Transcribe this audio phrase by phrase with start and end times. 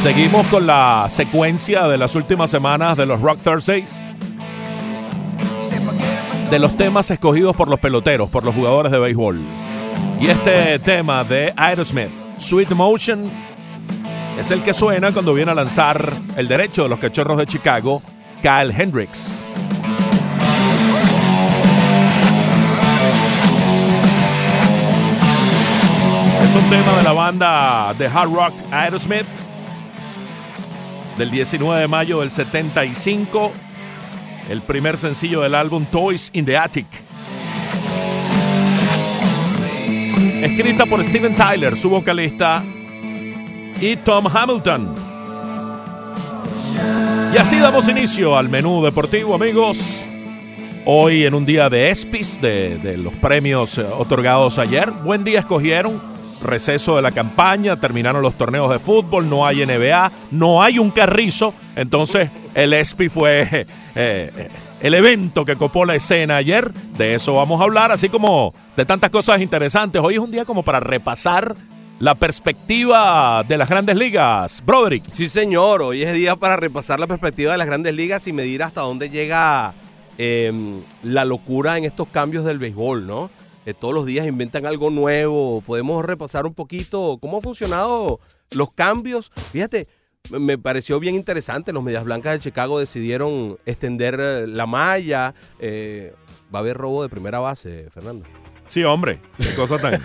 [0.00, 3.88] Seguimos con la secuencia de las últimas semanas de los Rock Thursdays.
[6.50, 9.40] De los temas escogidos por los peloteros, por los jugadores de béisbol.
[10.20, 13.30] Y este tema de Aerosmith, Sweet Motion,
[14.38, 18.02] es el que suena cuando viene a lanzar el derecho de los cachorros de Chicago,
[18.42, 19.32] Kyle Hendricks.
[26.44, 29.26] Es un tema de la banda de hard rock Aerosmith
[31.16, 33.52] del 19 de mayo del 75,
[34.50, 36.86] el primer sencillo del álbum Toys in the Attic.
[40.42, 42.62] Escrita por Steven Tyler, su vocalista,
[43.80, 44.94] y Tom Hamilton.
[47.34, 50.04] Y así damos inicio al menú deportivo, amigos.
[50.84, 54.90] Hoy en un día de ESPIS, de, de los premios eh, otorgados ayer.
[54.90, 60.12] Buen día escogieron receso de la campaña, terminaron los torneos de fútbol, no hay NBA,
[60.32, 64.48] no hay un carrizo, entonces el ESPI fue eh, eh,
[64.80, 68.84] el evento que copó la escena ayer, de eso vamos a hablar, así como de
[68.84, 70.02] tantas cosas interesantes.
[70.02, 71.54] Hoy es un día como para repasar
[71.98, 74.62] la perspectiva de las grandes ligas.
[74.64, 75.04] Broderick.
[75.14, 78.62] Sí, señor, hoy es día para repasar la perspectiva de las grandes ligas y medir
[78.62, 79.72] hasta dónde llega
[80.18, 80.52] eh,
[81.02, 83.30] la locura en estos cambios del béisbol, ¿no?
[83.74, 85.60] Todos los días inventan algo nuevo.
[85.60, 89.32] Podemos repasar un poquito cómo han funcionado los cambios.
[89.52, 89.88] Fíjate,
[90.30, 91.72] me pareció bien interesante.
[91.72, 95.34] Los Medias Blancas de Chicago decidieron extender eh, la malla.
[95.58, 96.14] Eh,
[96.54, 98.26] va a haber robo de primera base, Fernando.
[98.66, 100.00] Sí, hombre, qué cosa tan.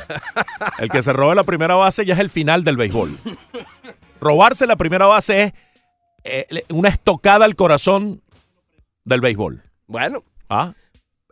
[0.79, 3.17] el que se robe la primera base ya es el final del béisbol.
[4.19, 5.53] Robarse la primera base es
[6.23, 8.21] eh, una estocada al corazón
[9.03, 9.63] del béisbol.
[9.87, 10.23] Bueno.
[10.49, 10.73] ¿Ah?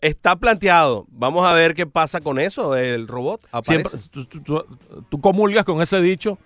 [0.02, 1.06] Está planteado.
[1.10, 2.76] Vamos a ver qué pasa con eso.
[2.76, 3.98] El robot aparece.
[4.10, 6.38] tú, comulgas con ese dicho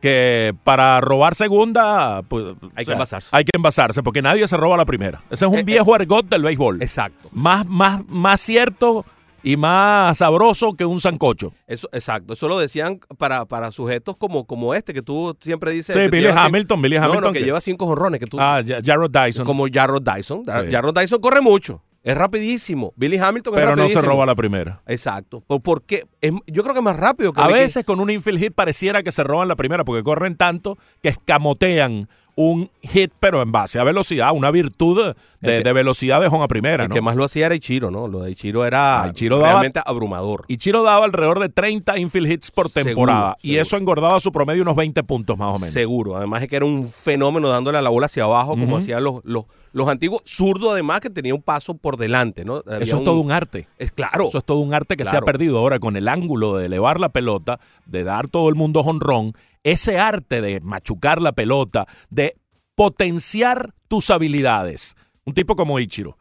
[0.00, 3.28] que para robar segunda pues, hay que envasarse.
[3.32, 5.22] Hay que envasarse porque nadie se roba la primera.
[5.30, 6.82] Ese es un eh, viejo eh, argot del béisbol.
[6.82, 7.28] Exacto.
[7.32, 9.04] Más, más, más cierto
[9.42, 11.52] y más sabroso que un sancocho.
[11.68, 12.32] Eso, exacto.
[12.32, 15.94] Eso lo decían para, para sujetos como, como este, que tú siempre dices.
[15.96, 17.22] Sí, Billy Hamilton, Billy Hamilton.
[17.22, 18.18] No, que, lleva cinco jorrones.
[18.18, 19.46] Que tú, ah, Jarrod Dyson.
[19.46, 20.44] Como Jarrod Dyson.
[20.44, 21.80] Jarrod Dyson corre mucho.
[22.06, 22.92] Es rapidísimo.
[22.94, 24.80] Billy Hamilton Pero no se roba la primera.
[24.86, 25.42] Exacto.
[25.60, 26.06] Porque
[26.46, 29.10] yo creo que es más rápido que A veces con un infield hit pareciera que
[29.10, 33.84] se roban la primera porque corren tanto que escamotean un hit, pero en base a
[33.84, 36.84] velocidad, una virtud de, velocidad de a primera.
[36.84, 36.94] El ¿no?
[36.94, 38.06] que más lo hacía era Ichiro, ¿no?
[38.06, 40.44] Lo de Ichiro era ah, realmente abrumador.
[40.46, 44.76] Ichiro daba alrededor de 30 infield hits por temporada y eso engordaba su promedio unos
[44.76, 45.72] 20 puntos más o menos.
[45.72, 46.16] Seguro.
[46.16, 49.24] Además es que era un fenómeno dándole a la bola hacia abajo, como hacían los,
[49.24, 49.46] los,
[49.76, 50.22] los antiguos.
[50.24, 52.62] Zurdo, además, que tenía un paso por delante, ¿no?
[52.80, 53.68] eso es todo un arte.
[53.76, 54.26] Es claro.
[54.26, 56.98] Eso es todo un arte que se ha perdido ahora con el ángulo de elevar
[56.98, 59.34] la pelota, de dar todo el mundo honrón
[59.64, 62.36] ese arte de machucar la pelota, de
[62.74, 64.94] potenciar tus habilidades.
[65.26, 66.16] Un tipo como Ichiro,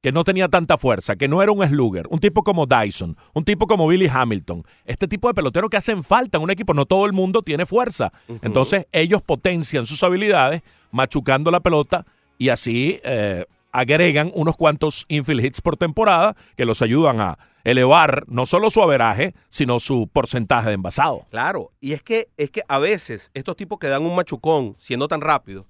[0.00, 3.44] que no tenía tanta fuerza, que no era un slugger, un tipo como Dyson, un
[3.44, 6.86] tipo como Billy Hamilton, este tipo de pelotero que hacen falta en un equipo, no
[6.86, 8.12] todo el mundo tiene fuerza.
[8.40, 12.06] Entonces ellos potencian sus habilidades machucando la pelota
[12.38, 18.24] y así eh, agregan unos cuantos infield hits por temporada que los ayudan a elevar
[18.28, 21.26] no solo su averaje, sino su porcentaje de envasado.
[21.30, 25.08] Claro, y es que, es que a veces estos tipos que dan un machucón siendo
[25.08, 25.66] tan rápido,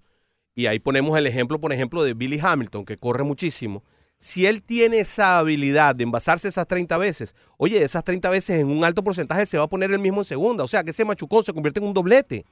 [0.54, 3.82] y ahí ponemos el ejemplo, por ejemplo, de Billy Hamilton, que corre muchísimo,
[4.18, 8.70] si él tiene esa habilidad de envasarse esas 30 veces, oye, esas 30 veces en
[8.70, 11.04] un alto porcentaje se va a poner el mismo en segunda, o sea que ese
[11.04, 12.44] machucón se convierte en un doblete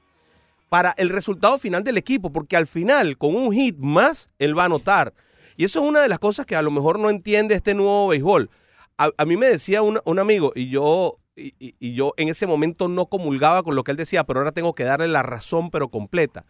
[0.69, 4.63] para el resultado final del equipo, porque al final, con un hit más, él va
[4.63, 5.13] a anotar.
[5.57, 8.07] Y eso es una de las cosas que a lo mejor no entiende este nuevo
[8.07, 8.49] béisbol.
[8.97, 13.61] A, mí me decía un, amigo, y yo, y, yo en ese momento no comulgaba
[13.61, 16.45] con lo que él decía, pero ahora tengo que darle la razón, pero completa.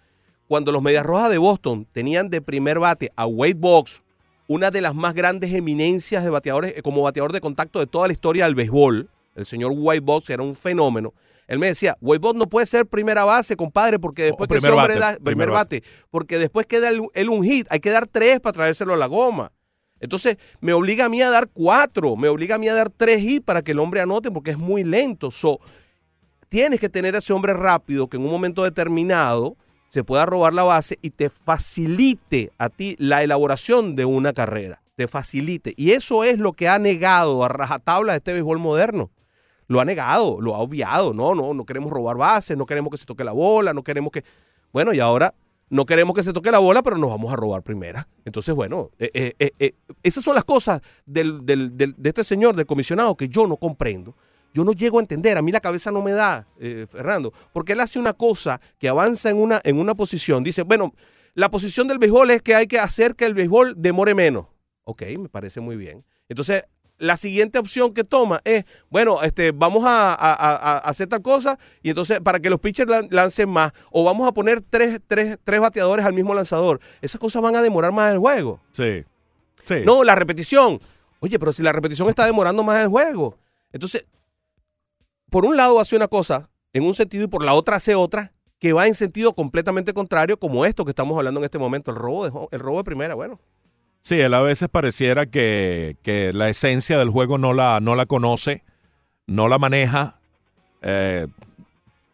[0.48, 4.04] Cuando los Medias Rojas de Boston tenían de primer bate a Wade Box,
[4.48, 8.14] una de las más grandes eminencias de bateadores, como bateador de contacto de toda la
[8.14, 11.14] historia del béisbol, el señor Wade Box era un fenómeno.
[11.48, 14.96] Él me decía, Box no puede ser primera base, compadre, porque después que ese hombre
[14.96, 18.94] da primer, bate, porque después queda él un hit, hay que dar tres para traérselo
[18.94, 19.52] a la goma.
[20.00, 23.22] Entonces, me obliga a mí a dar cuatro, me obliga a mí a dar tres
[23.22, 25.32] hits para que el hombre anote porque es muy lento.
[25.32, 25.60] So,
[26.50, 29.56] tienes que tener a ese hombre rápido que en un momento determinado
[29.90, 34.82] se pueda robar la base y te facilite a ti la elaboración de una carrera.
[34.96, 35.74] Te facilite.
[35.78, 39.10] Y eso es lo que ha negado a rajatabla este béisbol moderno.
[39.68, 41.14] Lo ha negado, lo ha obviado.
[41.14, 44.12] No, no, no queremos robar bases, no queremos que se toque la bola, no queremos
[44.12, 44.24] que.
[44.72, 45.34] Bueno, y ahora
[45.70, 48.08] no queremos que se toque la bola, pero nos vamos a robar primera.
[48.24, 49.74] Entonces, bueno, eh, eh, eh,
[50.04, 54.16] esas son las cosas de este señor, del comisionado, que yo no comprendo.
[54.54, 56.48] Yo no llego a entender, a mí la cabeza no me da,
[56.88, 60.46] Fernando, porque él hace una cosa que avanza en una, en una posición.
[60.46, 60.94] Dice, bueno,
[61.34, 64.46] la posición del béisbol es que hay que hacer que el béisbol demore menos.
[64.86, 66.06] Ok, me parece muy bien.
[66.30, 66.64] Entonces,
[66.98, 72.20] la siguiente opción que toma es, bueno, este, vamos a, hacer tal cosa y entonces
[72.22, 76.14] para que los pitchers lancen más o vamos a poner tres, tres, tres bateadores al
[76.14, 76.80] mismo lanzador.
[77.02, 78.62] Esas cosas van a demorar más el juego.
[78.72, 79.04] Sí.
[79.64, 79.76] sí.
[79.86, 80.80] No, la repetición.
[81.20, 83.38] Oye, pero si la repetición está demorando más el juego.
[83.72, 84.06] Entonces,
[85.30, 88.34] por un lado hace una cosa en un sentido y por la otra hace otra
[88.60, 91.98] que va en sentido completamente contrario como esto que estamos hablando en este momento, el
[91.98, 93.40] robo de, el robo de primera, bueno.
[94.06, 95.98] Sí, él a veces pareciera que,
[96.36, 98.64] la esencia del juego no la, no la conoce,
[99.26, 100.20] no la maneja,
[100.84, 101.26] eh,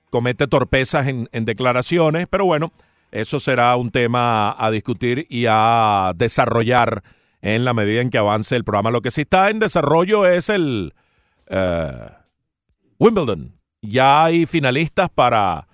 [0.10, 2.72] comete torpezas en, declaraciones, pero bueno,
[3.12, 7.04] eso será un tema a discutir y a desarrollar
[7.42, 8.90] en la medida en que avance el programa.
[8.90, 10.94] Lo que sí está en desarrollo es el
[11.48, 12.08] eh,
[13.00, 13.60] Wimbledon.
[13.82, 15.68] Ya hay finalistas para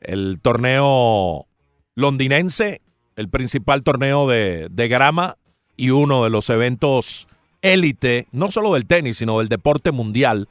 [0.00, 1.46] el torneo
[1.94, 2.82] londinense,
[3.14, 5.36] el principal torneo de, de grama
[5.76, 7.28] y uno de los eventos
[7.62, 10.48] élite, no solo del tenis, sino del deporte mundial,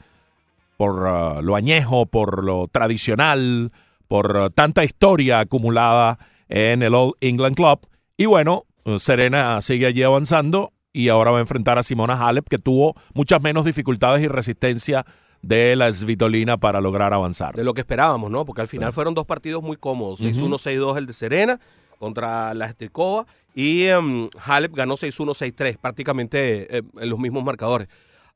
[0.77, 3.71] por uh, lo añejo, por lo tradicional,
[4.07, 6.18] por uh, tanta historia acumulada
[6.50, 7.79] en el All England Club.
[8.18, 12.47] Y bueno, uh, Serena sigue allí avanzando y ahora va a enfrentar a Simona Halep,
[12.47, 15.06] que tuvo muchas menos dificultades y resistencia
[15.41, 17.56] de la Svitolina para lograr avanzar.
[17.56, 18.45] De lo que esperábamos, ¿no?
[18.45, 20.21] Porque al final fueron dos partidos muy cómodos.
[20.21, 21.59] 6-1, 6-2 el de Serena
[22.01, 27.88] contra la Strikova y um, Halep ganó 6-1, 6-3, prácticamente eh, en los mismos marcadores.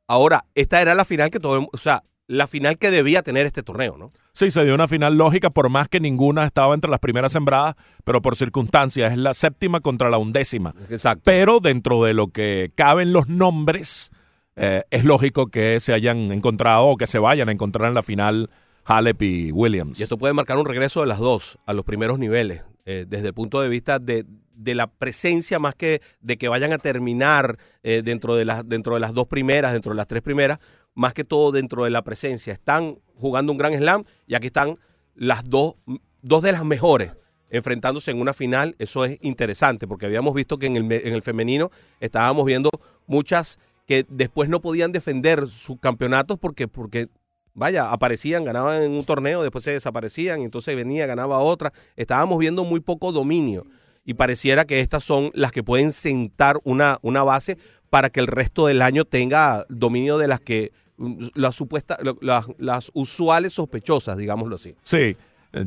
[0.08, 3.64] Ahora, esta era la final que todo, o sea, la final que debía tener este
[3.64, 4.12] torneo, ¿no?
[4.34, 7.76] Sí, se dio una final lógica, por más que ninguna estaba entre las primeras sembradas,
[8.04, 10.74] pero por circunstancias es la séptima contra la undécima.
[10.90, 11.24] Exacto.
[11.26, 14.12] Pero dentro de lo que caben los nombres,
[14.56, 18.04] eh, es lógico que se hayan encontrado o que se vayan a encontrar en la
[18.04, 18.52] final
[18.84, 20.00] Halep y Williams.
[20.00, 23.28] Y esto puede marcar un regreso de las dos a los primeros niveles eh, desde
[23.28, 24.26] el punto de vista de,
[24.64, 29.00] la presencia más que de que vayan a terminar eh, dentro, de las, dentro de
[29.00, 30.60] las dos primeras, dentro de las tres primeras,
[30.94, 32.54] más que todo dentro de la presencia.
[32.54, 34.78] Están jugando un gran slam y aquí están
[35.16, 35.76] las dos,
[36.22, 37.12] dos de las mejores
[37.50, 38.76] enfrentándose en una final.
[38.80, 42.70] Eso es interesante porque habíamos visto que en el, en el femenino estábamos viendo
[43.08, 47.08] muchas que después no podían defender sus campeonatos porque, porque
[47.56, 51.74] vaya, aparecían, ganaban en un torneo, después se desaparecían, y entonces venía, ganaba otra.
[51.96, 53.66] Estábamos viendo muy poco dominio
[54.04, 57.58] y pareciera que estas son las que pueden sentar una, una base
[57.90, 62.46] para que el resto del año tenga dominio de las que mm, las supuestas, las,
[62.60, 64.76] las usuales sospechosas, digámoslo así.
[64.84, 65.18] Sí,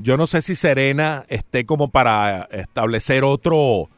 [0.00, 3.88] yo no sé si Serena esté como para establecer otro...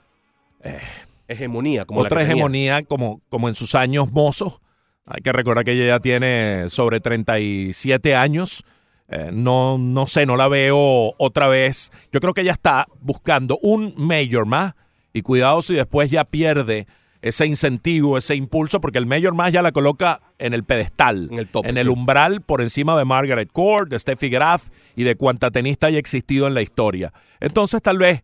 [0.62, 0.78] Eh,
[1.26, 4.60] hegemonía, como otra hegemonía como, como en sus años mozos
[5.10, 8.64] hay que recordar que ella ya tiene sobre 37 años.
[9.08, 11.90] Eh, no, no sé, no la veo otra vez.
[12.12, 14.74] Yo creo que ella está buscando un mayor más
[15.12, 16.86] y cuidado si después ya pierde
[17.22, 21.40] ese incentivo, ese impulso, porque el mayor más ya la coloca en el pedestal, en
[21.40, 25.16] el, top, en el umbral por encima de Margaret Court, de Steffi Graf y de
[25.16, 27.12] cuanta tenista haya existido en la historia.
[27.40, 28.22] Entonces tal vez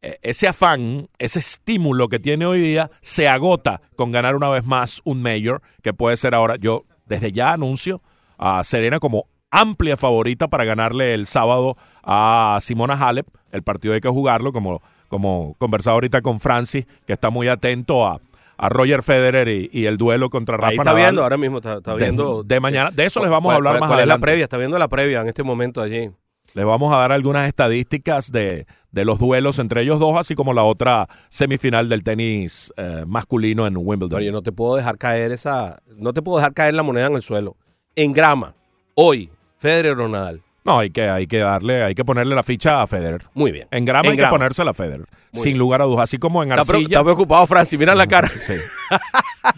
[0.00, 5.00] ese afán, ese estímulo que tiene hoy día se agota con ganar una vez más
[5.04, 8.02] un mayor, que puede ser ahora, yo desde ya anuncio
[8.38, 13.26] a Serena como amplia favorita para ganarle el sábado a Simona Halep.
[13.52, 18.06] El partido hay que jugarlo, como, como conversado ahorita con Francis, que está muy atento
[18.06, 18.20] a,
[18.58, 22.42] a Roger Federer y, el duelo contra Rafa Ahí está viendo, ahora mismo está, viendo.
[22.42, 24.14] De, mañana, de eso les vamos a hablar más cuál adelante.
[24.14, 26.10] Es la previa, está viendo la previa en este momento allí.
[26.54, 30.54] Les vamos a dar algunas estadísticas de, de los duelos entre ellos dos, así como
[30.54, 34.22] la otra semifinal del tenis eh, masculino en Wimbledon.
[34.22, 37.14] yo no te puedo dejar caer esa, no te puedo dejar caer la moneda en
[37.14, 37.56] el suelo.
[37.94, 38.54] En grama,
[38.94, 40.42] hoy, Federer o Nadal.
[40.64, 43.26] No, hay que, hay que darle, hay que ponerle la ficha a Federer.
[43.34, 43.68] Muy bien.
[43.70, 45.06] En grama hay que ponérsela a Federer.
[45.30, 46.04] sin lugar a dudas.
[46.04, 46.86] Así como en arcilla.
[46.86, 47.78] Está, preocupado, Francis.
[47.78, 48.28] Mira la cara.
[48.28, 48.54] Sí.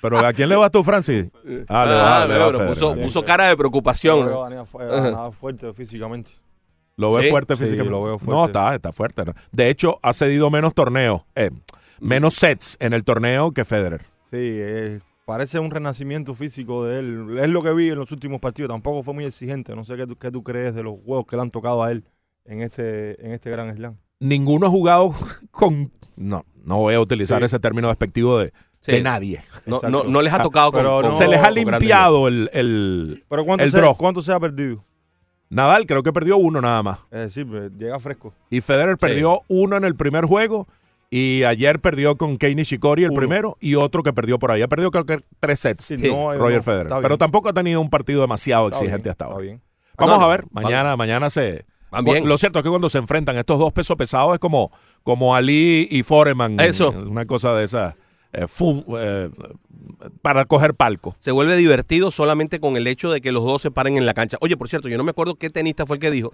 [0.02, 1.28] Pero ¿a quién le vas tú, Francis?
[1.68, 4.28] Ah, le va, ah, le va puso, puso, cara de preocupación.
[4.28, 6.32] Nada fuerte físicamente.
[6.98, 7.90] Lo ve fuerte físicamente.
[7.90, 8.34] lo veo fuerte.
[8.34, 9.22] No, está, está fuerte.
[9.52, 11.50] De hecho, ha cedido menos torneos, eh,
[12.00, 14.00] menos sets en el torneo que Federer.
[14.30, 17.38] Sí, eh, parece un renacimiento físico de él.
[17.38, 18.70] Es lo que vi en los últimos partidos.
[18.70, 19.76] Tampoco fue muy exigente.
[19.76, 21.92] No sé qué tú, qué tú crees de los juegos que le han tocado a
[21.92, 22.04] él
[22.44, 23.96] en este, en este gran slam.
[24.18, 25.14] Ninguno ha jugado
[25.52, 25.92] con...
[26.16, 28.52] No, no voy a utilizar ese término despectivo de,
[28.84, 29.40] de nadie.
[29.66, 33.64] No, no, no, les ha tocado pero Se les ha limpiado el, el, ¿Pero cuánto,
[33.64, 34.84] el se, ¿cuánto se ha perdido?
[35.50, 36.98] Nadal creo que perdió uno nada más.
[37.10, 38.34] Eh, sí, pues, llega fresco.
[38.50, 40.68] Y Federer perdió uno en el primer juego
[41.10, 44.60] y ayer perdió con Kei Nishikori el primero y otro que perdió por ahí.
[44.62, 46.92] Ha perdido creo que tres sets, Roger Federer.
[47.00, 49.42] Pero tampoco ha tenido un partido demasiado exigente hasta ahora.
[49.42, 49.62] Bien.
[49.96, 51.64] Vamos a ver, mañana, mañana se...
[52.22, 54.70] Lo cierto es que cuando se enfrentan estos dos pesos pesados es como,
[55.02, 56.60] como Ali y Foreman.
[56.60, 56.90] Eso.
[56.90, 57.96] Una cosa de esa.
[58.32, 58.46] Eh,
[58.98, 59.30] eh,
[60.20, 61.16] para coger palco.
[61.18, 64.14] Se vuelve divertido solamente con el hecho de que los dos se paren en la
[64.14, 64.36] cancha.
[64.40, 66.32] Oye, por cierto, yo no me acuerdo qué tenista fue el que dijo,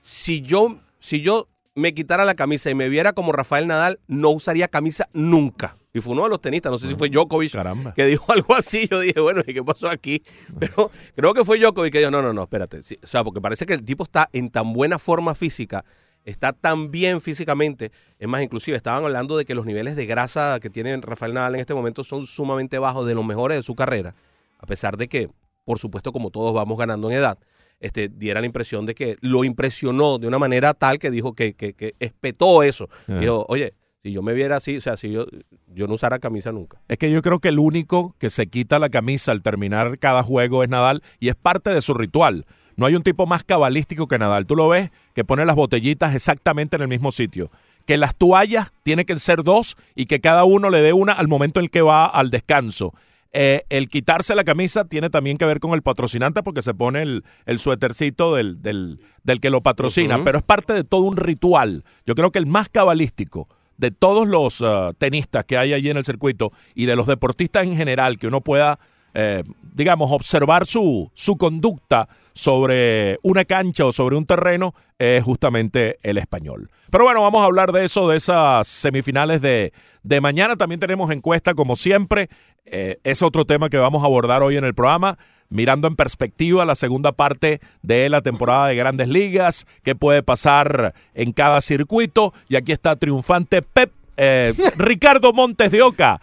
[0.00, 4.30] si yo, si yo me quitara la camisa y me viera como Rafael Nadal, no
[4.30, 5.76] usaría camisa nunca.
[5.92, 7.52] Y fue uno de los tenistas, no sé si fue Djokovic,
[7.94, 8.88] que dijo algo así.
[8.90, 10.22] Yo dije, bueno, ¿y qué pasó aquí?
[10.58, 12.78] Pero creo que fue Djokovic que dijo, no, no, no, espérate.
[12.78, 15.84] o sea, porque parece que el tipo está en tan buena forma física
[16.24, 17.92] está tan bien físicamente.
[18.18, 21.54] Es más, inclusive estaban hablando de que los niveles de grasa que tiene Rafael Nadal
[21.54, 24.14] en este momento son sumamente bajos, de los mejores de su carrera,
[24.58, 25.28] a pesar de que,
[25.64, 27.38] por supuesto, como todos vamos ganando en edad,
[27.80, 31.54] este, diera la impresión de que lo impresionó de una manera tal que dijo que,
[31.54, 32.88] que, espetó eso.
[33.06, 35.26] Dijo, oye, si yo me viera así, o sea, si yo,
[35.66, 36.80] yo no usara camisa nunca.
[36.88, 40.22] Es que yo creo que el único que se quita la camisa al terminar cada
[40.22, 42.46] juego es Nadal y es parte de su ritual.
[42.76, 44.46] No hay un tipo más cabalístico que Nadal.
[44.46, 47.50] Tú lo ves que pone las botellitas exactamente en el mismo sitio.
[47.86, 51.28] Que las toallas tiene que ser dos y que cada uno le dé una al
[51.28, 52.94] momento en el que va al descanso.
[53.36, 57.02] Eh, el quitarse la camisa tiene también que ver con el patrocinante porque se pone
[57.02, 61.82] el, el suétercito del, del, que lo patrocina, pero es parte de todo un ritual.
[62.06, 65.96] Yo creo que el más cabalístico de todos los uh, tenistas que hay allí en
[65.96, 68.78] el circuito y de los deportistas en general que uno pueda,
[69.14, 69.42] eh,
[69.74, 76.18] digamos, observar su, su conducta sobre una cancha o sobre un terreno es justamente el
[76.18, 76.70] español.
[76.90, 79.72] Pero bueno, vamos a hablar de eso, de esas semifinales de,
[80.02, 80.56] de mañana.
[80.56, 82.28] También tenemos encuesta, como siempre.
[82.66, 86.64] Eh, es otro tema que vamos a abordar hoy en el programa mirando en perspectiva
[86.64, 92.34] la segunda parte de la temporada de grandes ligas, qué puede pasar en cada circuito.
[92.48, 96.20] Y aquí está triunfante Pep, eh, Ricardo Montes de Oca.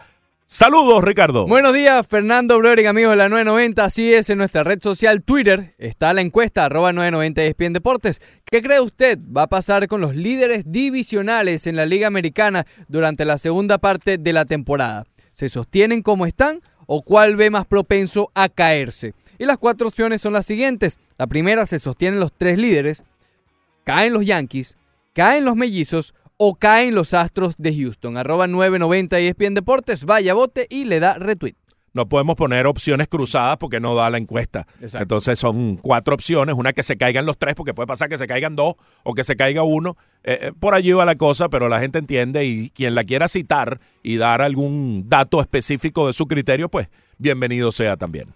[0.53, 1.47] Saludos, Ricardo.
[1.47, 3.85] Buenos días, Fernando Blering, amigos de la 990.
[3.85, 8.19] Así es, en nuestra red social Twitter está la encuesta, arroba 990 ESPN Deportes.
[8.43, 13.23] ¿Qué cree usted va a pasar con los líderes divisionales en la Liga Americana durante
[13.23, 15.05] la segunda parte de la temporada?
[15.31, 19.13] ¿Se sostienen como están o cuál ve más propenso a caerse?
[19.39, 20.99] Y las cuatro opciones son las siguientes.
[21.17, 23.05] La primera, se sostienen los tres líderes,
[23.85, 24.75] caen los Yankees,
[25.13, 28.17] caen los Mellizos o caen los Astros de Houston.
[28.17, 31.53] Arroba 990 ESPN Deportes, vaya bote y le da retweet.
[31.93, 34.65] No podemos poner opciones cruzadas porque no da la encuesta.
[34.81, 38.25] Entonces son cuatro opciones, una que se caigan los tres, porque puede pasar que se
[38.25, 39.97] caigan dos o que se caiga uno.
[40.23, 43.27] Eh, eh, por allí va la cosa, pero la gente entiende y quien la quiera
[43.27, 48.33] citar y dar algún dato específico de su criterio, pues bienvenido sea también.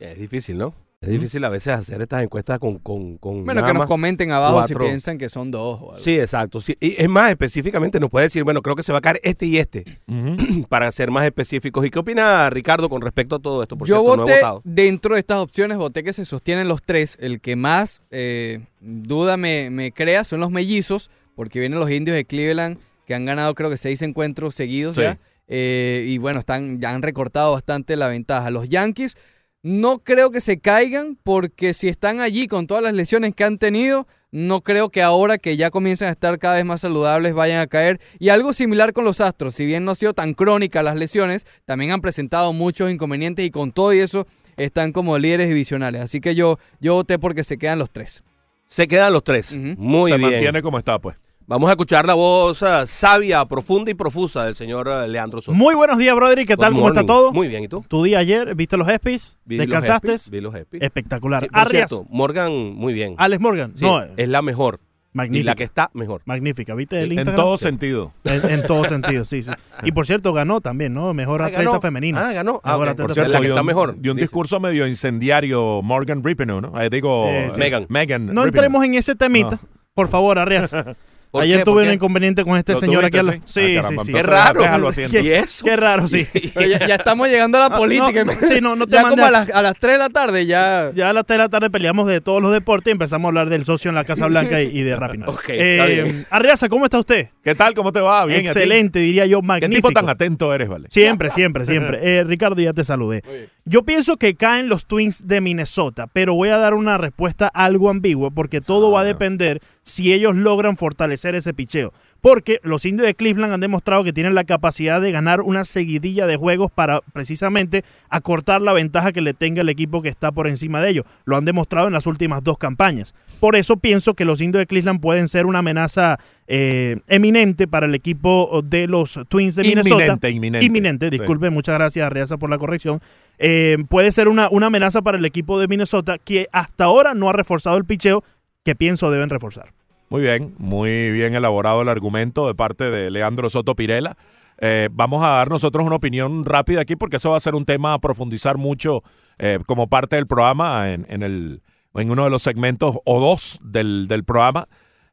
[0.00, 0.74] Es difícil, ¿no?
[1.02, 2.78] Es difícil a veces hacer estas encuestas con...
[2.78, 5.80] con, con bueno, que nos comenten abajo si piensan que son dos.
[5.80, 6.04] O algo.
[6.04, 6.58] Sí, exacto.
[6.78, 9.46] Y es más, específicamente nos puede decir, bueno, creo que se va a caer este
[9.46, 9.84] y este,
[10.68, 11.86] para ser más específicos.
[11.86, 13.78] ¿Y qué opina Ricardo con respecto a todo esto?
[13.78, 17.16] Por Yo voté, dentro de estas opciones, voté que se sostienen los tres.
[17.18, 22.14] El que más eh, duda me, me crea son los mellizos, porque vienen los indios
[22.14, 22.76] de Cleveland,
[23.06, 25.18] que han ganado creo que seis encuentros seguidos ya.
[25.48, 28.50] Eh, y bueno, están, ya han recortado bastante la ventaja.
[28.50, 29.16] Los Yankees
[29.62, 33.58] No creo que se caigan porque si están allí con todas las lesiones que han
[33.58, 37.58] tenido, no creo que ahora que ya comienzan a estar cada vez más saludables vayan
[37.60, 38.00] a caer.
[38.18, 41.44] Y algo similar con los Astros, si bien no ha sido tan crónica las lesiones,
[41.66, 44.26] también han presentado muchos inconvenientes y con todo y eso
[44.56, 46.00] están como líderes divisionales.
[46.00, 48.24] Así que yo, yo voté porque se quedan los tres.
[48.64, 49.56] Se quedan los tres.
[49.76, 50.30] Muy Se bien.
[50.30, 51.16] mantiene como está, pues.
[51.50, 55.52] Vamos a escuchar la voz eh, sabia, profunda y profusa del señor eh, Leandro Soto.
[55.58, 56.38] Muy buenos días, brother.
[56.38, 56.72] ¿y ¿Qué Good tal?
[56.74, 57.32] ¿Cómo está todo?
[57.32, 57.84] Muy bien, ¿y tú?
[57.88, 59.36] Tu día ayer, ¿viste los ESPYs?
[59.46, 60.10] Los ¿Descansaste?
[60.12, 60.80] Epis, Vi los Epis.
[60.80, 61.42] Espectacular.
[61.42, 63.16] Sí, por cierto, Morgan, muy bien.
[63.18, 63.72] Alex Morgan.
[63.74, 64.78] Sí, no, es la mejor.
[65.12, 65.50] Y magnífica.
[65.50, 66.22] la que está mejor.
[66.24, 66.72] Magnífica.
[66.76, 67.34] ¿Viste el En Instagram?
[67.34, 68.12] todo sentido.
[68.22, 69.50] En, en todo sentido, sí, sí.
[69.82, 71.12] Y por cierto, ganó también, ¿no?
[71.14, 71.80] Mejor Ah, atleta ganó.
[71.80, 72.28] femenina.
[72.28, 72.60] Ah, ganó.
[72.62, 72.90] Ah, Mejor ok.
[72.92, 74.00] atleta Por cierto, la que está mejor.
[74.00, 74.26] dio un dice.
[74.26, 76.80] discurso medio incendiario Morgan Rippenoe, ¿no?
[76.80, 77.58] Eh, digo, Eh, sí.
[77.58, 77.86] Megan.
[77.88, 78.26] Megan.
[78.26, 78.46] No Rapinoe.
[78.46, 79.58] entremos en ese temita.
[79.60, 79.68] No.
[79.94, 80.70] Por favor, Arrias.
[81.30, 81.64] ¿Por Ayer qué?
[81.64, 81.94] tuve ¿Por un qué?
[81.94, 83.18] inconveniente con este ¿Lo señor aquí.
[83.18, 83.40] al- sí?
[83.44, 84.12] Sí, Ah, sí, caramba, sí.
[84.12, 84.60] Qué raro.
[84.62, 85.64] déjalo así, ¿Y eso?
[85.64, 86.26] Qué raro, sí.
[86.54, 88.24] Pero ya, ya estamos llegando a la política.
[88.24, 90.08] no, sí, no, no te ya mandé como a- las, a las 3 de la
[90.08, 90.90] tarde ya...
[90.94, 93.28] Ya a las 3 de la tarde peleamos de todos los deportes y empezamos a
[93.28, 95.26] hablar del socio en la Casa Blanca y, y de Rapino.
[95.30, 96.26] Ok, bien.
[96.30, 97.28] Arriaza, ¿cómo está usted?
[97.44, 97.74] ¿Qué tal?
[97.74, 98.26] ¿Cómo te va?
[98.26, 98.40] Bien.
[98.40, 99.88] Excelente, diría yo, ¿Qué magnífico.
[99.88, 100.88] tipo tan atento eres, vale?
[100.90, 101.98] Siempre, siempre, siempre.
[102.18, 103.22] Eh, Ricardo, ya te saludé.
[103.64, 107.88] Yo pienso que caen los Twins de Minnesota, pero voy a dar una respuesta algo
[107.88, 109.60] ambigua porque todo va a depender
[109.90, 111.92] si ellos logran fortalecer ese picheo.
[112.20, 116.26] Porque los indios de Cleveland han demostrado que tienen la capacidad de ganar una seguidilla
[116.26, 120.46] de juegos para precisamente acortar la ventaja que le tenga el equipo que está por
[120.46, 121.06] encima de ellos.
[121.24, 123.14] Lo han demostrado en las últimas dos campañas.
[123.40, 127.86] Por eso pienso que los indios de Cleveland pueden ser una amenaza eh, eminente para
[127.86, 129.94] el equipo de los Twins de Minnesota.
[129.94, 130.66] Inminente, inminente.
[130.66, 131.18] Inminente, Sí.
[131.18, 133.00] disculpe, muchas gracias Arriaza por la corrección.
[133.38, 137.30] Eh, puede ser una, una amenaza para el equipo de Minnesota que hasta ahora no
[137.30, 138.22] ha reforzado el picheo
[138.62, 139.72] que pienso deben reforzar.
[140.10, 144.16] Muy bien, muy bien elaborado el argumento de parte de Leandro Soto Pirela.
[144.58, 147.64] Eh, vamos a dar nosotros una opinión rápida aquí porque eso va a ser un
[147.64, 149.04] tema a profundizar mucho
[149.38, 151.62] eh, como parte del programa en, en el,
[151.94, 154.66] en uno de los segmentos o dos del, del programa.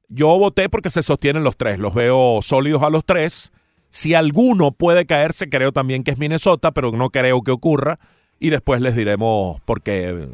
[0.09, 3.51] Yo voté porque se sostienen los tres, los veo sólidos a los tres.
[3.89, 7.99] Si alguno puede caerse, creo también que es Minnesota, pero no creo que ocurra.
[8.39, 10.27] Y después les diremos por qué,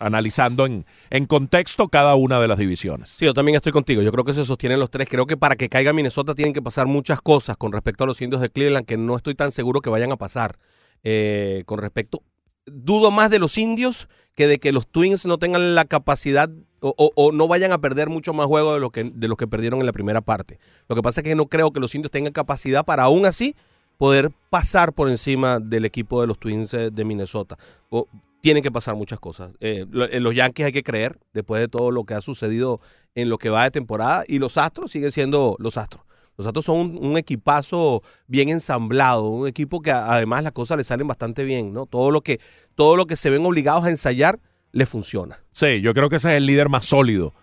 [0.00, 3.10] analizando en, en contexto cada una de las divisiones.
[3.10, 4.02] Sí, yo también estoy contigo.
[4.02, 5.08] Yo creo que se sostienen los tres.
[5.08, 8.20] Creo que para que caiga Minnesota tienen que pasar muchas cosas con respecto a los
[8.20, 10.58] indios de Cleveland que no estoy tan seguro que vayan a pasar.
[11.04, 12.22] Eh, con respecto,
[12.66, 16.50] dudo más de los indios que de que los Twins no tengan la capacidad
[16.82, 19.80] o, no vayan a perder mucho más juego de lo, que, de lo que perdieron
[19.80, 20.58] en la primera parte.
[20.88, 23.54] Lo que pasa es que no creo que los indios tengan capacidad para aún así
[23.98, 27.58] poder pasar por encima del equipo de los Twins eh, de Minnesota.
[27.90, 28.08] O-
[28.40, 29.52] tienen que pasar muchas cosas.
[29.60, 32.80] Eh, lo- en los Yankees hay que creer, después de todo lo que ha sucedido
[33.14, 36.04] en lo que va de temporada, y los Astros siguen siendo los Astros.
[36.36, 40.84] Los Astros son un, un equipazo bien ensamblado, un equipo que además las cosas le
[40.84, 41.84] salen bastante bien, ¿no?
[41.86, 42.40] Todo lo que,
[42.74, 44.38] todo lo que se ven obligados a ensayar
[44.72, 45.38] les funciona.
[45.52, 47.34] Sí, yo creo que ese es el líder más sólido.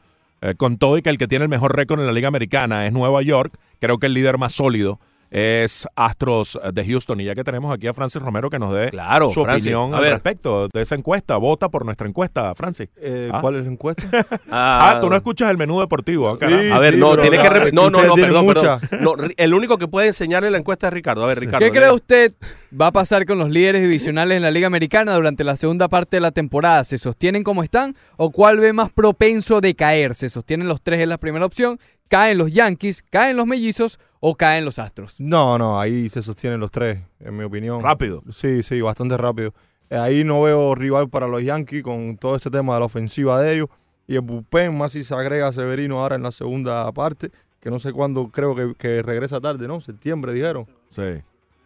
[0.41, 2.85] Eh, con todo y que el que tiene el mejor récord en la Liga Americana
[2.87, 7.19] es Nueva York, creo que el líder más sólido es Astros de Houston.
[7.21, 9.63] Y ya que tenemos aquí a Francis Romero que nos dé Claro, su Francis.
[9.73, 10.13] opinión al ver.
[10.13, 11.37] respecto de esa encuesta.
[11.37, 12.89] Vota por nuestra encuesta, Francis.
[12.97, 13.41] Eh, Ah.
[13.41, 14.03] ¿Cuál es la encuesta?
[14.49, 16.29] Ah, tú no escuchas el menú deportivo.
[16.29, 16.75] ah, caramba.
[16.75, 17.43] A ver, sí, no, tiene que...
[17.43, 18.79] la- rep- No, no, no, perdón, mucha.
[18.79, 19.03] perdón.
[19.03, 21.23] No, Ri- el único que puede enseñarle la encuesta es Ricardo.
[21.23, 21.59] A ver, Ricardo.
[21.65, 22.33] ¿Qué cree usted
[22.79, 26.17] va a pasar con los líderes divisionales en la Liga Americana durante la segunda parte
[26.17, 26.83] de la temporada?
[26.83, 30.15] ¿Se sostienen como están o cuál ve más propenso de caer?
[30.15, 31.79] ¿Se sostienen los tres en la primera opción?
[32.07, 33.03] ¿Caen los Yankees?
[33.09, 33.99] ¿Caen los Mellizos?
[34.19, 35.19] ¿O caen los Astros?
[35.19, 37.81] No, no, ahí se sostienen los tres, en mi opinión.
[37.81, 38.23] Rápido.
[38.31, 39.53] Sí, sí, bastante rápido.
[39.89, 43.41] Eh, ahí no veo rival para los Yankees con todo este tema de la ofensiva
[43.41, 43.69] de ellos.
[44.07, 47.69] Y el bullpen, más si se agrega a Severino ahora en la segunda parte, que
[47.69, 49.81] no sé cuándo, creo que, que regresa tarde, ¿no?
[49.81, 50.65] Septiembre, dijeron.
[50.87, 51.21] Sí.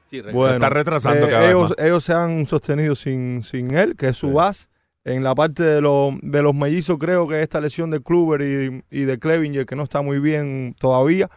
[0.07, 0.21] Sí.
[0.33, 1.85] Bueno, está retrasando eh, cada vez ellos, más.
[1.85, 4.33] ellos se han sostenido sin, sin él, que es su Sí.
[4.33, 4.67] base.
[5.03, 8.41] En la parte de, los de los mellizos, creo que esta lesión de Kluber
[8.89, 11.29] y, de Clevinger, que no está muy bien todavía,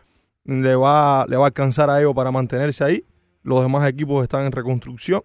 [0.44, 3.04] le va, le va a alcanzar a ellos para mantenerse ahí.
[3.42, 5.22] Los demás equipos están en reconstrucción.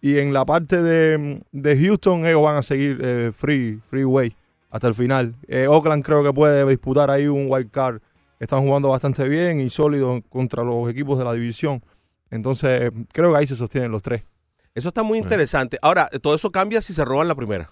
[0.00, 4.34] Y en la parte de, de Houston, ellos van a seguir eh, free, freeway
[4.70, 5.34] hasta el final.
[5.46, 8.00] Eh, Oakland creo que puede disputar ahí un wild card.
[8.40, 11.82] Están jugando bastante bien y sólido contra los equipos de la división.
[12.30, 14.24] Entonces, creo que ahí se sostienen los tres.
[14.74, 15.78] Eso está muy interesante.
[15.82, 17.70] Ahora, todo eso cambia si se roban la primera.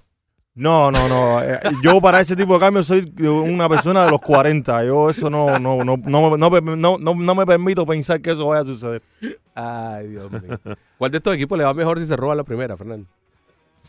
[0.55, 1.43] No, no, no.
[1.45, 4.85] eh, yo para ese tipo de cambio soy una persona de los 40.
[4.85, 8.47] Yo eso no, no, no, no, no, me- no, no, me permito pensar que eso
[8.47, 9.03] vaya a suceder.
[9.55, 10.59] Ay, Dios mío.
[10.99, 13.07] ¿Cuál de estos equipos le va mejor si se roba la primera, Fernando?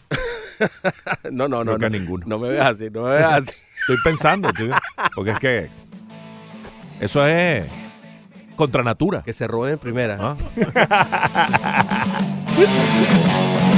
[1.31, 1.77] no, no, no.
[1.77, 2.25] Creo que No, a ninguno.
[2.27, 3.51] no me veas así, no me veas así.
[3.81, 4.71] Estoy pensando, tío,
[5.15, 5.69] porque es que
[6.99, 7.65] eso es
[8.55, 9.23] contra natura.
[9.23, 10.17] Que se roben en primera.
[10.21, 10.37] ¿ah?
[12.61, 12.67] Woo!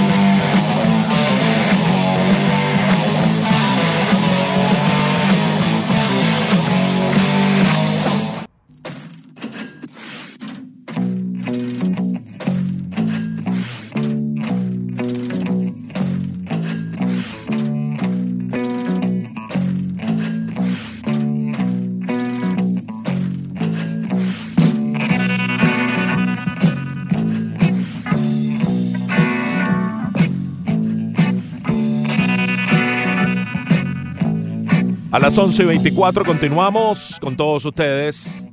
[35.13, 38.47] A las 11 y 24 continuamos con todos ustedes.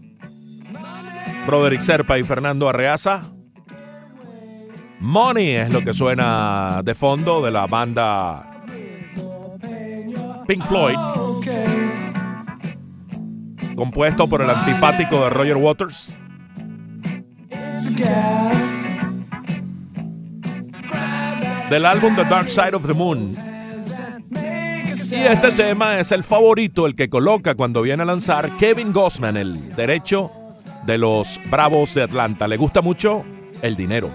[1.46, 3.32] Broderick Serpa y Fernando Arreaza.
[5.00, 8.62] Money es lo que suena de fondo de la banda
[10.46, 10.96] Pink Floyd.
[13.74, 16.12] Compuesto por el antipático de Roger Waters.
[21.70, 23.34] Del álbum The Dark Side of the Moon.
[25.20, 29.36] Y este tema es el favorito, el que coloca cuando viene a lanzar Kevin Gossman,
[29.36, 30.30] el derecho
[30.86, 32.48] de los Bravos de Atlanta.
[32.48, 33.24] Le gusta mucho
[33.60, 34.10] el dinero.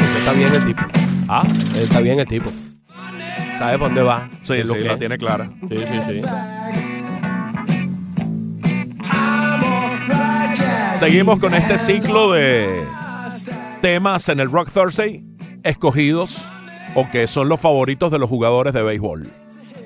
[0.00, 0.82] Ese está bien el tipo.
[1.28, 1.42] Ah,
[1.76, 2.50] Está bien el tipo.
[3.58, 4.28] ¿Sabe por dónde va?
[4.42, 4.98] sí, Es lo que la es.
[4.98, 5.50] tiene clara.
[5.68, 6.22] Sí, sí, sí.
[10.98, 12.84] Seguimos con este ciclo de
[13.80, 15.24] temas en el Rock Thursday
[15.64, 16.48] escogidos
[16.94, 19.30] o que son los favoritos de los jugadores de béisbol.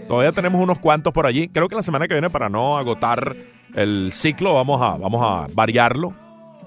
[0.08, 1.48] Todavía tenemos unos cuantos por allí.
[1.48, 3.36] Creo que la semana que viene, para no agotar
[3.74, 6.14] el ciclo, vamos a, vamos a variarlo.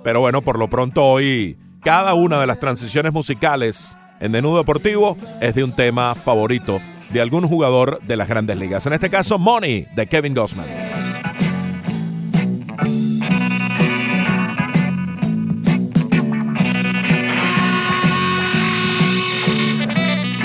[0.03, 5.17] Pero bueno, por lo pronto hoy, cada una de las transiciones musicales en Denudo Deportivo
[5.41, 8.85] es de un tema favorito de algún jugador de las grandes ligas.
[8.85, 10.67] En este caso, Money de Kevin Gossman.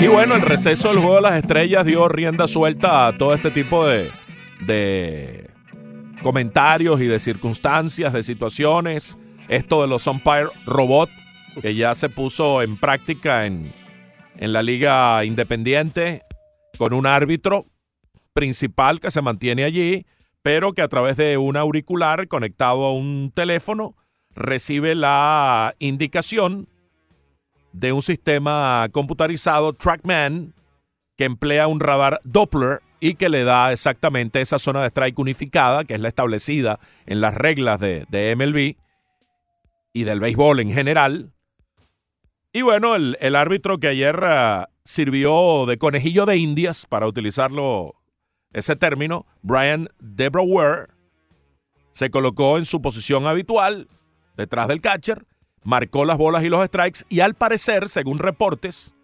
[0.05, 3.49] Y bueno, el receso del juego de las estrellas dio rienda suelta a todo este
[3.49, 4.11] tipo de,
[4.67, 5.49] de
[6.21, 9.17] comentarios y de circunstancias, de situaciones.
[9.47, 11.09] Esto de los umpire robot,
[11.59, 13.73] que ya se puso en práctica en,
[14.37, 16.21] en la liga independiente
[16.77, 17.65] con un árbitro
[18.33, 20.05] principal que se mantiene allí,
[20.43, 23.95] pero que a través de un auricular conectado a un teléfono
[24.35, 26.69] recibe la indicación
[27.75, 30.53] de un sistema computarizado TrackMan
[31.17, 35.83] que emplea un radar Doppler y que le da exactamente esa zona de strike unificada,
[35.83, 38.77] que es la establecida en las reglas de, de MLB
[39.93, 41.33] y del béisbol en general.
[42.53, 47.95] Y bueno, el, el árbitro que ayer ah, sirvió de conejillo de indias, para utilizarlo
[48.53, 50.89] ese término, Brian Debrower,
[51.91, 53.89] se colocó en su posición habitual,
[54.37, 55.25] detrás del catcher,
[55.65, 58.95] marcó las bolas y los strikes y al parecer, según reportes,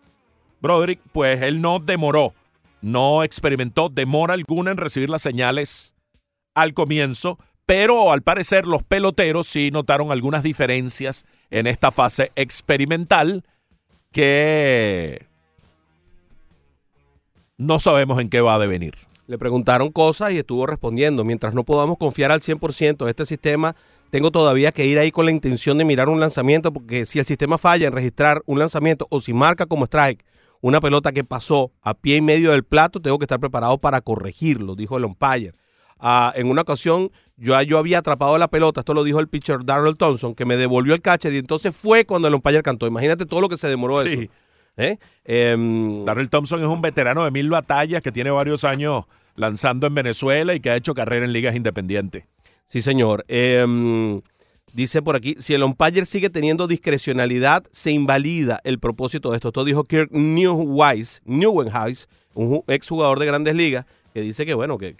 [0.62, 2.34] Broderick, pues él no demoró,
[2.82, 5.93] no experimentó demora alguna en recibir las señales
[6.54, 13.43] al comienzo, pero al parecer los peloteros sí notaron algunas diferencias en esta fase experimental
[14.12, 15.26] que
[17.58, 18.95] no sabemos en qué va a devenir.
[19.28, 21.24] Le preguntaron cosas y estuvo respondiendo.
[21.24, 23.76] Mientras no podamos confiar al 100% en este sistema,
[24.12, 27.26] tengo todavía que ir ahí con la intención de mirar un lanzamiento, porque si el
[27.26, 30.24] sistema falla en registrar un lanzamiento o si marca como strike
[30.60, 34.02] una pelota que pasó a pie y medio del plato, tengo que estar preparado para
[34.02, 35.54] corregirlo, dijo el umpire.
[35.97, 39.65] Ah, en una ocasión yo, yo había atrapado la pelota, esto lo dijo el pitcher
[39.65, 42.86] Darrell Thompson, que me devolvió el catcher y entonces fue cuando el umpire cantó.
[42.86, 44.13] Imagínate todo lo que se demoró Sí.
[44.13, 44.32] eso.
[44.78, 44.97] ¿Eh?
[45.26, 49.95] Em, Darrell Thompson es un veterano de mil batallas que tiene varios años lanzando en
[49.95, 52.26] Venezuela y que ha hecho carrera en ligas independientes.
[52.65, 53.26] Sí, señor.
[53.28, 54.21] Em,
[54.74, 59.50] dice por aquí, si el umpire sigue teniendo discrecionalidad, se invalida el propósito de esto.
[59.50, 64.78] Esto dijo Kirk Newwise, Neuwenhuis, un ju- exjugador de grandes ligas, que dice que, bueno,
[64.78, 64.95] que,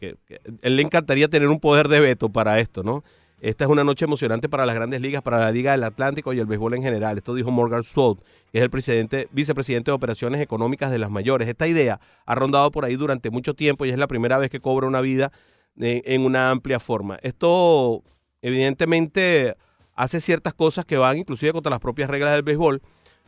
[0.62, 3.04] él le encantaría tener un poder de veto para esto, ¿no?
[3.42, 6.40] Esta es una noche emocionante para las grandes ligas, para la Liga del Atlántico y
[6.40, 7.18] el béisbol en general.
[7.18, 8.20] Esto dijo Morgan Swold,
[8.52, 11.48] que es el presidente, vicepresidente de operaciones económicas de las mayores.
[11.48, 14.60] Esta idea ha rondado por ahí durante mucho tiempo y es la primera vez que
[14.60, 15.32] cobra una vida
[15.78, 17.18] en una amplia forma.
[17.22, 18.04] Esto
[18.42, 19.56] evidentemente
[19.96, 22.82] hace ciertas cosas que van inclusive contra las propias reglas del béisbol.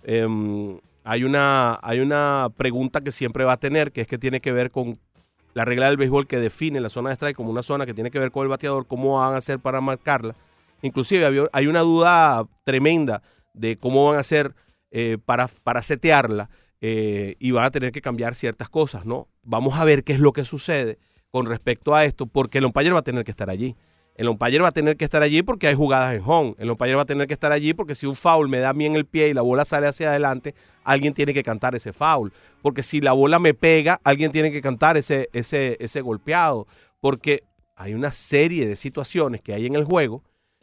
[0.03, 4.41] Em, hay, una, hay una pregunta que siempre va a tener, que es que tiene
[4.41, 4.99] que ver con
[5.53, 8.09] la regla del béisbol que define la zona de strike como una zona que tiene
[8.09, 10.35] que ver con el bateador, cómo van a hacer para marcarla.
[10.81, 13.21] Inclusive hay una duda tremenda
[13.53, 14.53] de cómo van a hacer
[14.91, 16.49] eh, para, para setearla
[16.81, 19.27] eh, y van a tener que cambiar ciertas cosas, ¿no?
[19.43, 20.97] Vamos a ver qué es lo que sucede
[21.33, 23.75] con respecto a esto, porque el umpire va a tener que estar allí.
[24.13, 26.53] El umpire va a tener que estar allí porque hay jugadas en home.
[26.59, 28.73] El umpire va a tener que estar allí porque si un foul me da a
[28.73, 31.91] mí en el pie y la bola sale hacia adelante, alguien tiene que cantar ese
[31.91, 32.31] foul.
[32.61, 36.67] Porque si la bola me pega, alguien tiene que cantar ese, ese, ese golpeado.
[37.01, 37.41] Porque
[37.75, 40.21] hay una serie de situaciones que hay en el juego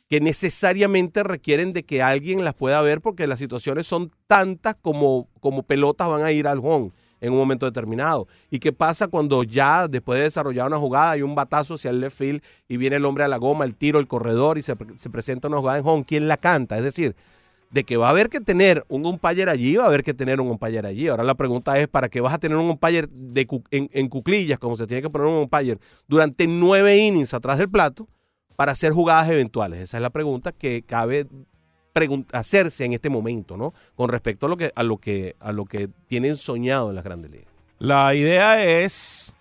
[0.08, 5.28] que necesariamente requieren de que alguien las pueda ver porque las situaciones son tantas como,
[5.40, 8.26] como pelotas van a ir al home en un momento determinado.
[8.50, 12.00] ¿Y qué pasa cuando ya después de desarrollar una jugada hay un batazo hacia el
[12.00, 14.76] left field y viene el hombre a la goma, el tiro, el corredor y se,
[14.76, 16.04] pre- se presenta una jugada en home?
[16.04, 16.76] ¿Quién la canta?
[16.76, 17.14] Es decir,
[17.70, 20.40] de que va a haber que tener un umpire allí, va a haber que tener
[20.40, 21.06] un umpire allí.
[21.06, 23.06] Ahora la pregunta es, ¿para qué vas a tener un umpire
[23.70, 25.78] en, cuclillas, como se tiene que poner un umpire,
[26.08, 28.08] durante nueve innings atrás del plato
[28.56, 29.80] para hacer jugadas eventuales?
[29.82, 31.28] Esa es la pregunta que cabe
[32.32, 33.74] hacerse en este momento, ¿no?
[33.94, 37.04] Con respecto a lo que, a lo que, a lo que tienen soñado en las
[37.04, 37.48] grandes ligas.
[37.78, 39.34] La idea es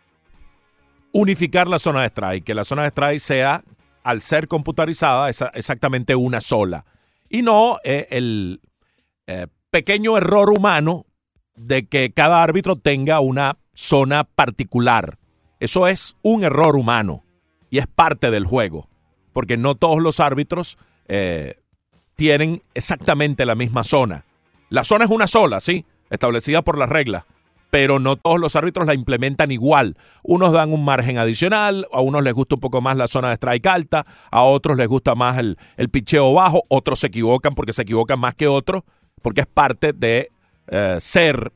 [1.12, 3.64] unificar la zona de strike, que la zona de strike sea,
[4.04, 6.86] al ser computarizada, exactamente una sola.
[7.30, 8.62] Y no eh, el
[9.28, 11.06] eh, pequeño error humano
[11.56, 15.18] de que cada árbitro tenga una zona particular.
[15.60, 17.24] Eso es un error humano
[17.70, 18.90] y es parte del juego,
[19.34, 21.56] porque no todos los árbitros eh,
[22.20, 24.26] tienen exactamente la misma zona.
[24.68, 27.24] La zona es una sola, sí, establecida por las reglas,
[27.70, 29.96] pero no todos los árbitros la implementan igual.
[30.22, 33.36] Unos dan un margen adicional, a unos les gusta un poco más la zona de
[33.36, 37.72] strike alta, a otros les gusta más el, el picheo bajo, otros se equivocan porque
[37.72, 38.84] se equivocan más que otros,
[39.22, 40.30] porque es parte de
[40.68, 41.54] eh, ser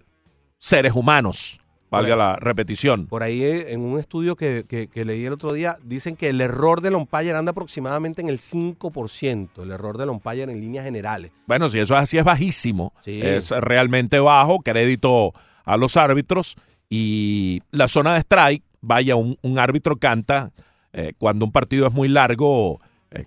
[0.58, 1.60] seres humanos,
[1.94, 3.08] valga la repetición.
[3.08, 6.30] Por ahí eh, en un estudio que, que- que leí el otro día, dicen que
[6.30, 10.86] el error del umpire anda aproximadamente en el 5%, el error del umpire en líneas
[10.86, 11.32] generales.
[11.48, 13.22] Bueno, si eso es así es bajísimo, Sí.
[13.22, 15.34] es realmente bajo, crédito
[15.66, 16.56] a los árbitros
[16.90, 20.52] y la zona de strike, vaya, un, un árbitro canta
[20.92, 22.80] eh, cuando un partido es muy largo.
[23.12, 23.26] eh,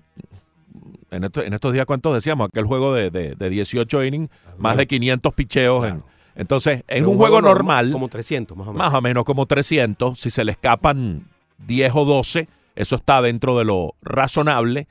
[1.10, 2.48] en, esto- en estos días, ¿cuántos decíamos?
[2.48, 5.86] Aquel juego de, de- de 18 innings, más de 500 picheos.
[5.86, 6.02] en-
[6.36, 8.86] entonces, en un, juego, normal, Como 300 más o menos.
[8.86, 11.26] más o menos como 300, si se le escapan
[11.66, 14.86] 10 o 12, eso está dentro de lo razonable.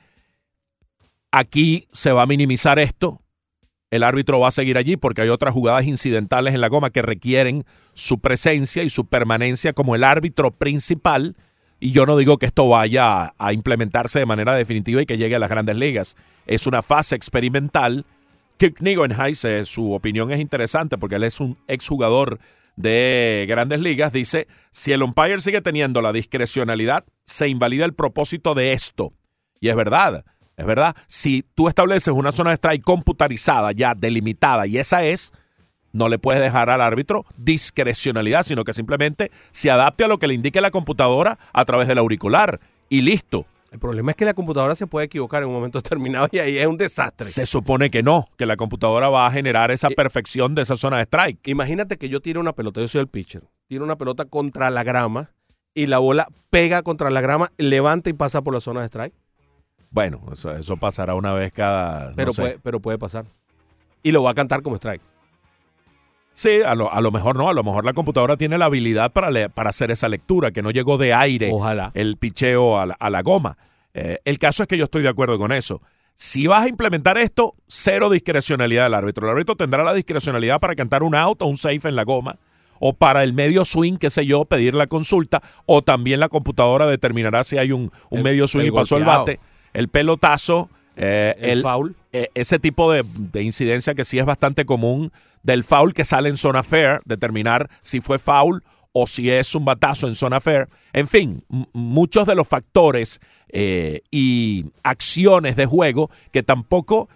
[1.30, 3.20] Aquí se va a minimizar esto.
[3.92, 7.02] El árbitro va a seguir allí porque hay otras jugadas incidentales en la goma que
[7.02, 11.36] requieren su presencia y su permanencia como el árbitro principal.
[11.78, 15.36] Y yo no digo que esto vaya a implementarse de manera definitiva y que llegue
[15.36, 16.16] a las grandes ligas.
[16.46, 18.04] Es una fase experimental.
[18.56, 22.38] Kirk Nigenheis, su opinión es interesante porque él es un exjugador
[22.76, 24.12] de grandes ligas.
[24.12, 29.12] Dice, si el umpire sigue teniendo la discrecionalidad, se invalida el propósito de esto.
[29.60, 30.24] Y es verdad,
[30.56, 30.94] es verdad.
[31.06, 35.32] Si tú estableces una zona de strike computarizada, ya delimitada, y esa es,
[35.92, 40.26] no le puedes dejar al árbitro discrecionalidad, sino que simplemente se adapte a lo que
[40.26, 42.60] le indique la computadora a través del auricular.
[42.88, 43.46] Y listo.
[43.76, 46.56] El problema es que la computadora se puede equivocar en un momento determinado y ahí
[46.56, 47.26] es un desastre.
[47.28, 50.96] Se supone que no, que la computadora va a generar esa perfección de esa zona
[50.96, 51.46] de strike.
[51.46, 54.82] Imagínate que yo tiro una pelota, yo soy el pitcher, tiro una pelota contra la
[54.82, 55.30] grama
[55.74, 59.14] y la bola pega contra la grama, levanta y pasa por la zona de strike.
[59.90, 62.08] Bueno, eso, eso pasará una vez cada.
[62.08, 62.40] no Pero, sé.
[62.40, 63.26] puede, pero puede pasar.
[64.02, 65.02] Y lo va a cantar como strike.
[66.38, 69.10] Sí, a lo, a lo mejor no, a lo mejor la computadora tiene la habilidad
[69.10, 71.92] para, le- para hacer esa lectura, que no llegó de aire Ojalá.
[71.94, 73.56] el picheo a la, a la goma.
[73.94, 75.80] Eh, el caso es que yo estoy de acuerdo con eso.
[76.14, 79.26] Si vas a implementar esto, cero discrecionalidad del árbitro.
[79.26, 82.36] El árbitro tendrá la discrecionalidad para cantar un out o un safe en la goma,
[82.80, 86.84] o para el medio swing, qué sé yo, pedir la consulta, o también la computadora
[86.86, 89.20] determinará si hay un, un El- medio swing el y pasó el golpeado.
[89.24, 89.40] bate,
[89.72, 91.96] el pelotazo, eh, El, foul.
[92.22, 95.10] Eh, ese tipo de, de incidencia que sí es bastante común
[95.42, 99.64] del foul que sale en zona fair, determinar si fue foul o si es un
[99.64, 100.68] batazo en zona fair.
[100.92, 107.08] En fin, muchos de los factores eh, y acciones de juego que tampoco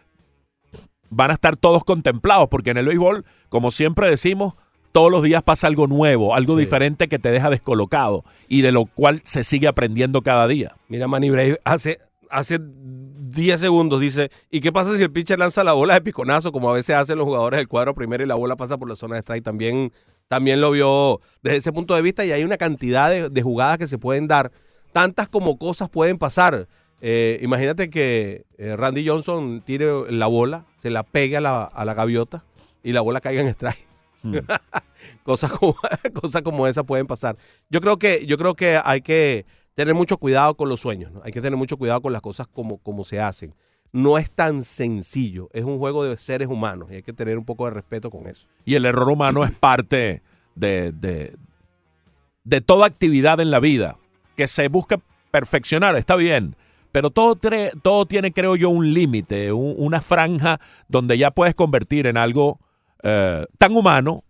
[1.09, 4.55] van a estar todos contemplados, porque en el béisbol, como siempre decimos,
[4.93, 6.61] todos los días pasa algo nuevo, algo Sí.
[6.61, 10.77] diferente que te deja descolocado y de lo cual se sigue aprendiendo cada día.
[10.89, 12.59] Mira, Manny Brave hace, hace
[13.31, 16.71] 10 segundos dice, ¿y qué pasa si el pitcher lanza la bola de piconazo, como
[16.71, 19.16] a veces hacen los jugadores del cuadro primero y la bola pasa por la zona
[19.16, 19.45] de strike?
[19.45, 19.93] También,
[20.29, 23.79] también lo vio desde ese punto de vista y hay una cantidad de, de jugadas
[23.79, 24.53] que se pueden dar,
[24.93, 26.69] tantas como cosas pueden pasar.
[27.01, 31.85] Eh, imagínate que eh, Randy Johnson tire la bola, se la pegue a la, a
[31.85, 32.45] la gaviota
[32.83, 33.90] y la bola caiga en strike.
[35.23, 35.75] cosas, como,
[36.21, 37.37] cosas como esas pueden pasar.
[37.71, 39.47] Yo creo que, yo creo que hay que
[39.81, 41.21] tener mucho cuidado con los sueños, ¿no?
[41.25, 43.55] hay que tener mucho cuidado con las cosas como, como se hacen.
[43.93, 47.45] No es tan sencillo, es un juego de seres humanos y hay que tener un
[47.45, 48.47] poco de respeto con eso.
[48.64, 50.23] Y el error humano es parte
[50.55, 51.35] de, de,
[52.45, 53.97] de toda actividad en la vida.
[54.37, 54.99] Que se busca
[55.31, 56.57] perfeccionar, está bien.
[56.93, 57.37] Pero todo,
[57.83, 62.59] todo tiene, creo yo, un límite, un- una franja donde ya puedes convertir en algo
[63.03, 64.25] eh, tan humano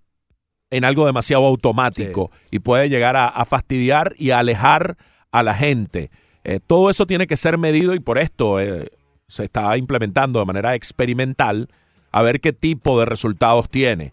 [0.70, 4.96] en algo demasiado automático y puede llegar a, a fastidiar y a alejar
[5.32, 6.10] a la gente.
[6.44, 8.90] Eh, todo eso tiene que ser medido y por esto eh,
[9.28, 11.68] se está implementando de manera experimental
[12.12, 14.12] a ver qué tipo de resultados tiene.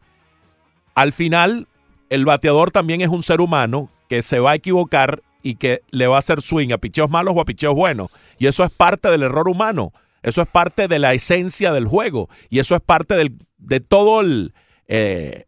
[0.93, 1.67] Al final,
[2.09, 6.07] el bateador también es un ser humano que se va a equivocar y que le
[6.07, 8.09] va a hacer swing a picheos malos o a picheos buenos.
[8.37, 9.93] Y eso es parte del error humano.
[10.23, 12.29] Eso es parte de la esencia del juego.
[12.49, 14.53] Y eso es parte del- de todo el,
[14.87, 15.45] eh,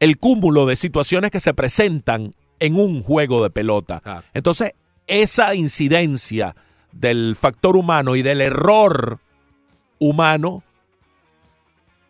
[0.00, 4.00] el cúmulo de situaciones que se presentan en un juego de pelota.
[4.34, 4.72] Entonces,
[5.06, 6.54] esa incidencia
[6.92, 9.18] del factor humano y del error
[9.98, 10.62] humano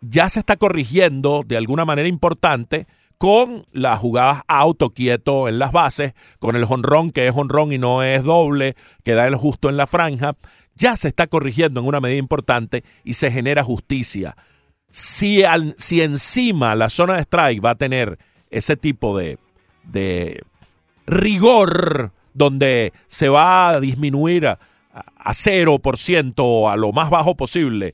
[0.01, 2.87] ya se está corrigiendo de alguna manera importante
[3.17, 7.77] con las jugadas auto quieto en las bases, con el jonrón que es jonrón y
[7.77, 10.33] no es doble, que da el justo en la franja,
[10.75, 14.35] ya se está corrigiendo en una medida importante y se genera justicia.
[14.89, 19.37] Si, al- si encima la zona de strike va a tener ese tipo de,
[19.83, 20.43] de
[21.05, 24.59] rigor donde se va a disminuir a,
[24.93, 27.93] a 0% o a lo más bajo posible,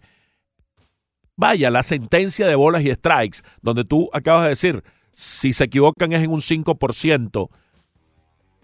[1.35, 6.13] vaya, la sentencia de bolas y strikes, donde tú acabas de decir, si se equivocan
[6.13, 7.49] es en un 5%.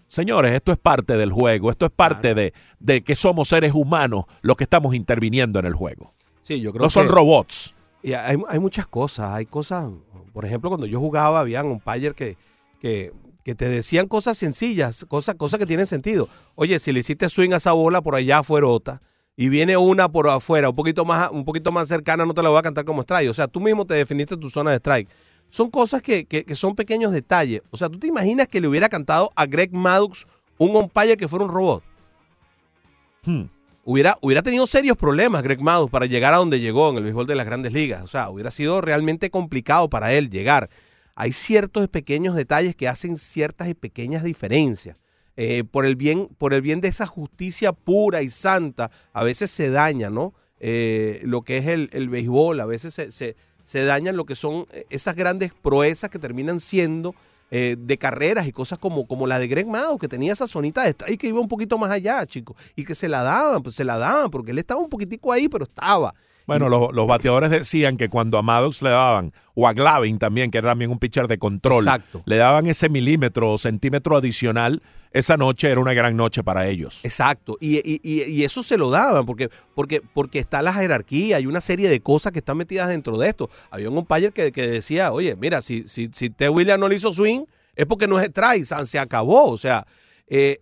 [0.06, 4.24] Señores, esto es parte del juego, esto es parte de, de que somos seres humanos
[4.40, 6.14] los que estamos interviniendo en el juego.
[6.42, 7.74] Sí, yo creo No son que- robots.
[8.02, 9.90] Y hay, hay muchas cosas, hay cosas,
[10.32, 12.36] por ejemplo, cuando yo jugaba, habían umpires que,
[12.86, 13.12] que,
[13.44, 16.28] que te decían cosas sencillas, cosas, cosas que tienen sentido.
[16.54, 18.68] Oye, si le hiciste swing a esa bola por allá afuera
[19.36, 22.48] y viene una por afuera, un poquito más, un poquito más cercana, no te la
[22.48, 23.28] voy a cantar como strike.
[23.28, 25.08] O sea, tú mismo te definiste tu zona de strike.
[25.48, 27.62] Son cosas que, que- que son pequeños detalles.
[27.70, 30.26] O sea, ¿tú te imaginas que le hubiera cantado a Greg Maddux
[30.58, 31.82] un umpire que fuera un robot?
[33.24, 33.42] Hmm.
[33.84, 37.26] hubiera, hubiera tenido serios problemas Greg Maddux para llegar a donde llegó en el béisbol
[37.26, 38.02] de las grandes ligas.
[38.02, 40.68] O sea, hubiera sido realmente complicado para él llegar.
[41.16, 44.96] Hay ciertos pequeños detalles que hacen ciertas y pequeñas diferencias.
[45.36, 49.50] Eh, por, el bien, por el bien de esa justicia pura y santa, a veces
[49.50, 50.32] se daña, ¿no?
[50.60, 54.66] Eh, lo que es el, el béisbol, a veces se, se, dañan lo que son
[54.72, 57.14] eh, esas grandes proezas que terminan siendo
[57.50, 60.82] eh, de carreras y cosas como, como la de Greg Maddux, que tenía esa zonita
[60.82, 63.76] de strike que iba un poquito más allá, chicos, y que se la daban, pues
[63.76, 66.14] se la daban, porque él estaba un poquitico ahí, pero estaba.
[66.46, 70.50] Bueno, los, los bateadores decían que cuando a Maddox le daban, o a Glavin también,
[70.50, 72.22] que era también un pitcher de control, Exacto.
[72.24, 74.80] le daban ese milímetro o centímetro adicional,
[75.10, 77.04] esa noche era una gran noche para ellos.
[77.04, 81.46] Exacto, y, y- y- eso se lo daban, porque, porque, porque está la jerarquía, hay
[81.46, 83.50] una serie de cosas que están metidas dentro de esto.
[83.70, 86.48] Había un umpire que, que decía, oye, mira, si, si, si T.
[86.48, 87.40] Williams no le hizo swing,
[87.74, 89.50] es porque no es strike, se acabó.
[89.50, 89.86] O sea,
[90.28, 90.58] eh,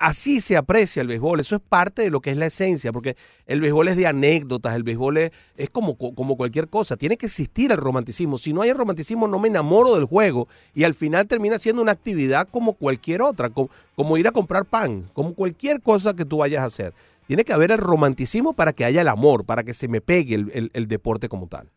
[0.00, 3.16] así se aprecia el béisbol, eso es parte de lo que es la esencia, porque
[3.46, 7.26] el béisbol es de anécdotas, el béisbol es, es como, como cualquier cosa, tiene que
[7.26, 8.38] existir el romanticismo.
[8.38, 11.82] Si no hay el romanticismo, no me enamoro del juego y al final termina siendo
[11.82, 16.24] una actividad como cualquier otra, como, como ir a comprar pan, como cualquier cosa que
[16.24, 16.94] tú vayas a hacer.
[17.28, 20.34] Tiene que haber el romanticismo para que haya el amor, para que se me pegue
[20.34, 21.70] el, el- el deporte como tal.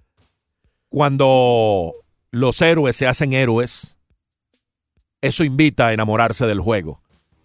[0.90, 1.94] Cuando
[2.32, 4.00] los héroes se hacen héroes,
[5.22, 7.03] eso invita a enamorarse del juego.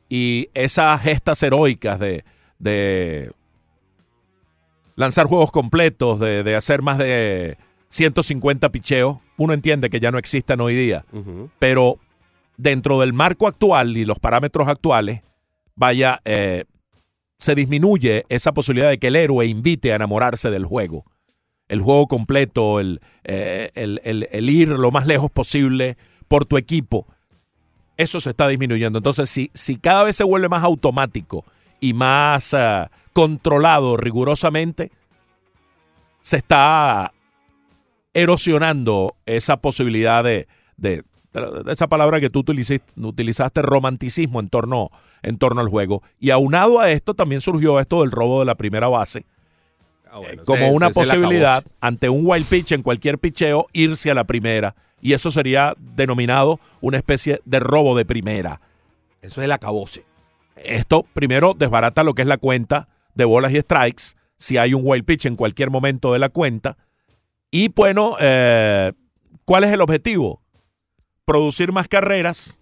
[0.09, 2.25] Y esas gestas heroicas de,
[2.59, 3.31] de
[4.97, 7.57] lanzar juegos completos, de, de hacer más de
[7.88, 11.05] 150 picheos, uno entiende que ya no existen hoy día.
[11.59, 11.97] Pero
[12.57, 15.23] dentro del marco actual y los parámetros actuales,
[15.77, 16.64] vaya, eh,
[17.38, 21.05] se disminuye esa posibilidad de que el héroe invite a enamorarse del juego.
[21.68, 26.57] El juego completo, el, eh, el- el- el ir lo más lejos posible por tu
[26.57, 27.07] equipo,
[27.98, 28.98] eso se está disminuyendo.
[28.98, 31.44] Entonces, si, si cada vez se vuelve más automático
[31.80, 34.90] y más ah, controlado rigurosamente,
[36.22, 37.12] se está
[38.14, 41.04] erosionando esa posibilidad de, de-
[41.68, 44.90] esa palabra que tú utilizaste, utilizaste, romanticismo en torno,
[45.22, 46.02] en torno al juego.
[46.18, 49.26] Y aunado a esto también surgió esto del robo de la primera base,
[50.12, 54.75] eh, como una posibilidad ante un wild pitch en cualquier picheo irse a la primera.
[55.01, 58.61] Y eso sería denominado una especie de robo de primera.
[59.23, 60.05] Eso es el acabose.
[60.57, 64.03] Esto primero desbarata lo que es la cuenta de bolas y strikes,
[64.37, 66.76] si hay un wild pitch en cualquier momento de la cuenta.
[67.51, 68.93] Y bueno, eh,
[69.45, 70.43] ¿cuál es el objetivo?
[71.24, 72.61] Producir más carreras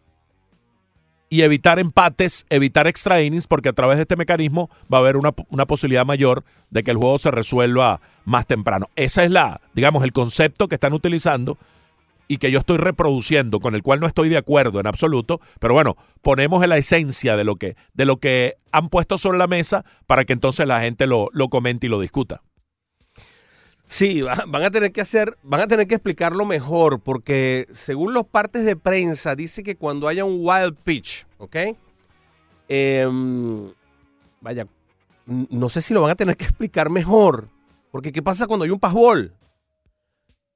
[1.36, 5.18] y evitar empates, evitar extra innings, porque a través de este mecanismo va a haber
[5.18, 8.88] una, una posibilidad mayor de que el juego se resuelva más temprano.
[8.96, 11.58] Esa es la, digamos, el concepto que están utilizando
[12.26, 15.74] y que yo estoy reproduciendo, con el cual no estoy de acuerdo en absoluto, pero
[15.74, 19.46] bueno, ponemos en la esencia de lo que, de lo que han puesto sobre la
[19.46, 22.40] mesa para que entonces la gente lo, lo comente y lo discuta.
[23.86, 28.12] Sí, va- van a tener que hacer, van a tener que explicarlo mejor, porque según
[28.14, 31.56] los partes de prensa, dice que cuando haya un wild pitch, ¿ok?
[32.68, 33.72] Em,
[34.40, 34.66] vaya,
[35.26, 37.48] no sé si lo van a tener que explicar mejor,
[37.92, 39.32] porque ¿qué pasa cuando hay un passball?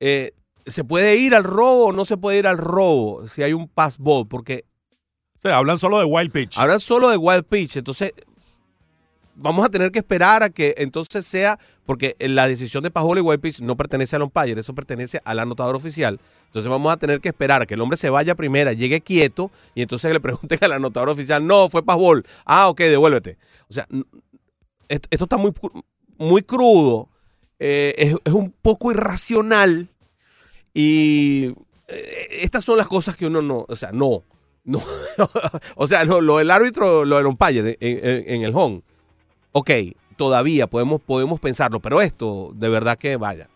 [0.00, 0.32] Eh,
[0.66, 3.68] ¿Se puede ir al robo o no se puede ir al robo si hay un
[3.68, 4.26] passball?
[4.28, 4.64] Porque
[5.38, 6.58] O sea, hablan solo de wild pitch.
[6.58, 8.12] Hablan solo de wild pitch, entonces
[9.40, 13.20] vamos a tener que esperar a que entonces sea, porque la decisión de Pajol y
[13.22, 16.20] White Pitch no pertenece al umpire, eso pertenece al anotador oficial.
[16.46, 19.50] Entonces vamos a tener que esperar a que el hombre se vaya primera, llegue quieto
[19.74, 22.24] y entonces le pregunten al anotador oficial, no, fue Pajol.
[22.44, 23.38] Ah, ok, devuélvete.
[23.68, 23.86] O sea,
[24.88, 25.52] esto, está muy,
[26.18, 27.08] muy crudo,
[27.58, 29.88] eh, es, es un poco irracional
[30.74, 31.46] y
[31.88, 34.24] eh, estas son las cosas que uno no, o sea, no,
[34.64, 34.82] no,
[35.76, 38.82] o sea, no, lo del árbitro, lo del umpire en, en- en el home,
[39.52, 39.70] ok,
[40.16, 43.48] todavía podemos, podemos pensarlo, pero esto, de verdad que vaya.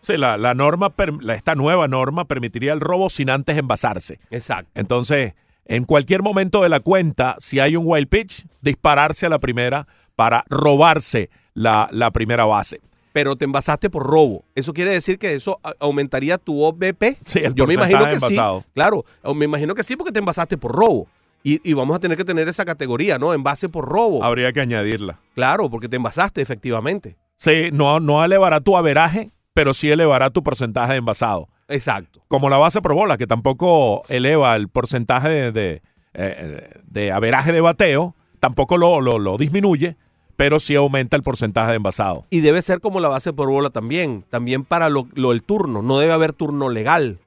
[0.00, 0.92] Sí, la, la norma,
[1.34, 4.18] esta nueva norma permitiría el robo sin antes envasarse.
[4.30, 4.70] Exacto.
[4.74, 5.34] Entonces,
[5.64, 9.86] en cualquier momento de la cuenta, si hay un wild pitch, dispararse a la primera
[10.16, 12.80] para robarse la, la primera base.
[13.12, 14.44] Pero te envasaste por robo.
[14.54, 17.18] Eso quiere decir que eso aumentaría tu OBP.
[17.24, 18.60] Sí, el Yo me imagino que envasado.
[18.60, 18.66] sí.
[18.74, 21.06] Claro, me imagino que sí porque te envasaste por robo.
[21.44, 23.34] Y, y vamos a tener que tener esa categoría, ¿no?
[23.34, 24.22] Envase por robo.
[24.22, 25.18] Habría que añadirla.
[25.34, 27.16] Claro, porque te envasaste efectivamente.
[27.36, 31.48] Sí, no, no elevará tu averaje, pero sí elevará tu porcentaje de envasado.
[31.68, 32.22] Exacto.
[32.28, 35.82] Como la base por bola, que tampoco eleva el porcentaje de, de,
[36.14, 39.96] eh, de averaje de bateo, tampoco lo, lo, lo disminuye,
[40.36, 42.26] pero sí aumenta el porcentaje de envasado.
[42.30, 44.24] Y debe ser como la base por bola también.
[44.30, 45.82] También para lo, lo del turno.
[45.82, 47.18] No debe haber turno legal.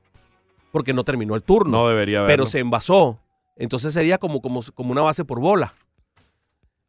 [0.72, 1.80] Porque no terminó el turno.
[1.80, 2.32] No debería haber.
[2.32, 3.20] pero se envasó.
[3.56, 5.74] Entonces sería como, como, como una base por bola.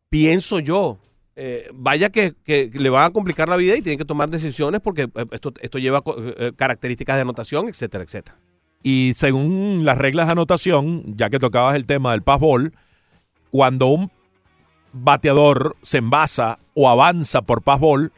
[0.09, 0.99] Pienso yo.
[1.39, 4.81] Eh, vaya que, que le van a complicar la vida y tienen que tomar decisiones
[4.81, 6.03] porque eh, esto, esto lleva
[6.39, 8.39] eh, características de anotación, etcétera, etcétera.
[8.83, 12.73] Y según las reglas de anotación, ya que tocabas el tema del passball,
[13.51, 14.11] cuando un
[14.93, 18.13] bateador se envasa o avanza por passball,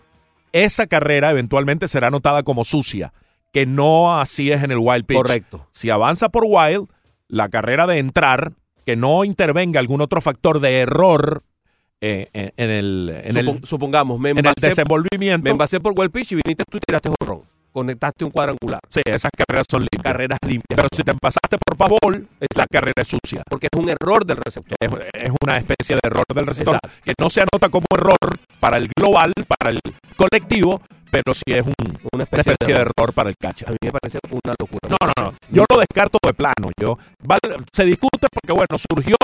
[0.52, 3.12] esa carrera eventualmente será anotada como sucia,
[3.52, 5.16] que no así es en el wild pitch.
[5.16, 5.66] Correcto.
[5.72, 6.88] Si avanza por wild,
[7.28, 8.52] la carrera de entrar,
[8.84, 11.42] que no intervenga algún otro factor de error
[12.00, 15.44] eh, en, en el, en el- Supon- supongamos, me en el desenvolvimiento.
[15.44, 17.42] me envasé por well pitch y viniste tú y tiraste jorrón.
[17.70, 18.80] Conectaste un cuadrangular.
[18.88, 20.02] Sí, esas carreras son limpias.
[20.02, 20.64] Carreras limpias.
[20.74, 23.42] Pero si te envasaste por passball, esa carrera es sucia.
[23.48, 24.76] Porque es un error del receptor.
[24.80, 27.02] es, es una especie de error del receptor Exacto.
[27.04, 28.16] que no se anota como error
[28.60, 29.80] para el global, para el
[30.16, 30.80] colectivo,
[31.10, 33.12] pero sí es un- Una una especie, de de error.
[33.14, 33.68] para el catcher.
[33.68, 34.88] A mí me parece una locura.
[34.88, 35.34] No, no, no.
[35.50, 36.70] Yo lo descarto de plano.
[36.78, 37.40] Yo vale,
[37.72, 39.16] se discute porque bueno surgió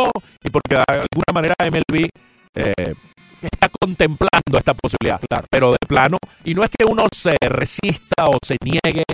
[0.42, 2.08] y porque de alguna manera MLB
[2.54, 2.94] eh,
[3.42, 5.20] está contemplando esta posibilidad,
[5.50, 9.04] pero de plano y no es que uno se resista o se niegue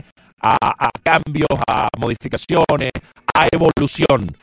[0.43, 2.91] a, a cambios, a modificaciones,
[3.35, 4.37] a evolución.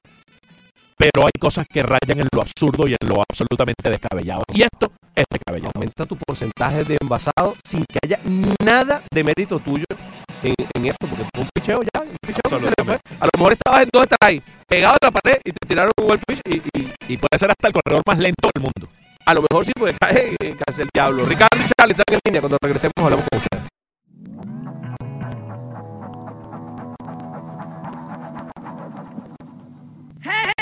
[1.13, 4.43] Pero hay cosas que rayan en lo absurdo y en lo absolutamente descabellado.
[4.53, 5.71] Y esto es descabellado.
[5.75, 8.19] Aumenta tu porcentaje de envasado sin que haya
[8.63, 9.85] nada de mérito tuyo
[10.43, 12.01] en, en esto, porque fue un picheo ya.
[12.01, 12.95] Un picheo que se le fue.
[12.95, 13.01] Absolutamente.
[13.19, 16.07] A lo mejor estabas en dos strikes, pegado a la pared y te tiraron un
[16.07, 18.89] buen pitch y, y Y puede ser hasta el corredor más lento del mundo.
[19.25, 21.25] a lo mejor sí, porque cae el diablo.
[21.25, 22.41] Ricardo y Charlie están en línea.
[22.41, 23.63] Cuando regresemos hablamos con ustedes.
[30.23, 30.56] Hey,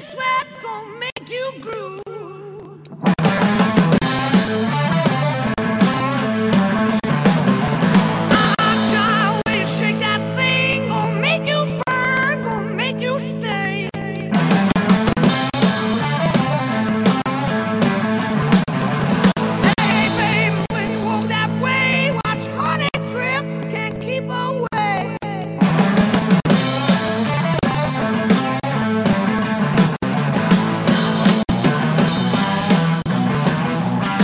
[0.00, 2.00] sweat's gonna make you groove.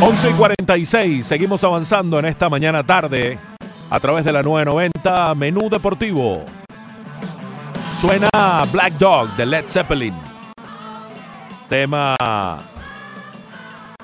[0.09, 3.41] 11 y 46, seguimos avanzando en esta mañana tarde
[3.91, 6.45] a través de la 990 Menú Deportivo.
[7.99, 8.31] Suena
[8.71, 10.15] Black Dog de Led Zeppelin.
[11.69, 12.15] Tema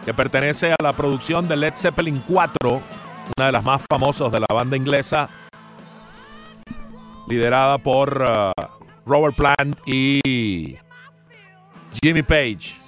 [0.05, 2.83] que pertenece a la producción de Led Zeppelin 4,
[3.37, 5.31] una de las más famosas de la banda inglesa,
[7.29, 8.63] liderada por uh,
[9.07, 10.77] Robert Plant y
[12.03, 12.82] Jimmy Page.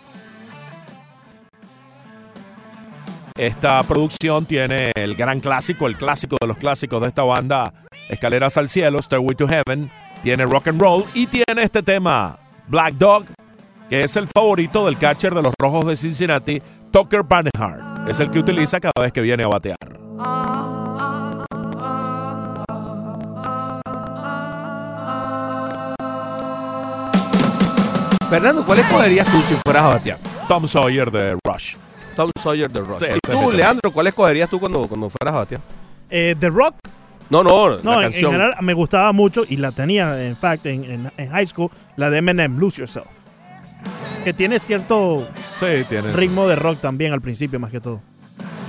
[3.37, 7.75] Esta producción tiene el gran clásico, el clásico de los clásicos de esta banda,
[8.09, 9.91] Escaleras al Cielo, Stairway to Heaven,
[10.23, 13.25] tiene rock and roll y tiene este tema, Black Dog,
[13.91, 16.63] que es el favorito del catcher de los Rojos de Cincinnati,
[16.93, 18.09] Tucker Barnhart.
[18.09, 19.79] Es el que utiliza cada vez que viene a batear.
[28.31, 30.19] Fernando, ¿cuál escogerías tú si fueras a batear?
[30.47, 31.75] Tom Sawyer de Rush.
[32.17, 33.01] Tom Sawyer de Rush.
[33.01, 35.61] Sí, ¿Y tú, Leandro, cuál escogerías tú cuando, cuando fueras a batear?
[36.11, 36.77] Eh, The Rock,
[37.31, 40.85] No, no, no, la en, general me gustaba mucho y la tenía, en fact, en,
[40.85, 43.07] en- en high school, la de Eminem, Lose Yourself.
[44.23, 45.27] Que tiene cierto
[45.61, 46.13] Sí, tiene.
[46.13, 48.01] ritmo de rock también al principio, más que todo.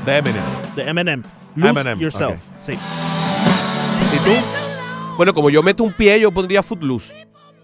[0.05, 0.41] De Eminem.
[0.75, 1.23] De Eminem.
[1.55, 2.41] Lose Eminem, Yourself.
[2.59, 2.73] Sí.
[2.73, 4.31] ¿Y tú?
[5.17, 7.13] Bueno, como yo meto un pie, yo pondría Footloose.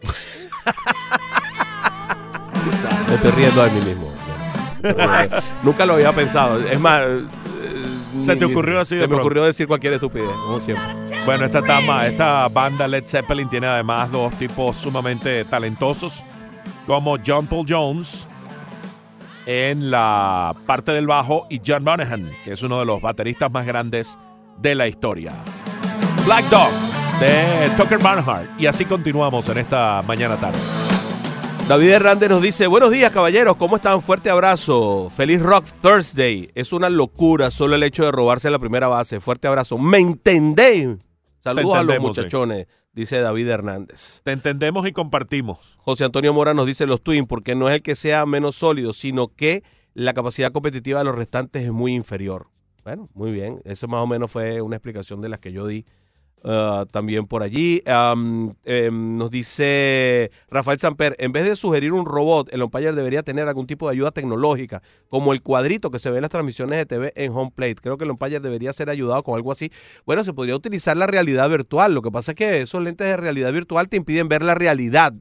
[3.08, 4.11] Me estoy riendo de mí mismo.
[5.64, 6.60] Nunca lo había pensado.
[6.60, 7.02] Es más...
[7.04, 7.26] eh,
[8.26, 9.24] Se te ocurrió así de Se me pronto.
[9.26, 10.86] ocurrió decir cualquier estupidez, como siempre.
[11.26, 16.24] Bueno, esta, tama, esta banda Led Zeppelin tiene además dos tipos sumamente talentosos,
[16.88, 18.28] como John Paul Jones
[19.46, 23.66] en la parte del bajo y John Monahan, que es uno de los bateristas más
[23.66, 24.18] grandes
[24.60, 25.32] de la historia.
[26.26, 26.70] Black Dog
[27.20, 28.48] de Tucker Barnhart.
[28.60, 30.60] Y así continuamos en esta mañana tarde.
[31.72, 34.02] David Hernández nos dice, buenos días caballeros, ¿cómo están?
[34.02, 35.10] Fuerte abrazo.
[35.10, 36.52] Feliz Rock Thursday.
[36.54, 39.22] Es una locura solo el hecho de robarse la primera base.
[39.22, 39.78] Fuerte abrazo.
[39.78, 40.98] ¿Me entendéis?
[41.40, 42.02] Saludos a los sí.
[42.02, 44.20] muchachones, dice David Hernández.
[44.26, 45.78] Te entendemos y compartimos.
[45.80, 48.92] José Antonio Mora nos dice los Twins, porque no es el que sea menos sólido,
[48.92, 49.64] sino que
[49.94, 52.48] la capacidad competitiva de los restantes es muy inferior.
[52.84, 53.62] Bueno, muy bien.
[53.64, 55.86] Esa más o menos fue una explicación de las que yo di
[56.44, 57.82] ah, también por allí.
[57.86, 63.48] Em, nos dice Rafael Samper, en vez de sugerir un robot, el umpire debería tener
[63.48, 66.86] algún tipo de ayuda tecnológica, como el cuadrito que se ve en las transmisiones de
[66.86, 67.76] TV en home plate.
[67.76, 69.72] Creo que el umpire debería ser ayudado con algo así.
[70.06, 71.94] Bueno, se podría utilizar la realidad virtual.
[71.94, 75.14] Lo que pasa es que esos lentes de realidad virtual te impiden ver la realidad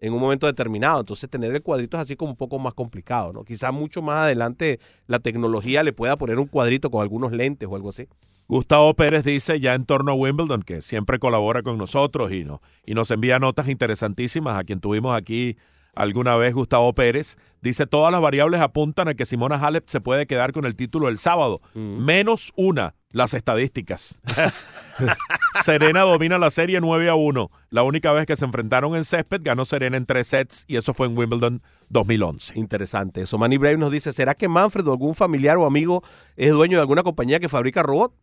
[0.00, 1.00] en un momento determinado.
[1.00, 3.44] Entonces, tener el cuadrito es así como un poco más complicado, ¿no?
[3.44, 7.76] Quizás mucho más adelante la tecnología le pueda poner un cuadrito con algunos lentes o
[7.76, 8.08] algo así.
[8.48, 12.62] Gustavo Pérez dice ya en torno a Wimbledon, que siempre colabora con nosotros y, no,
[12.84, 15.56] y nos envía notas interesantísimas, a quien tuvimos aquí
[15.96, 20.26] alguna vez, Gustavo Pérez, dice todas las variables apuntan a que Simona Halep se puede
[20.26, 24.18] quedar con el título el sábado, menos una, las estadísticas.
[25.64, 27.50] Serena domina la serie 9 a 1.
[27.70, 30.92] La única vez que se enfrentaron en césped ganó Serena en tres sets y eso
[30.94, 32.58] fue en Wimbledon 2011.
[32.58, 33.22] Interesante.
[33.22, 36.02] Eso, Manny Brave nos dice, ¿será que Manfred o algún familiar o amigo
[36.36, 38.14] es dueño de alguna compañía que fabrica robots?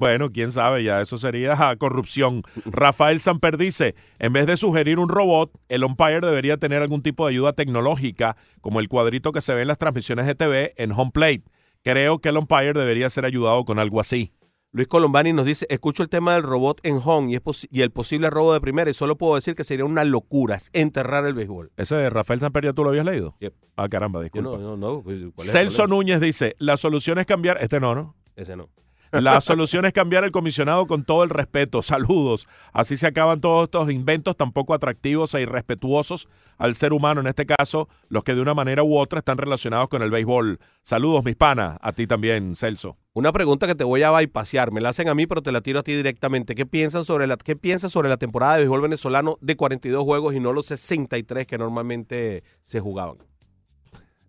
[0.00, 2.42] Bueno, quién sabe, ya eso sería corrupción.
[2.64, 7.26] Rafael Samper dice, en vez de sugerir un robot, el umpire debería tener algún tipo
[7.26, 10.92] de ayuda tecnológica, como el cuadrito que se ve en las transmisiones de TV en
[10.92, 11.44] home plate.
[11.82, 14.32] Creo que el umpire debería ser ayudado con algo así.
[14.72, 17.82] Luis Colombani nos dice, escucho el tema del robot en home y, es posi- y
[17.82, 21.34] el posible robo de primera y solo puedo decir que sería una locura, enterrar el
[21.34, 21.72] béisbol.
[21.76, 23.34] Ese de Rafael Samper ya tú lo habías leído.
[23.40, 23.52] Yep.
[23.76, 24.50] Ah, caramba, disculpa.
[24.50, 25.02] no, no, no.
[25.02, 25.18] pues.
[25.50, 28.14] Celso ¿Cuál Núñez dice, la solución es cambiar, este no, ¿no?
[28.36, 28.42] es?
[28.44, 28.68] Ese no.
[29.12, 31.82] La solución es cambiar el comisionado con todo el respeto.
[31.82, 32.46] Saludos.
[32.72, 37.26] Así se acaban todos estos inventos tan poco atractivos e irrespetuosos al ser humano, en
[37.26, 40.60] este caso, los que de una manera u otra están relacionados con el béisbol.
[40.82, 41.76] Saludos, mis panas.
[41.80, 42.96] A ti también, Celso.
[43.12, 45.60] Una pregunta que te voy a bypasear, me la hacen a mí, pero te la
[45.60, 46.54] tiro a ti directamente.
[46.54, 50.34] ¿Qué piensan sobre la, qué piensas sobre la temporada de béisbol venezolano de 42 juegos
[50.34, 53.16] y no los 63 que normalmente se jugaban?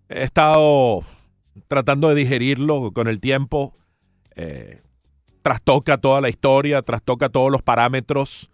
[0.10, 1.04] He estado
[1.68, 3.76] tratando de digerirlo con el tiempo.
[4.44, 4.82] Eh,
[5.44, 8.50] trastoca toda la historia, trastoca todos los parámetros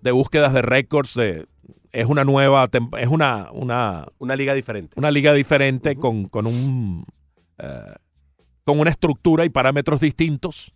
[0.00, 1.14] de búsquedas de récords.
[1.14, 1.46] De,
[1.92, 4.94] es una nueva, es una, una, Una liga diferente.
[4.98, 7.04] una liga diferente con, con un
[7.58, 7.94] eh,
[8.64, 10.74] con una estructura y parámetros distintos.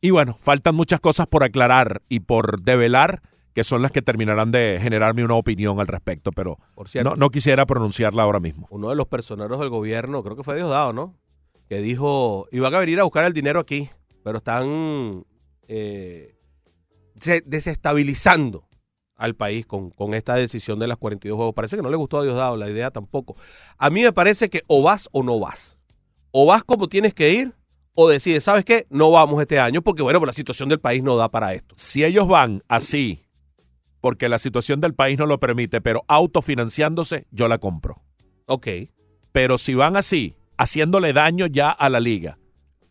[0.00, 3.22] Y bueno, faltan muchas cosas por aclarar y por develar
[3.54, 7.16] que son las que terminarán de generarme una opinión al respecto, pero Por cierto, no,
[7.16, 8.66] no quisiera pronunciarla ahora mismo.
[8.70, 11.14] uno de los personeros del gobierno, creo que fue Diosdado, ¿no?
[11.68, 13.88] Que dijo, iban a venir a buscar el dinero aquí,
[14.24, 15.24] pero están
[15.68, 16.34] eh,
[17.20, 18.68] se- desestabilizando
[19.16, 21.54] al país con, con esta decisión de las 42 juegos.
[21.54, 23.36] Parece que no le gustó a Diosdado la idea tampoco.
[23.78, 25.78] A mí me parece que o vas o no vas.
[26.30, 27.52] O vas como tienes que ir,
[27.94, 28.86] o decides, ¿sabes qué?
[28.90, 31.74] No vamos este año porque, bueno, pues la situación del país no da para esto.
[31.76, 33.21] Si ellos van así,
[34.02, 38.02] porque la situación del país no lo permite, pero autofinanciándose, yo la compro.
[38.46, 38.66] Ok.
[39.32, 42.38] Pero si van así, haciéndole daño ya a la liga,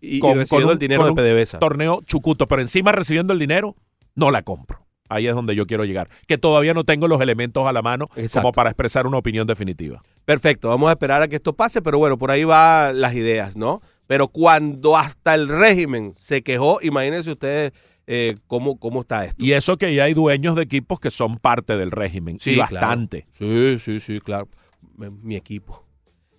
[0.04, 1.60] Y, y Con- recibiendo con un- el dinero con de un PDVSA.
[1.60, 3.76] torneo chucuto, pero encima recibiendo el dinero,
[4.16, 4.84] no la compro.
[5.10, 6.10] Ahí es donde yo quiero llegar.
[6.26, 8.42] Que todavía no tengo los elementos a la mano Exacto.
[8.48, 10.02] como para expresar una opinión definitiva.
[10.26, 13.56] Perfecto, vamos a esperar a que esto pase, pero bueno, por ahí van las ideas,
[13.56, 13.82] ¿no?
[14.08, 17.72] Pero cuando hasta el régimen se quejó, imagínense ustedes
[18.14, 19.42] eh, cómo, cómo está esto.
[19.42, 22.42] Y eso que ya hay dueños de equipos que son parte del régimen.
[22.42, 22.74] Sí, y claro.
[22.74, 23.26] bastante.
[23.30, 24.50] Sí, sí, sí, claro.
[24.98, 25.86] Mi, equipo.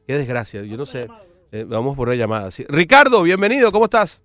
[0.06, 1.08] Qué desgracia, yo no sé.
[1.50, 2.50] Eh, vamos por una llamada.
[2.50, 2.66] sí.
[2.68, 4.22] Ricardo, bienvenido, ¿cómo estás?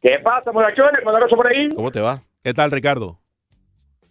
[0.00, 1.04] ¿Qué pasa, muchachones?
[1.04, 1.68] ¿Mandaron por ahí?
[1.68, 2.22] ¿Cómo te va?
[2.42, 3.18] ¿Qué tal, Ricardo?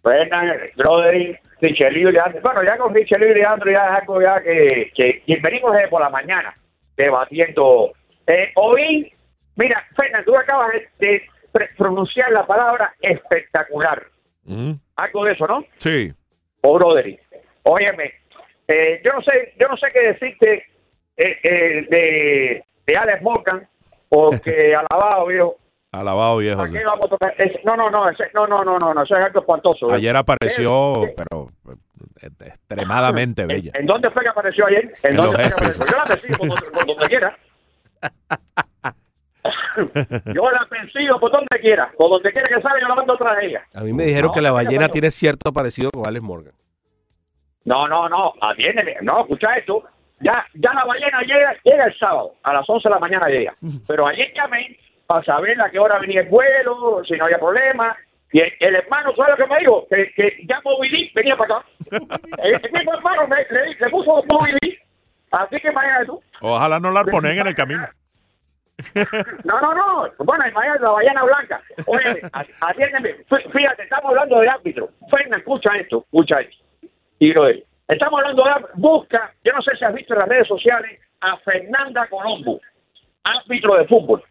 [0.04, 2.40] Buenas, brother, Richelio y Leandro.
[2.40, 5.88] Bueno, ya con Richelio y Leandro ya es algo ya que, que, que venimos desde
[5.88, 6.56] por la mañana
[6.96, 7.92] debatiendo.
[8.28, 9.12] Eh, hoy,
[9.56, 11.22] mira, Fernando, tú acabas de, de
[11.76, 14.02] pronunciar la palabra espectacular.
[14.44, 15.64] Mm, Algo de eso, ¿no?
[15.78, 16.12] Sí.
[16.62, 17.20] O Broderick.
[17.64, 18.12] Óyeme,
[18.68, 20.64] eh, yo no sé, yo no sé qué decirte
[21.16, 23.68] eh, eh, de, de Alex Morgan,
[24.08, 25.56] porque alabado, viejo.
[25.92, 26.56] Alabado viejo.
[26.58, 26.78] ¿Para sí.
[26.78, 27.34] qué vamos a tocar?
[27.38, 29.86] Ese- no, no, no, ese- no, no, no, no, no, eso es algo espantoso.
[29.86, 29.96] viejo.
[29.98, 31.50] Ayer apareció, Eh, pero
[32.22, 33.72] eh, extremadamente bella.
[33.74, 34.90] ¿En dónde fue que apareció ayer?
[35.02, 35.84] ¿En, En dónde fue que apareció?
[35.86, 37.38] Yo la persigo por por donde quiera.
[40.34, 41.90] yo la persigo por donde quiera.
[41.96, 43.62] Por donde quiera que salga, yo la mando tras de ella.
[43.74, 46.52] A mí me dijeron No, que la ballena tiene cierto parecido con Alex Morgan.
[47.64, 48.96] No, no, no, atiéndeme.
[49.02, 49.84] No, escucha esto.
[50.20, 53.54] Ya, ya la ballena llega, llega el sábado, a las 11 de la mañana llega.
[53.88, 57.96] Pero ayer llamé para saber a qué hora venía el vuelo, si no había problema.
[58.32, 59.86] Y el, el hermano, ¿sabes lo que me dijo?
[59.90, 61.66] Que, que ya Movilí venía para acá.
[62.42, 64.78] el, el mismo hermano me, le, le puso Movilí.
[65.32, 66.22] Así que imagínate tú.
[66.40, 67.86] Ojalá no la ponen en el camino.
[69.44, 70.08] No, no, no.
[70.18, 71.62] Bueno, imagínate la ballena blanca.
[71.86, 72.22] Oye,
[72.60, 73.16] atiéndeme.
[73.26, 74.88] Fí- Fíjate, estamos hablando del árbitro.
[75.10, 76.56] Fernan, escucha esto, escucha esto.
[77.18, 77.62] Y lo es.
[77.88, 78.50] Estamos hablando de.
[78.74, 82.60] Busca, yo no sé si has visto en las redes sociales, a Fernanda Colombo,
[83.22, 84.22] árbitro de fútbol,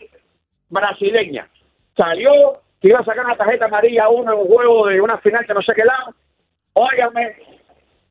[0.70, 1.48] brasileña.
[1.96, 5.18] Salió que iba a sacar una tarjeta amarilla a uno en un juego de una
[5.20, 6.14] final que no sé qué lado.
[6.74, 7.36] Óigame,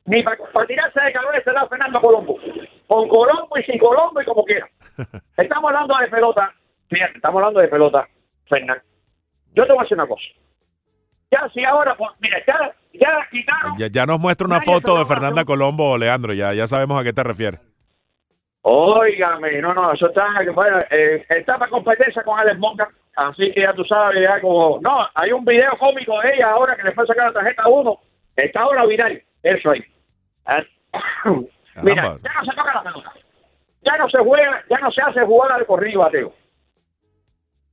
[0.05, 2.39] ni para tirarse de cabeza da Fernando Colombo.
[2.91, 4.67] Con Colombo y sin Colombo y como quiera.
[5.37, 6.53] Estamos hablando de pelota.
[6.89, 8.05] Fíjate, estamos hablando de pelota,
[8.49, 8.83] Fernando.
[9.53, 10.25] Yo te voy a decir una cosa.
[11.31, 13.77] Ya si ahora, pues, mira, ya, ya quitaron.
[13.77, 15.45] Ya, ya nos muestra una foto de Fernanda.
[15.45, 16.33] Colombo, Leandro.
[16.33, 17.61] Ya, ya sabemos a qué te refieres.
[18.63, 23.61] Óigame, no, no, eso está, bueno, eh, está para competencia con Alex Monca, así que
[23.61, 26.91] ya tú sabes, ya como, no, hay un video cómico de ella ahora que le
[26.91, 27.97] fue a sacar la tarjeta a uno,
[28.35, 29.83] está ahora viral, eso ahí.
[31.83, 33.13] Mira, ya no se toca la pelota,
[33.83, 36.33] ya no se juega, ya no se hace jugar al corrido bateo.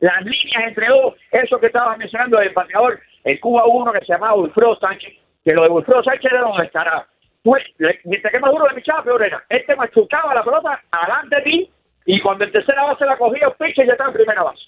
[0.00, 4.12] Las líneas entre dos, eso que estaba mencionando del pateador, el Cuba 1 que se
[4.12, 5.12] llamaba Wilfredo Sánchez,
[5.44, 7.04] que lo de Wilfredo Sánchez era donde estará.
[7.42, 9.42] Pues, le- mientras que más duro le pichaba, peor era.
[9.48, 11.72] Este machucaba la pelota adelante de ti
[12.06, 14.62] y cuando en tercera base la cogía el pitcher ya estaba en primera base.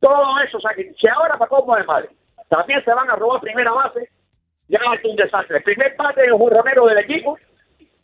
[0.00, 2.08] Todo eso, o sea, que si ahora para cómo de madre,
[2.48, 4.08] también se van a robar primera base,
[4.68, 5.56] ya es un desastre.
[5.56, 7.36] El primer bate es un Romero del equipo,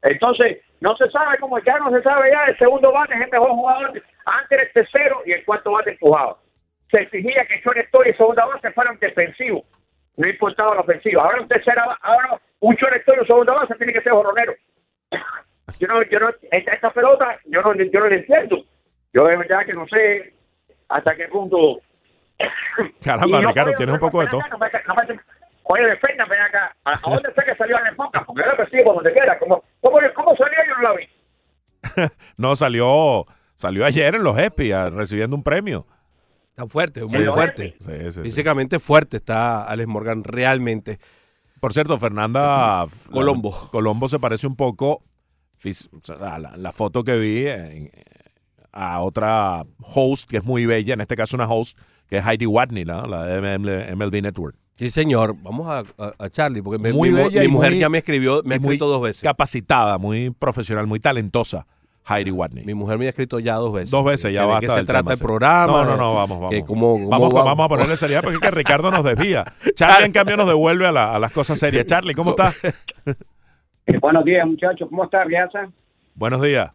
[0.05, 3.31] entonces no se sabe cómo ya no se sabe ya, el segundo bate es el
[3.31, 6.39] mejor jugador, antes el tercero y el cuarto bate empujado.
[6.91, 9.65] Se exigía que shortstop y segunda base fueran defensivos,
[10.17, 11.25] no importaba la ofensiva.
[11.25, 14.55] Ahora un tercera ahora un shortstop y segunda base tiene que ser jorronero.
[15.81, 18.59] Yo no, yo no, esta, esta pelota, yo no, yo no la entiendo.
[19.13, 20.35] Yo de verdad que no sé
[20.89, 21.81] hasta qué punto.
[23.05, 24.41] Caramba, no Ricardo, tienes un poco de todo.
[24.51, 24.95] no no
[25.65, 26.77] Oye, defensa, ven acá.
[26.85, 27.75] ¿A, a dónde fue que salió?
[28.27, 29.39] Porque yo la persigo por donde quiera.
[29.39, 30.59] ¿Cómo, cómo, cómo salió?
[30.69, 32.09] Yo no la vi.
[32.37, 33.25] No, salió
[33.57, 35.87] salió ayer en los ESPI ah, recibiendo un premio.
[36.51, 37.77] Está fuerte, muy fuerte.
[37.81, 38.21] Sí, sí, sí.
[38.23, 40.99] Físicamente fuerte está Alex Morgan, realmente.
[41.61, 43.51] Por cierto, Fernanda Colombo.
[43.65, 45.03] la- Colombo se parece un poco
[46.21, 47.91] a la, la foto que vi en-
[48.73, 52.45] a otra host que es muy bella, en este caso una host que es Heidi
[52.47, 53.07] Watney, ¿no?
[53.07, 54.57] la de ML MLB Network.
[54.77, 55.37] Sí, señor.
[55.43, 58.43] Vamos a, a- a Charlie, porque me- Muy mi, bella mujer muy- ya me escribió,
[58.45, 59.23] me ha escrito dos veces.
[59.23, 61.67] Capacitada, muy profesional, muy talentosa,
[62.09, 62.65] Heidi Watney.
[62.65, 63.91] Mi mujer me ha escrito ya dos veces.
[63.91, 64.61] Dos veces, ya ¿De basta.
[64.63, 65.67] qué se del trata tema, el programa?
[65.73, 66.51] No, no, no, vamos, vamos.
[66.51, 67.45] que cómo- cómo vamos, vamos.
[67.47, 69.45] vamos a ponerle seriedad porque es que Ricardo nos desvía.
[69.77, 71.87] Charlie, en cambio, nos devuelve a, la- a las cosas serias.
[71.87, 72.61] Charlie, ¿cómo estás?
[73.87, 74.89] Eh, buenos días, muchachos.
[74.89, 75.69] ¿Cómo está, Riaza?
[76.17, 76.73] Buenos días.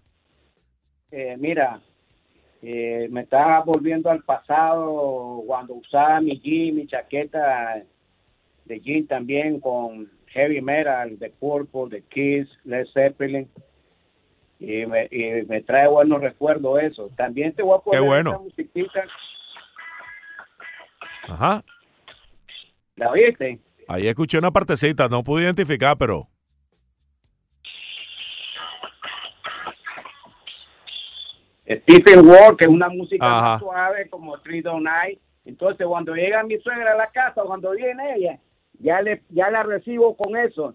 [1.12, 1.82] Eh, mira,
[2.62, 7.84] eh, me está volviendo al pasado cuando usaba mi jean, mi chaqueta
[8.66, 13.50] de jean también con heavy metal, de Purple, de Kiss, Led Zeppelin.
[14.60, 17.10] Y me, y me trae buenos recuerdos eso.
[17.16, 18.32] También te voy a poner Qué bueno.
[18.32, 19.04] esta musiquita.
[21.30, 21.64] Ajá.
[22.98, 23.60] ¿La viste?
[23.88, 26.28] Ahí escuché una partecita, no pude identificar, pero
[31.70, 33.42] Stephen Ward, que es una música Ajá.
[33.52, 35.20] más suave como Three Don't Night.
[35.46, 38.40] Entonces, cuando llega mi suegra a la casa, cuando viene ella,
[38.80, 40.74] ya le ya la recibo con eso.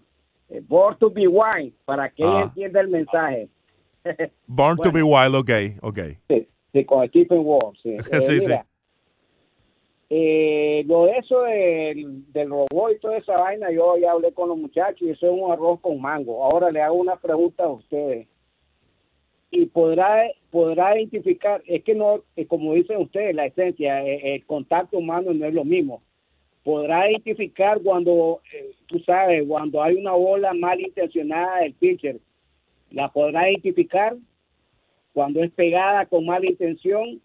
[0.49, 2.43] Eh, Born to be Wild, para que ella Ah.
[2.43, 3.49] entienda el mensaje.
[4.47, 5.49] Born to be Wild, ok,
[5.81, 5.99] ok.
[6.29, 7.97] sí, sí, con Stephen Ward, sí.
[8.11, 8.51] Eh, Sí, sí.
[10.09, 14.49] eh, lo de eso del, del robot y toda esa vaina, yo ya hablé con
[14.49, 16.43] los muchachos y eso es un arroz con mango.
[16.43, 18.27] Ahora le hago una pregunta a ustedes.
[19.51, 24.45] Y podrá podrá identificar, es que no, eh, como dicen ustedes, la esencia, eh, el
[24.45, 26.01] contacto humano no es lo mismo.
[26.63, 32.19] Podrá identificar cuando, eh, tú sabes, cuando hay una bola mal intencionada del pitcher,
[32.91, 34.15] la podrá identificar
[35.13, 37.21] cuando es pegada con mala intención,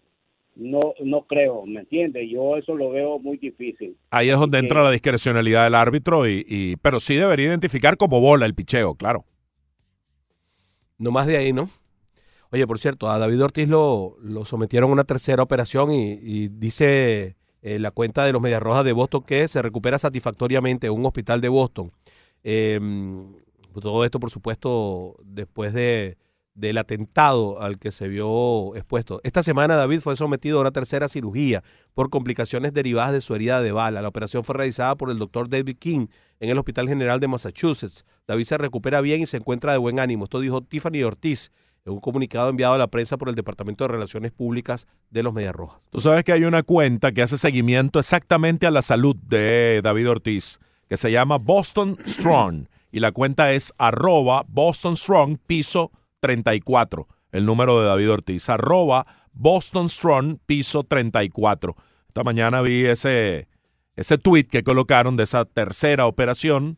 [0.55, 2.29] no, no creo, ¿me entiendes?
[2.29, 3.95] Yo eso lo veo muy difícil.
[4.11, 4.65] Ahí es donde Sí.
[4.65, 8.95] entra la discrecionalidad del árbitro, y, y- pero sí debería identificar como bola el picheo,
[8.95, 9.23] claro.
[10.97, 11.69] No más de ahí, ¿no?
[12.51, 17.37] Oye, por cierto, a David Ortiz lo, lo sometieron a una tercera operación y, dice
[17.61, 21.05] eh, la cuenta de los Medias Rojas de Boston que se recupera satisfactoriamente en un
[21.05, 21.91] hospital de Boston.
[22.43, 22.79] Eh,
[23.79, 26.17] todo esto, por supuesto, después de,
[26.53, 29.21] del atentado al que se vio expuesto.
[29.23, 33.61] Esta semana David fue sometido a una tercera cirugía por complicaciones derivadas de su herida
[33.61, 34.01] de bala.
[34.01, 36.07] La operación fue realizada por el doctor David King
[36.39, 38.05] en el Hospital General de Massachusetts.
[38.27, 40.25] David se recupera bien y se encuentra de buen ánimo.
[40.25, 41.51] Esto dijo Tiffany Ortiz
[41.85, 45.33] en un comunicado enviado a la prensa por el Departamento de Relaciones Públicas de los
[45.33, 45.87] Medias Rojas.
[45.89, 50.09] Tú sabes que hay una cuenta que hace seguimiento exactamente a la salud de David
[50.09, 52.67] Ortiz, que se llama Boston Strong.
[52.91, 57.07] Y la cuenta es arroba Boston Strong piso 34.
[57.31, 58.49] El número de David Ortiz.
[58.49, 61.75] Arroba Boston Strong piso 34.
[62.07, 63.47] Esta mañana vi ese,
[63.95, 66.77] ese tweet que colocaron de esa tercera operación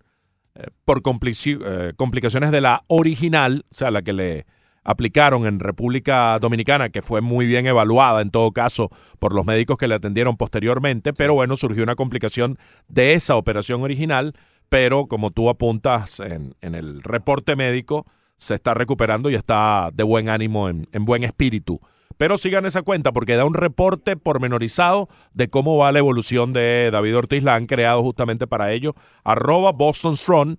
[0.56, 4.45] eh, por eh, complicaciones de la original, o sea, la que le
[4.84, 9.77] aplicaron en República Dominicana, que fue muy bien evaluada en todo caso por los médicos
[9.77, 12.57] que le atendieron posteriormente, pero bueno, surgió una complicación
[12.88, 14.34] de esa operación original,
[14.69, 18.05] pero como tú apuntas en, en el reporte médico,
[18.38, 21.79] se está recuperando y está de buen ánimo, en, en buen espíritu.
[22.17, 26.89] Pero sigan esa cuenta porque da un reporte pormenorizado de cómo va la evolución de
[26.91, 27.43] David Ortiz.
[27.43, 28.93] La han creado justamente para ello.
[29.23, 30.57] Arroba Boston Strong,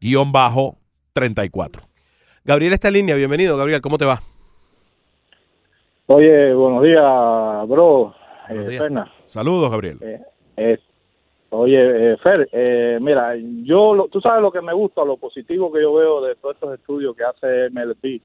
[0.00, 0.78] guion bajo
[1.12, 1.82] 34.
[2.46, 3.16] Gabriel está en línea.
[3.16, 3.80] Bienvenido, Gabriel.
[3.80, 4.20] ¿Cómo te va?
[6.06, 7.02] Oye, buenos días,
[7.68, 8.14] bro.
[8.48, 8.82] Buenos Eh, días.
[8.82, 9.08] Fernan.
[9.24, 9.98] Saludos, Gabriel.
[10.00, 10.20] Eh,
[10.56, 10.78] eh,
[11.50, 13.34] oye, eh, Fer, eh, mira,
[13.64, 16.54] yo, lo- tú sabes lo que me gusta, lo positivo que yo veo de todos
[16.54, 18.20] estos estudios que hace MLB,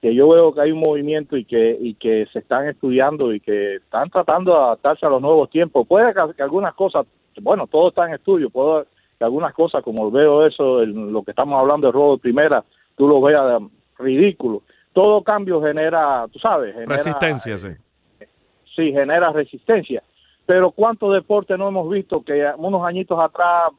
[0.00, 3.40] que yo veo que hay un movimiento y que y que se están estudiando y
[3.40, 5.84] que están tratando de adaptarse a los nuevos tiempos.
[5.88, 7.06] Puede que, que algunas cosas,
[7.42, 8.84] bueno, todo está en estudio, puede
[9.18, 12.62] que algunas cosas, como veo eso, el- lo que estamos hablando de robo de primera,
[12.96, 13.60] tú lo veas
[13.98, 14.62] ridículo.
[14.92, 17.68] Todo cambio genera, tú sabes, genera, Resistencia, sí.
[18.76, 20.02] sí genera resistencia.
[20.46, 23.70] Pero ¿cuántos deportes no hemos visto que unos añitos atrás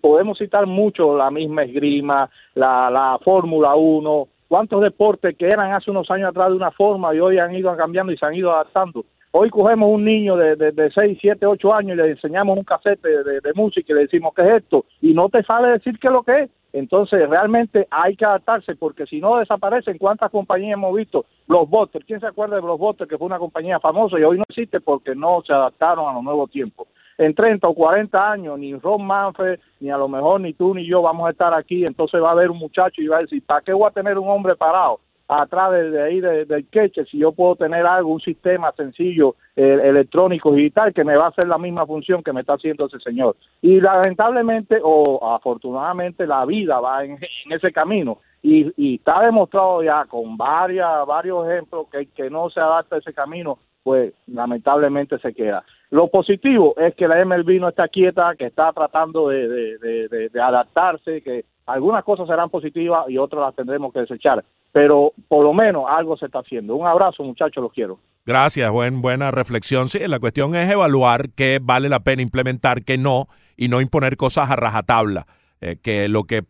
[0.00, 5.90] podemos citar mucho la misma esgrima, la, la Fórmula 1, cuántos deportes que eran hace
[5.90, 8.52] unos años atrás de una forma y hoy han ido cambiando y se han ido
[8.52, 9.04] adaptando.
[9.32, 12.64] Hoy cogemos un niño de, de, de 6, 7, 8 años y le enseñamos un
[12.64, 15.98] casete de, de- música y le decimos qué es esto y no te sabe decir
[16.00, 16.50] qué es lo que es.
[16.72, 21.26] Entonces realmente hay que adaptarse porque si no desaparecen, ¿cuántas compañías hemos visto?
[21.46, 24.80] Blockbuster, ¿quién se acuerda de Blockbuster que fue una compañía famosa y hoy no existe
[24.80, 26.88] porque no se adaptaron a los nuevos tiempos?
[27.18, 30.86] En 30 o 40 años ni Ron Manfred, ni a lo mejor ni tú ni
[30.86, 33.44] yo vamos a estar aquí, entonces va a haber un muchacho y va a decir,
[33.44, 35.00] ¿para qué voy a tener un hombre parado?
[35.30, 39.36] Atrás de, de ahí de- del queche, si yo puedo tener algo, un sistema sencillo,
[39.54, 42.86] eh, electrónico, digital, que me va a hacer la misma función que me está haciendo
[42.86, 43.36] ese señor.
[43.62, 47.18] Y lamentablemente, o afortunadamente, la vida va en,
[47.50, 48.18] ese camino.
[48.42, 52.98] Y, y está demostrado ya con varias, varios ejemplos que que no se adapta a
[52.98, 55.64] ese camino, pues lamentablemente se queda.
[55.90, 60.40] Lo positivo es que la MLB no está quieta, que está tratando de, de- de-
[60.40, 64.44] adaptarse, que algunas cosas serán positivas y otras las tendremos que desechar.
[64.72, 66.76] Pero por lo menos algo se está haciendo.
[66.76, 67.98] Un abrazo, muchachos, los quiero.
[68.24, 69.88] Gracias, buen, buena reflexión.
[69.88, 73.26] Sí, la cuestión es evaluar qué vale la pena implementar, qué no,
[73.56, 75.26] y no imponer cosas a rajatabla.
[75.60, 76.42] Eh, que lo que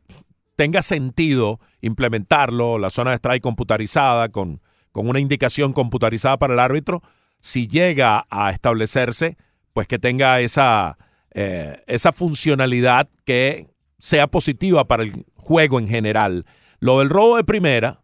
[0.57, 4.61] tenga sentido implementarlo, la zona de strike computarizada con,
[4.93, 7.01] con una indicación computarizada para el árbitro,
[7.41, 9.37] si llega a establecerse,
[9.73, 10.99] pues que tenga esa,
[11.33, 13.69] eh, esa funcionalidad que
[13.99, 16.45] sea positiva para el juego en general.
[16.79, 18.01] Lo del robo de primera,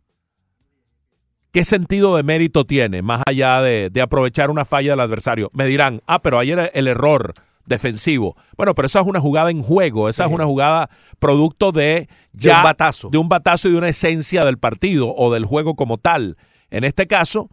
[1.53, 5.51] ¿qué sentido de mérito tiene más allá de, de aprovechar una falla del adversario?
[5.55, 7.34] Me dirán, ah, pero ahí era el error
[7.66, 8.37] defensivo.
[8.57, 12.59] Bueno, pero esa es una jugada en juego, esa es una jugada producto de ya
[12.59, 13.09] un batazo.
[13.11, 16.37] de un batazo y de una esencia del partido o del juego como tal.
[16.70, 17.51] En este caso,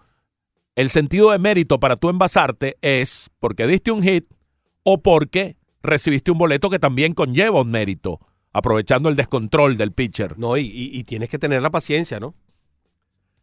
[0.75, 4.25] el sentido de mérito para tú envasarte es porque diste un hit
[4.83, 8.19] o porque recibiste un boleto que también conlleva un mérito,
[8.53, 10.37] aprovechando el descontrol del pitcher.
[10.39, 12.33] No, y, y- y tienes que tener la paciencia, ¿no?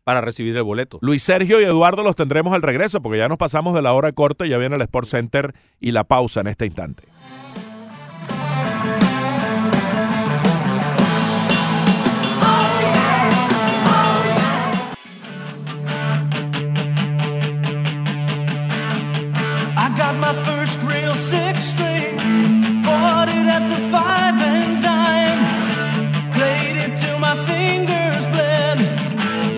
[0.05, 0.99] Para recibir el boleto.
[1.03, 4.11] Luis Sergio y Eduardo los tendremos al regreso porque ya nos pasamos de la hora
[4.12, 7.05] corta y ya viene el Sport Center y la pausa en este instante.
[21.21, 22.16] Six string,
[22.83, 28.79] bought it at the five and dime, played it till my fingers bled.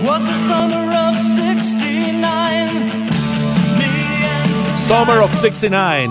[0.04, 3.06] Was the summer of '69.
[3.78, 6.10] Me Summer of 69.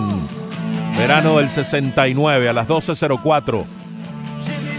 [0.97, 3.65] Verano del 69 a las 12.04.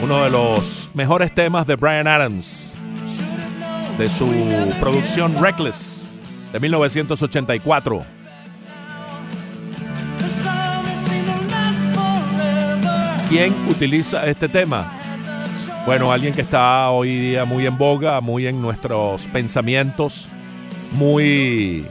[0.03, 2.77] Uno de los mejores temas de Brian Adams.
[3.99, 4.27] De su
[4.81, 6.21] producción Reckless
[6.53, 8.23] de 1984.
[13.33, 14.93] ¿Quién utiliza este tema?
[15.87, 20.29] Bueno, alguien que está hoy día muy en boga, muy en nuestros pensamientos,
[20.91, 21.87] muy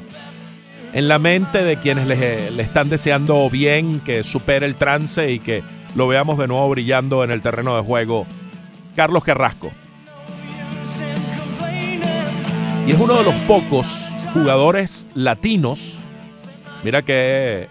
[0.93, 5.39] en la mente de quienes le, le están deseando bien que supere el trance y
[5.39, 5.63] que
[5.95, 8.27] lo veamos de nuevo brillando en el terreno de juego.
[8.95, 9.71] Carlos Carrasco.
[12.85, 16.01] Y es uno de los pocos jugadores latinos.
[16.83, 17.67] Mira que he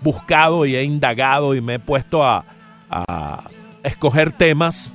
[0.00, 2.44] buscado y he indagado y me he puesto a,
[2.94, 3.44] a
[3.82, 4.94] escoger temas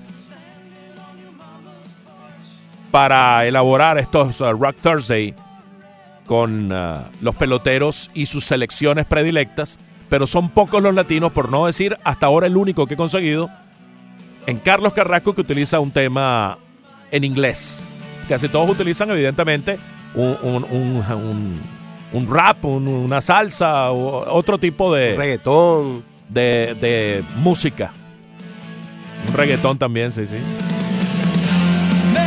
[2.92, 5.36] para elaborar estos uh, Rock Thursday
[6.26, 9.78] con uh, los peloteros y sus selecciones predilectas,
[10.10, 13.50] pero son pocos los latinos, por no decir hasta ahora el único que he conseguido,
[14.48, 16.58] en Carlos Carrasco que utiliza un tema
[17.12, 17.82] en inglés.
[18.28, 19.80] Casi todos utilizan evidentemente
[20.16, 21.62] un, un- un-
[22.14, 26.04] un- rap, un- una salsa otro tipo de, Reggaetón.
[26.30, 27.92] De, de música.
[29.28, 30.38] Un reggaetón también, sí, sí.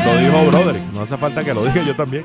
[0.05, 2.25] Lo dijo Broderick, no hace falta que lo diga yo también.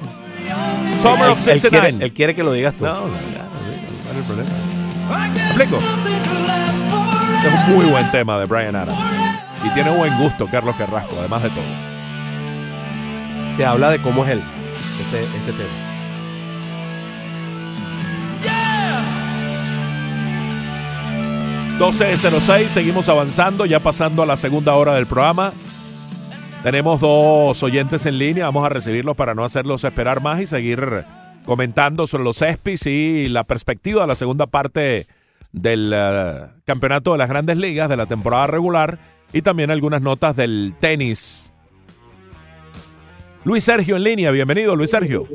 [0.99, 1.69] Summer of Él, él 69.
[1.69, 2.85] quiere, él quiere que lo digas tú.
[2.85, 4.49] No, no, ya, no, digo, ¿cuál es el problema?
[5.33, 5.77] ¿Me explico?
[7.37, 8.99] Este es un muy buen tema de Brian Adams.
[9.63, 11.63] Y tiene buen gusto Carlos Carrasco, además de todo.
[13.57, 14.43] Te habla de cómo es él,
[14.99, 15.96] este, este tema.
[21.79, 25.51] 12.06, seguimos avanzando, ya pasando a la segunda hora del programa.
[26.63, 31.05] Tenemos dos oyentes en línea, vamos a recibirlos para no hacerlos esperar más y seguir
[31.45, 35.05] comentando sobre los ESPYs y la perspectiva de la segunda parte
[35.51, 38.97] del eh, campeonato de las grandes ligas de la temporada regular
[39.31, 41.53] y también algunas notas del tenis.
[43.43, 45.27] Luis Sergio en línea, bienvenido Luis Sergio.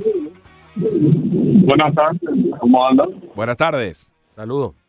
[0.75, 2.21] Buenas tardes,
[2.59, 3.11] ¿cómo andan?
[3.37, 4.13] Buenas tardes.
[4.35, 4.82] Saludos.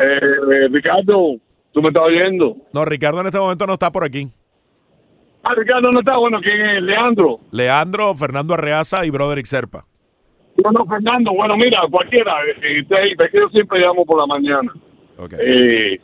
[0.00, 1.36] Eh, Ricardo,
[1.72, 2.56] ¿tú me estás oyendo?
[2.72, 4.26] No, Ricardo en este momento no está por aquí.
[5.42, 6.82] Ah, Ricardo no está, bueno, ¿quién es?
[6.82, 7.38] Leandro.
[7.50, 9.84] Leandro, Fernando Arreaza y Broderick Serpa.
[10.62, 12.32] Bueno, Fernando, bueno, mira, cualquiera,
[12.62, 14.72] eh, te- te- yo siempre llamo por la mañana.
[15.18, 15.32] Ok.
[15.38, 15.98] Eh,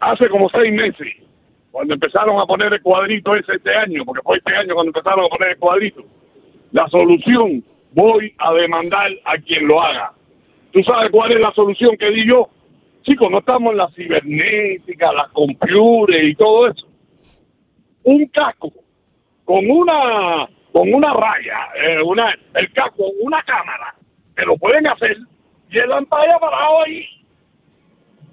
[0.00, 1.06] hace como seis meses,
[1.70, 5.24] cuando empezaron a poner el cuadrito ese este año, porque fue este año cuando empezaron
[5.24, 6.02] a poner el cuadrito,
[6.72, 7.62] la solución,
[7.92, 10.12] voy a demandar a quien lo haga.
[10.72, 12.48] ¿Tú sabes cuál es la solución que di yo?
[13.02, 16.86] Chicos, no estamos en la cibernética, la computer y todo eso.
[18.04, 18.70] Un casco
[19.44, 23.94] con una con una raya, eh, una el casco, una cámara,
[24.36, 25.16] que lo pueden hacer
[25.70, 27.04] y el pantalla parado ahí.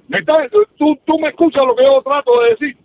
[0.07, 2.77] ¿Me estás- tú, tú me escuchas lo que yo trato de decir.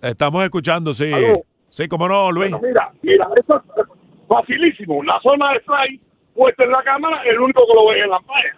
[0.00, 1.12] Estamos escuchando, sí.
[1.12, 1.42] Aló.
[1.68, 2.50] Sí, cómo no, Luis.
[2.50, 3.82] Bueno, mira, mira, esto es
[4.28, 5.02] facilísimo.
[5.04, 6.00] La zona de strike
[6.34, 8.56] puesta en la cámara, el único que lo ve es la pantalla.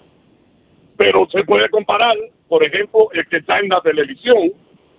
[0.97, 2.17] Pero se puede comparar,
[2.49, 4.53] por ejemplo, el que está en la televisión,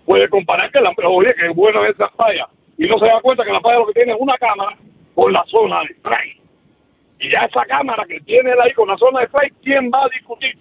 [0.06, 2.48] puede comparar que la oye, que es bueno esa falla.
[2.78, 4.78] Y no se da cuenta que la falla lo que tiene es una cámara
[5.14, 6.42] con la zona de strike.
[7.20, 10.10] Y ya esa cámara que tiene ahí con la zona de strike, ¿quién va a
[10.10, 10.58] discutir?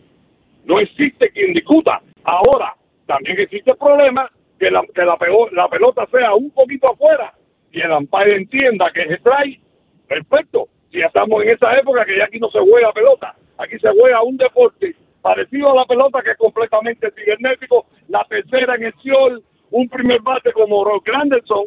[0.64, 2.00] No existe quien discuta.
[2.22, 2.74] Ahora,
[3.06, 7.34] también existe el problema que la, que la, pego- la pelota sea un poquito afuera
[7.72, 9.60] y el umpire entienda que es strike.
[10.08, 10.68] Perfecto.
[10.92, 14.22] Si estamos en esa época que ya aquí no se juega pelota, aquí se juega
[14.22, 14.94] un deporte
[15.24, 20.20] parecido a la pelota que es completamente cibernético, la tercera en el Ciol, un primer
[20.20, 21.64] bate como Rock Granderson,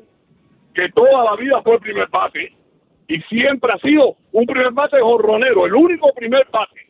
[0.75, 2.53] que toda la vida fue primer bate
[3.07, 6.81] y siempre ha sido un primer bate jonronero, el único primer bate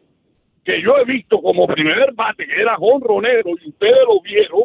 [0.66, 4.64] que yo he visto como primer bate que era jonronero y ustedes lo vieron,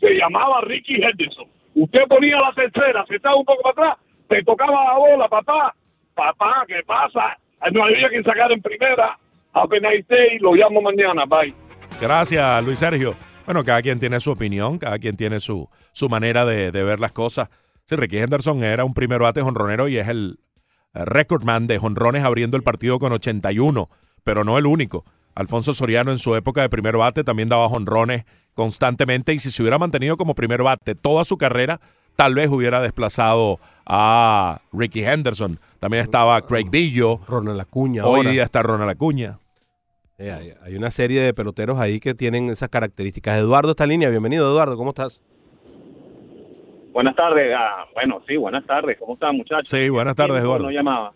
[0.00, 1.48] se llamaba Ricky Henderson.
[1.74, 5.74] Usted ponía la tercera, se estaba un poco para atrás, te tocaba la bola, papá,
[6.14, 7.36] papá, ¿qué pasa?
[7.72, 9.18] No había quien sacar en primera,
[9.62, 11.54] apenas esté y lo llamo mañana, bye.
[12.00, 13.14] Gracias, Luis Sergio.
[13.44, 17.00] Bueno, cada quien tiene su opinión, cada quien tiene su, su manera de, de ver
[17.00, 17.48] las cosas.
[17.84, 20.40] Sí, Ricky Henderson era un primer bate jonronero y es el
[20.92, 23.88] recordman de jonrones abriendo el partido con 81,
[24.24, 25.04] pero no el único.
[25.34, 29.62] Alfonso Soriano en su época de primer bate también daba jonrones constantemente y si se
[29.62, 31.80] hubiera mantenido como primer bate toda su carrera,
[32.16, 35.60] tal vez hubiera desplazado a Ricky Henderson.
[35.78, 37.20] También estaba Craig Billo.
[37.28, 38.30] Ronald Acuña Hoy ahora.
[38.30, 39.38] día está Ronald Acuña.
[40.18, 43.38] Eh, hay, hay una serie de peloteros ahí que tienen esas características.
[43.38, 44.08] Eduardo está en línea.
[44.08, 44.76] Bienvenido, Eduardo.
[44.76, 45.22] ¿Cómo estás?
[46.92, 47.54] Buenas tardes.
[47.54, 48.96] ah, bueno, sí, buenas tardes.
[48.98, 49.68] ¿Cómo están, muchachos?
[49.68, 50.64] Sí, buenas tardes, Eduardo.
[50.64, 51.12] No llamaba.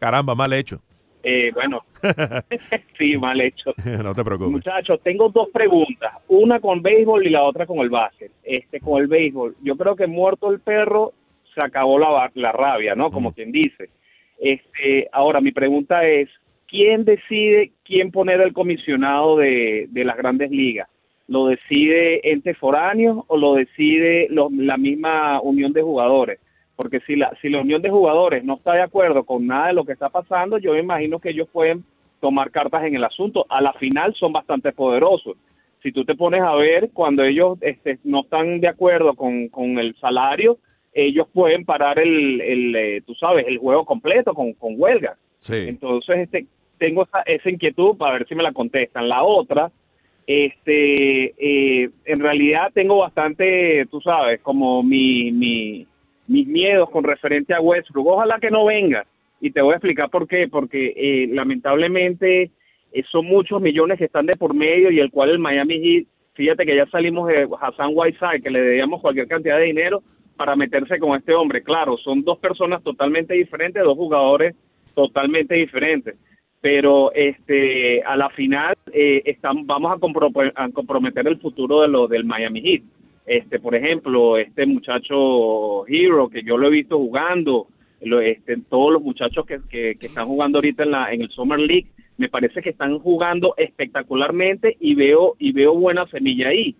[0.00, 0.80] Caramba, mal hecho.
[1.22, 1.84] Eh, bueno,
[2.98, 3.72] sí, mal hecho.
[4.02, 4.50] no te preocupes.
[4.50, 8.32] Muchachos, tengo dos preguntas, una con béisbol y la otra con el básquet.
[8.42, 11.12] Este, con el béisbol, yo creo que muerto el perro
[11.54, 13.12] se acabó la, la rabia, ¿no?
[13.12, 13.90] Como quien dice.
[14.38, 16.28] Este, ahora mi pregunta es,
[16.70, 20.88] ¿quién decide quién poner el comisionado de, de las grandes ligas?
[21.26, 26.38] ¿Lo decide ente foráneo o lo decide lo- la misma unión de jugadores?
[26.76, 29.74] Porque si la, si la unión de jugadores no está de acuerdo con nada de
[29.74, 31.84] lo que está pasando, yo me imagino que ellos pueden
[32.20, 33.44] tomar cartas en el asunto.
[33.48, 35.36] A la final son bastante poderosos.
[35.82, 39.78] Si tú te pones a ver, cuando ellos este, no están de acuerdo con, con
[39.78, 40.58] el salario,
[40.92, 45.16] ellos pueden parar el, el eh, tú sabes, el juego completo con, con huelga.
[45.38, 45.66] Sí.
[45.68, 46.46] Entonces, este,
[46.80, 49.08] tengo esa, esa inquietud para ver si me la contestan.
[49.08, 49.70] La otra,
[50.26, 55.86] este, eh, en realidad tengo bastante, tú sabes, como mi, mi,
[56.26, 58.06] mis miedos con referente a Westbrook.
[58.06, 59.04] Ojalá que no venga.
[59.42, 60.48] Y te voy a explicar por qué.
[60.48, 62.50] Porque eh, lamentablemente
[62.92, 66.06] eh, son muchos millones que están de por medio y el cual el Miami Heat,
[66.32, 70.02] fíjate que ya salimos de Hassan Whiteside, que le debíamos cualquier cantidad de dinero
[70.36, 71.62] para meterse con este hombre.
[71.62, 74.56] Claro, son dos personas totalmente diferentes, dos jugadores
[74.94, 76.16] totalmente diferentes.
[76.60, 82.06] Pero este, a la final eh, están, vamos a, a comprometer el futuro de lo
[82.06, 82.82] del Miami Heat.
[83.26, 87.68] Este, por ejemplo, este muchacho Hero que yo lo he visto jugando,
[88.02, 91.30] lo, este, todos los muchachos que, que, que están jugando ahorita en la en el
[91.30, 91.86] Summer League,
[92.18, 96.74] me parece que están jugando espectacularmente y veo y veo buena semilla ahí.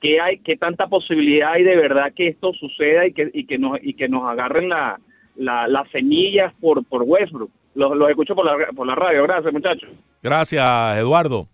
[0.00, 3.58] ¿Qué hay qué tanta posibilidad hay de verdad que esto suceda y que y que
[3.58, 5.00] nos y que nos agarren la,
[5.36, 7.50] la las semillas por por Westbrook?
[7.74, 9.22] Los, los escucho por la por la radio.
[9.24, 9.88] Gracias, muchachos.
[10.22, 11.48] Gracias, Eduardo.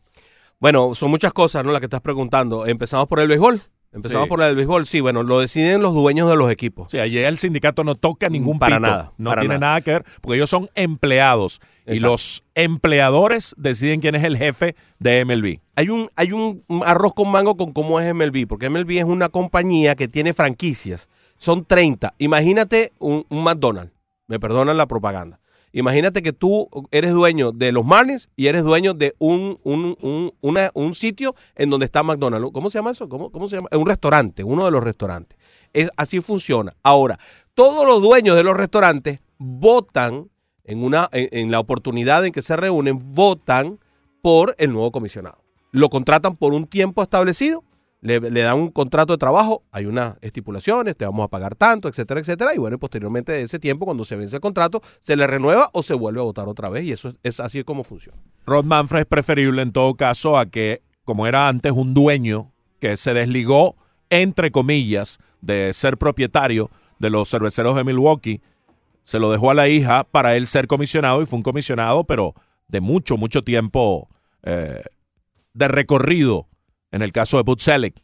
[0.58, 1.72] Bueno, son muchas cosas, ¿no?
[1.72, 2.66] Las que estás preguntando.
[2.66, 3.60] Empezamos por el béisbol.
[3.92, 4.28] Empezamos Sí.
[4.28, 4.86] por el béisbol.
[4.86, 6.90] Sí, bueno, lo deciden los dueños de los equipos.
[6.92, 8.88] Sí, allí el sindicato no toca ningún Para pito.
[8.88, 9.70] nada, No para tiene nada.
[9.72, 9.80] nada.
[9.80, 11.60] que ver, porque ellos son empleados.
[11.86, 15.58] Y los empleadores deciden quién es el jefe de MLB.
[15.74, 19.28] Hay un, hay un arroz con mango con cómo es MLB, porque MLB es una
[19.28, 21.08] compañía que tiene franquicias.
[21.36, 22.14] Son 30.
[22.18, 23.92] Imagínate un, un McDonald's.
[24.28, 25.39] Me perdonan la propaganda.
[25.72, 30.32] Imagínate que tú eres dueño de los Marlins y eres dueño de un, un, un,
[30.74, 32.50] un sitio en donde está McDonald's.
[32.52, 33.08] ¿Cómo se llama eso?
[33.08, 33.68] ¿Cómo, cómo se llama?
[33.72, 35.38] Un restaurante, uno de los restaurantes.
[35.72, 36.74] Es, así funciona.
[36.82, 37.18] Ahora,
[37.54, 40.28] todos los dueños de los restaurantes votan
[40.64, 43.78] en, una, en la oportunidad en que se reúnen, votan
[44.22, 45.42] por el nuevo comisionado.
[45.72, 47.62] Lo contratan por un tiempo establecido,
[48.00, 51.88] le, le dan un contrato de trabajo, hay unas estipulaciones, te vamos a pagar tanto,
[51.88, 52.54] etcétera, etcétera.
[52.54, 55.82] Y bueno, posteriormente de ese tiempo, cuando se vence el contrato, se le renueva o
[55.82, 56.84] se vuelve a votar otra vez.
[56.84, 58.18] Y eso es, es así como funciona.
[58.46, 62.96] Rod Manfred es preferible en todo caso a que, como era antes, un dueño que
[62.96, 63.76] se desligó,
[64.08, 68.40] entre comillas, de ser propietario de los cerveceros de Milwaukee,
[69.02, 72.34] se lo dejó a la hija para él ser comisionado y fue un comisionado, pero
[72.68, 74.08] de mucho, mucho tiempo
[74.42, 74.82] eh,
[75.54, 76.46] de recorrido
[76.92, 77.94] en el caso de Bud Selig.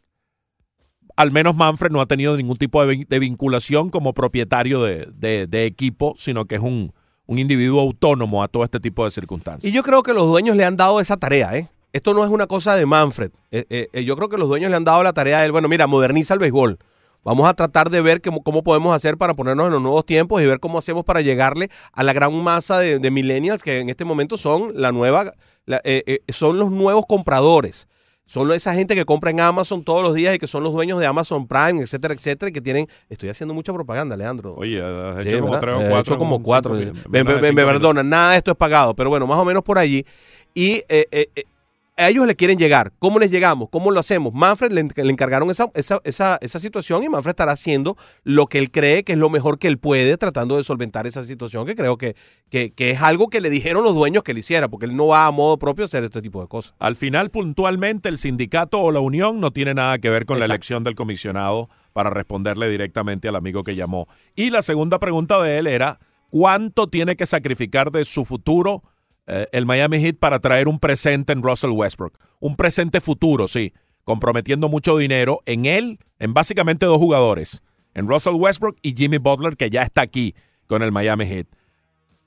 [1.15, 5.07] Al menos Manfred no ha tenido ningún tipo de, vin- de vinculación como propietario de,
[5.13, 6.93] de- de equipo, sino que es un,
[7.27, 9.69] individuo autónomo a todo este tipo de circunstancias.
[9.69, 11.67] Y yo creo que los dueños le han dado esa tarea, ¿eh?
[11.91, 13.31] Esto no es una cosa de Manfred.
[13.49, 15.51] Eh, eh, eh, yo creo que los dueños le han dado la tarea a él.
[15.51, 16.77] Bueno, mira, moderniza el béisbol.
[17.23, 20.45] Vamos a tratar de ver cómo, podemos hacer para ponernos en los nuevos tiempos y
[20.45, 24.05] ver cómo hacemos para llegarle a la gran masa de, de millennials que en este
[24.05, 25.33] momento son la nueva,
[26.29, 27.87] son los nuevos compradores.
[28.27, 30.99] Son esa gente que compra en Amazon todos los días y que son los dueños
[30.99, 32.85] de Amazon Prime, etcétera, etcétera, y que tienen.
[33.09, 34.53] Estoy haciendo mucha propaganda, Leandro.
[34.55, 35.99] Oye, has Sí, hecho como tres o He cuatro.
[36.13, 36.77] hecho como cuatro.
[36.77, 39.63] cinco Me, me- me- perdonan, nada de esto es pagado, pero bueno, más o menos
[39.63, 40.05] por allí.
[40.53, 41.43] Y eh, eh, eh,
[41.97, 42.93] a ellos le quieren llegar.
[42.99, 43.69] ¿Cómo les llegamos?
[43.69, 44.33] ¿Cómo lo hacemos?
[44.33, 48.59] Manfred le, le encargaron esa, esa, esa, esa situación y Manfred estará haciendo lo que
[48.59, 51.75] él cree que es lo mejor que él puede, tratando de solventar esa situación, que
[51.75, 52.15] creo que,
[52.49, 55.07] que, que es algo que le dijeron los dueños que le hiciera, porque él no
[55.07, 56.75] va a modo propio a hacer este tipo de cosas.
[56.77, 60.45] Al final, puntualmente, el sindicato o la unión no tiene nada que ver con la
[60.45, 64.07] elección del comisionado para responderle directamente al amigo que llamó.
[64.35, 68.83] Y la segunda pregunta de él era, ¿cuánto tiene que sacrificar de su futuro
[69.27, 72.17] eh, el Miami Heat para traer un presente en Russell Westbrook?
[72.39, 73.73] Un presente futuro, sí,
[74.03, 77.61] comprometiendo mucho dinero en él, en básicamente dos jugadores,
[77.93, 80.35] en Russell Westbrook y Jimmy Butler, que ya está aquí
[80.67, 81.47] con el Miami Heat.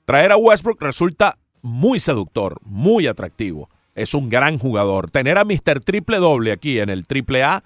[0.05, 3.71] Traer a Westbrook resulta muy seductor, muy atractivo.
[3.95, 5.11] Es un gran jugador.
[5.11, 5.81] Tener a Mr.
[5.85, 7.63] Triple Doble aquí en el Triple A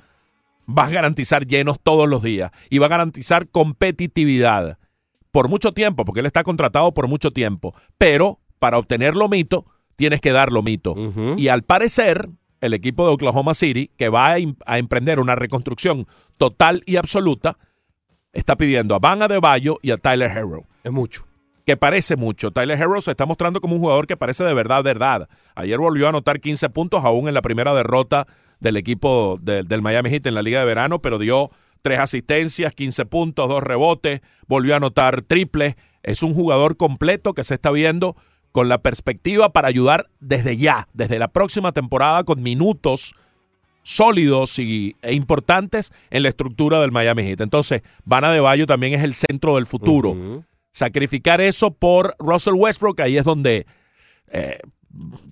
[0.68, 4.78] va a garantizar llenos todos los días y va a garantizar competitividad
[5.30, 7.74] por mucho tiempo, porque él está contratado por mucho tiempo.
[7.98, 10.94] Pero para obtener lo mito, tienes que dar lo mito.
[11.36, 12.30] Y al parecer,
[12.62, 16.06] el equipo de Oklahoma City, que va a, em- a emprender una reconstrucción
[16.38, 17.58] total y absoluta,
[18.32, 20.64] está pidiendo a Van Adebayo y a Tyler Harrow.
[20.82, 21.26] Es mucho.
[21.66, 22.52] que parece mucho.
[22.52, 25.28] Tyler Harrow se está mostrando como un jugador que parece de verdad, verdad.
[25.54, 28.26] Ayer volvió a anotar 15 puntos, aún en la primera derrota
[28.60, 31.50] del equipo de- del Miami Heat en la Liga de Verano, pero dio
[31.82, 35.74] tres asistencias, 15 puntos, dos rebotes, volvió a anotar triples.
[36.02, 38.16] Es un jugador completo que se está viendo
[38.54, 43.16] con la perspectiva para ayudar desde ya, desde la próxima temporada, con minutos
[43.82, 47.40] sólidos y, e importantes en la estructura del Miami Heat.
[47.40, 50.44] Entonces, Vana de Bayo también es el centro del futuro.
[50.70, 53.66] Sacrificar eso por Russell Westbrook, ahí es donde
[54.28, 54.60] eh,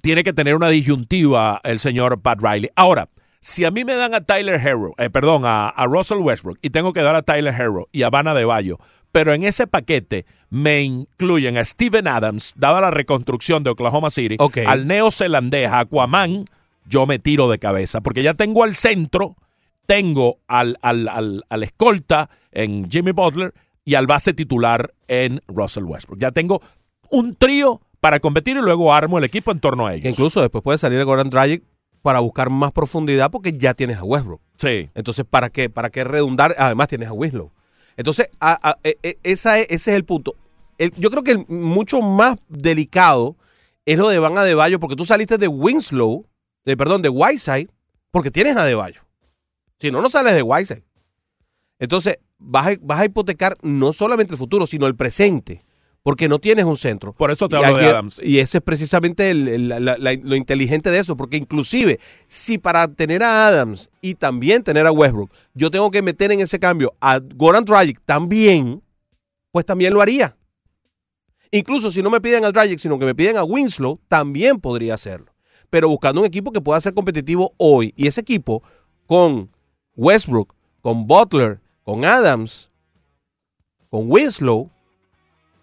[0.03, 2.71] tiene que tener una disyuntiva el señor Pat Riley.
[2.75, 3.09] Ahora,
[3.39, 6.71] si a mí me dan a Tyler Harrow, eh, perdón, a, a Russell Westbrook y
[6.71, 8.81] tengo que dar a Tyler Harrow y a Vanna de Bayo,
[9.13, 14.37] pero en ese paquete me incluyen a Steven Adams, dada la reconstrucción de Oklahoma City,
[14.67, 16.47] al neozelandés a Aquaman,
[16.87, 19.37] yo me tiro de cabeza, porque ya tengo al centro,
[19.87, 23.55] tengo al, al, al, al escolta en Jimmy Butler
[23.85, 26.19] y al base titular en Russell Westbrook.
[26.19, 26.61] Ya tengo
[27.11, 30.03] un trío para competir y luego armo el equipo en torno a ellos.
[30.03, 31.63] Que incluso después puede salir Goran Dragic
[32.03, 34.41] para buscar más profundidad porque ya tienes a Westbrook.
[34.57, 34.91] Sí.
[34.95, 35.71] Entonces, ¿para qué?
[35.71, 36.55] ¿Para qué redundar?
[36.59, 37.53] Además, tienes a Winslow.
[37.97, 40.35] Entonces, a- e- e- esa es- ese es el punto.
[40.97, 43.37] Yo creo que el mucho más delicado
[43.87, 46.27] es lo de Van Adebayo, porque tú saliste de Winslow,
[46.65, 47.69] de, perdón, de Whiteside,
[48.11, 49.03] porque tienes a Adebayo.
[49.79, 50.85] Si no, no sales de Whiteside.
[51.79, 55.65] Entonces, vas a hipotecar no solamente el futuro, sino el presente,
[56.03, 57.13] porque no tienes un centro.
[57.13, 58.21] Por eso te Y hablo de Adams.
[58.23, 62.01] Y ese es precisamente el- el- la- la- la- lo inteligente de eso, porque inclusive
[62.27, 66.41] si para tener a Adams y también tener a Westbrook, yo tengo que meter en
[66.41, 68.83] ese cambio a Goran Dragic también,
[69.53, 70.37] pues también lo haría.
[71.53, 74.95] Incluso si no me piden a Dragic, sino que me piden a Winslow, también podría
[74.95, 75.33] hacerlo.
[75.71, 77.93] Pero buscando un equipo que pueda ser competitivo hoy.
[77.97, 78.63] Y ese equipo
[79.07, 79.51] con
[79.95, 82.71] Westbrook, con Butler, con Adams,
[83.91, 84.71] con Winslow,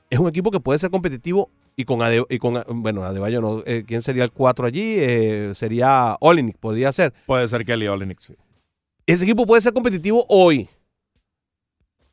[0.09, 3.63] es un equipo que puede ser competitivo y con, Ade- y con bueno, Adebayo no,
[3.65, 4.95] eh, ¿quién sería el 4 allí?
[4.97, 7.13] Eh, sería Olenek, podría ser.
[7.25, 8.35] Puede ser Kelly Olynyk, sí.
[9.05, 10.67] Ese equipo puede ser competitivo hoy.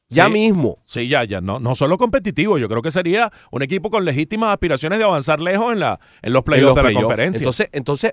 [0.09, 0.33] Ya Sí.
[0.33, 0.79] mismo.
[0.85, 1.41] Sí, ya, ya.
[1.41, 5.41] No, no solo competitivo, yo creo que sería un equipo con legítimas aspiraciones de avanzar
[5.41, 7.39] lejos en, la, en los playoffs de la conferencia.
[7.39, 8.13] Entonces, entonces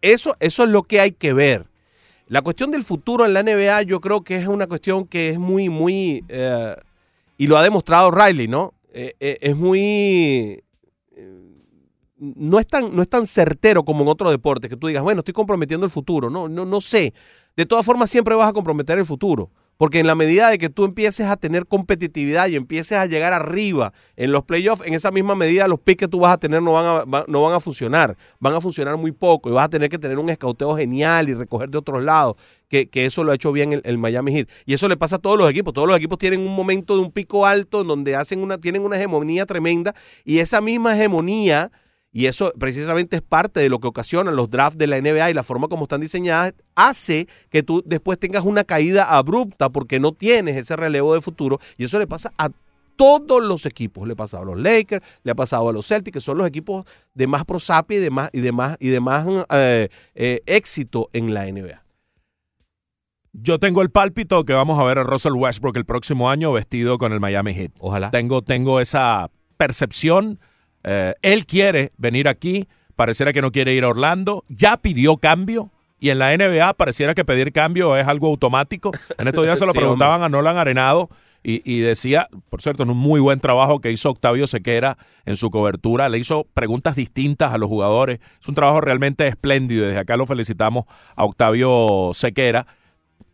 [0.00, 1.66] eso, eso es lo que hay que ver.
[2.28, 5.38] La cuestión del futuro en la NBA yo creo que es una cuestión que es
[5.40, 6.76] muy, muy, eh,
[7.36, 8.72] y lo ha demostrado Riley, ¿no?
[8.94, 10.62] Eh, eh, es muy,
[11.16, 11.52] eh,
[12.18, 15.20] no es, tan, no es tan certero como en otro deporte, que tú digas, bueno,
[15.20, 16.28] estoy comprometiendo el futuro.
[16.28, 17.14] No, no, no sé.
[17.56, 19.50] De todas formas, siempre vas a comprometer el futuro.
[19.82, 23.32] Porque en la medida de que tú empieces a tener competitividad y empieces a llegar
[23.32, 26.62] arriba en los playoffs, en esa misma medida los picks que tú vas a tener
[26.62, 28.16] no van a, no van a funcionar.
[28.38, 31.34] Van a funcionar muy poco y vas a tener que tener un escauteo genial y
[31.34, 32.36] recoger de otros lados,
[32.68, 34.48] que, que eso lo ha hecho bien el, el Miami Heat.
[34.66, 35.74] Y eso le pasa a todos los equipos.
[35.74, 38.82] Todos los equipos tienen un momento de un pico alto en donde hacen una, tienen
[38.82, 41.72] una hegemonía tremenda y esa misma hegemonía
[42.12, 45.34] y eso precisamente es parte de lo que ocasionan los drafts de la NBA y
[45.34, 50.12] la forma como están diseñadas, hace que tú después tengas una caída abrupta porque no
[50.12, 51.58] tienes ese relevo de futuro.
[51.78, 52.50] Y eso le pasa a
[52.96, 54.06] todos los equipos.
[54.06, 56.46] Le ha pasado a los Lakers, le ha pasado a los Celtics, que son los
[56.46, 56.84] equipos
[57.14, 61.08] de más prosapia y de más, y de más, y de más eh, eh, éxito
[61.14, 61.82] en la NBA.
[63.32, 66.98] Yo tengo el pálpito que vamos a ver a Russell Westbrook el próximo año vestido
[66.98, 67.72] con el Miami Heat.
[67.78, 68.10] Ojalá.
[68.10, 70.38] Tengo, tengo esa percepción.
[70.84, 74.44] Eh, él quiere venir aquí, pareciera que no quiere ir a Orlando.
[74.48, 75.70] Ya pidió cambio.
[75.98, 78.90] Y en la NBA pareciera que pedir cambio es algo automático.
[79.18, 81.08] En estos días se lo Sí, preguntaban a Nolan Arenado
[81.44, 85.36] y, y decía, por cierto, en un muy buen trabajo que hizo Octavio Sequera en
[85.36, 88.18] su cobertura, le hizo preguntas distintas a los jugadores.
[88.40, 90.84] Es un trabajo realmente espléndido y desde acá lo felicitamos
[91.14, 92.66] a Octavio Sequera.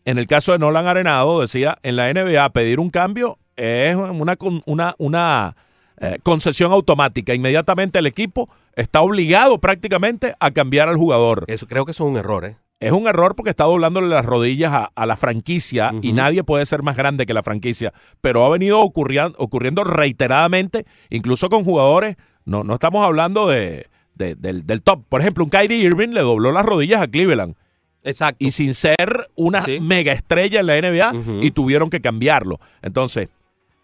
[0.04, 4.36] En el caso de Nolan Arenado, decía, en la NBA pedir un cambio es una,
[4.66, 5.56] una, una
[6.00, 7.34] eh, concesión automática.
[7.34, 11.44] Inmediatamente el equipo está obligado prácticamente a cambiar al jugador.
[11.48, 12.56] Eso creo que eso es un error, ¿eh?
[12.80, 16.64] Es un error porque está doblándole las rodillas a, a la franquicia y nadie puede
[16.64, 17.92] ser más grande que la franquicia.
[18.20, 22.16] Pero ha venido ocurriendo, ocurriendo reiteradamente, incluso con jugadores.
[22.44, 25.02] No, no estamos hablando de, de- del, del top.
[25.08, 27.56] Por ejemplo, un Kyrie Irving le dobló las rodillas a Cleveland
[28.04, 28.36] Exacto.
[28.46, 29.80] y sin ser una Sí.
[29.80, 31.12] mega estrella en la NBA
[31.42, 32.60] y tuvieron que cambiarlo.
[32.80, 33.28] Entonces,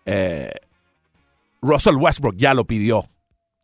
[0.07, 0.53] eh,
[1.65, 3.09] Russell Westbrook ya lo pidió.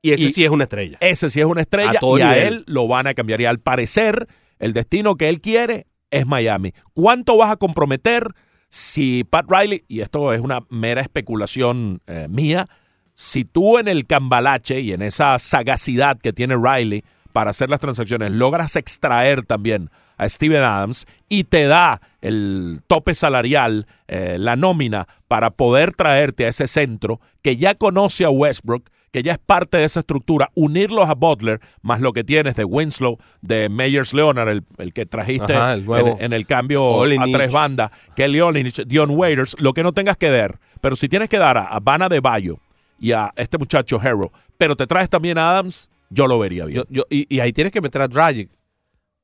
[0.02, 0.98] Y ese y- sí es una estrella.
[1.00, 3.40] Ese sí es una estrella A todo y a él lo van a cambiar.
[3.40, 4.26] Y al parecer,
[4.58, 6.72] el destino que él quiere es Miami.
[6.92, 8.34] ¿Cuánto vas a comprometer
[8.70, 12.68] si Pat Riley, y esto es una mera especulación eh, mía,
[13.14, 17.80] si tú en el cambalache y en esa sagacidad que tiene Riley para hacer las
[17.80, 24.56] transacciones, logras extraer también a Steven Adams y te da el tope salarial, eh, la
[24.56, 29.38] nómina, para poder traerte a ese centro que ya conoce a Westbrook, que ya es
[29.38, 34.12] parte de esa estructura, unirlos a Butler, más lo que tienes de Winslow, de Meyers
[34.14, 36.16] Leonard, el, el que trajiste Ajá, el nuevo.
[36.18, 40.16] en, en el cambio a tres bandas, Kelly Olenich, Dion Waiters, lo que no tengas
[40.16, 42.58] que dar, pero si tienes que dar a Habana de Bayo
[43.00, 46.78] y a este muchacho Harrow, pero te traes también a Adams, yo lo vería bien.
[46.78, 48.50] Yo- yo- y, y ahí tienes que meter a Dragic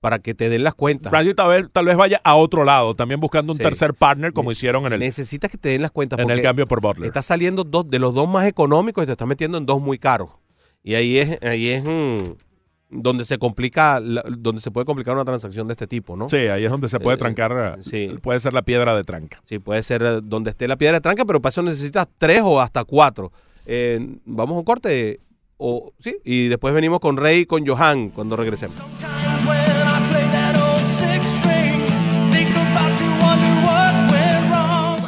[0.01, 1.11] para que te den las cuentas.
[1.11, 3.63] Bradley tal vez, tal vez vaya a otro lado, también buscando un Sí.
[3.65, 6.67] tercer partner como hicieron en el, Necesitas que te den las cuentas en el cambio
[6.67, 7.07] por Butler.
[7.07, 9.99] estás saliendo dos, de los dos más económicos y te estás metiendo en dos muy
[9.99, 10.31] caros.
[10.85, 12.35] Y ahí es, ahí es mm,
[12.89, 16.29] donde se complica, la- donde se puede complicar una transacción de este tipo, ¿no?
[16.29, 18.15] Sí, ahí es donde se puede Eh, trancar, sí.
[18.23, 19.43] puede ser la piedra de tranca.
[19.45, 22.43] Sí, puede ser eh, donde esté la piedra de tranca, pero para eso necesitas tres
[22.45, 23.33] o hasta cuatro.
[23.65, 25.19] Eh, vamos a un corte,
[25.59, 28.77] o sí, y después venimos con Rey y con Johan cuando regresemos.
[28.77, 31.81] Times when I play that old six string,
[32.31, 35.01] think about you, wonder what went wrong.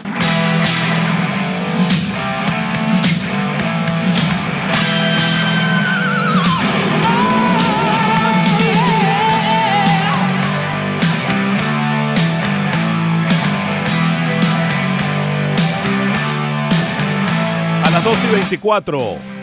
[17.84, 19.37] A las 2 y 24.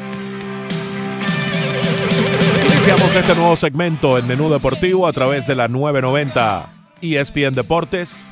[2.88, 6.70] Iniciamos este nuevo segmento en Menú Deportivo a través de la 990
[7.02, 8.32] ESPN Deportes.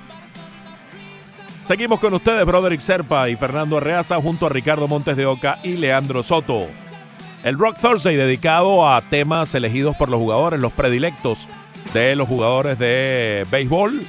[1.63, 5.69] Seguimos con ustedes, Broderick Serpa y Fernando Arreaza, junto a Ricardo Montes de Oca y
[5.69, 6.67] Leandro Soto.
[7.43, 11.49] El Rock Thursday dedicado a temas elegidos por los jugadores, los predilectos
[11.91, 14.05] de los jugadores de béisbol.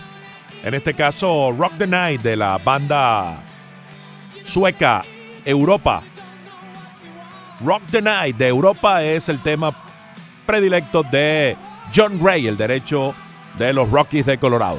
[0.63, 3.39] En este caso, Rock the Night de la banda
[4.43, 5.07] sueca
[5.47, 6.03] Europa.
[7.65, 9.75] Rock the Night de Europa es el tema
[10.45, 11.57] predilecto de
[11.95, 13.15] John Gray, el derecho
[13.59, 14.79] de los Rockies de Colorado.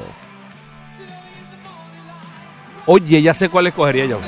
[2.86, 4.18] Oye, ya sé cuál escogería yo.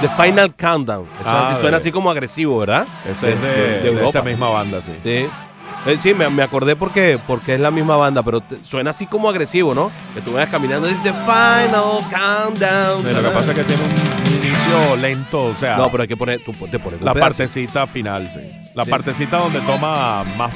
[0.00, 1.06] The Final Countdown.
[1.20, 2.86] Eso Ah, así- suena de- así como agresivo, ¿verdad?
[3.08, 3.48] Ese es de,
[3.80, 4.18] de Europa.
[4.18, 4.92] esta misma banda, sí.
[5.02, 5.26] Sí.
[5.86, 9.06] Eh, sí, me, me acordé porque, porque es la misma banda, pero te- suena así
[9.06, 9.90] como agresivo, ¿no?
[10.14, 13.02] Que tú vayas caminando y dices The Final Countdown.
[13.06, 16.08] Sí, lo que pasa es que tiene un inicio lento, o sea, No, pero hay
[16.08, 18.40] que poner, tú te pones un la partecita final, sí.
[18.74, 18.90] La Sí.
[18.90, 20.52] partecita donde toma más,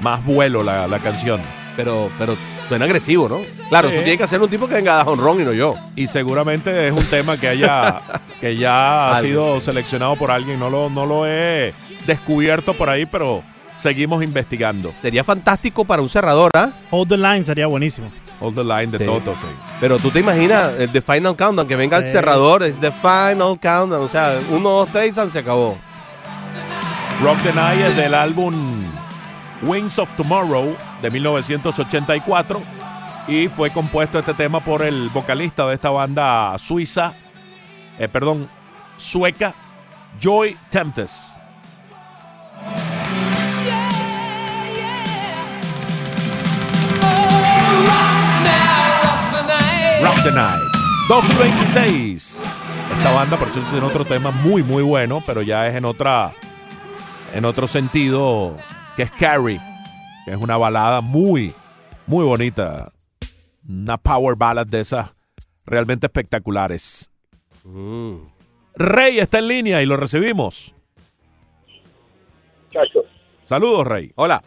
[0.00, 1.40] más vuelo la, la canción.
[1.74, 2.36] Pero, pero
[2.68, 3.40] suena agresivo, ¿no?
[3.70, 3.94] Claro, Sí.
[3.94, 5.74] eso tiene que hacer un tipo que venga a honrón y no yo.
[5.96, 8.02] Y seguramente es un tema que haya
[8.40, 10.58] que ya ha sido seleccionado por alguien.
[10.60, 11.72] No lo, no lo he
[12.06, 13.42] descubierto por ahí, pero
[13.74, 14.92] seguimos investigando.
[15.00, 16.70] Sería fantástico para un cerrador, ¿ah?
[16.90, 18.12] Hold the line sería buenísimo.
[18.42, 19.04] All the line de Sí.
[19.04, 19.46] Toto, sí.
[19.80, 23.58] Pero tú te imaginas el The Final Countdown, que venga el cerrador, es The Final
[23.60, 24.02] Countdown.
[24.02, 25.78] O sea, uno, dos, tres, y se acabó.
[27.22, 28.84] Rock the Night es del álbum
[29.62, 32.60] Wings of Tomorrow de 1984
[33.28, 37.14] y fue compuesto este tema por el vocalista de esta banda suiza,
[37.98, 38.48] eh, perdón,
[38.96, 39.54] sueca,
[40.20, 41.31] Joy Tempest.
[50.02, 50.72] Rock the Night.
[51.08, 52.44] 2 y 26.
[52.98, 56.34] Esta banda, por cierto, tiene otro tema muy, muy bueno, pero ya es en otra.
[57.32, 58.56] En otro sentido,
[58.96, 59.60] que es Carrie,
[60.24, 61.54] que es una balada muy,
[62.08, 62.92] muy bonita.
[63.68, 65.14] Una power ballad de esas
[65.64, 67.08] realmente espectaculares.
[67.62, 68.16] Mm.
[68.74, 70.74] Rey está en línea y lo recibimos.
[72.66, 73.04] Muchachos,
[73.42, 74.10] Saludos, Rey.
[74.16, 74.42] Hola.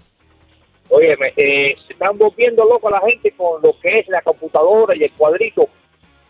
[0.89, 5.03] Oye, eh, se están volviendo loco la gente con lo que es la computadora y
[5.03, 5.67] el cuadrito.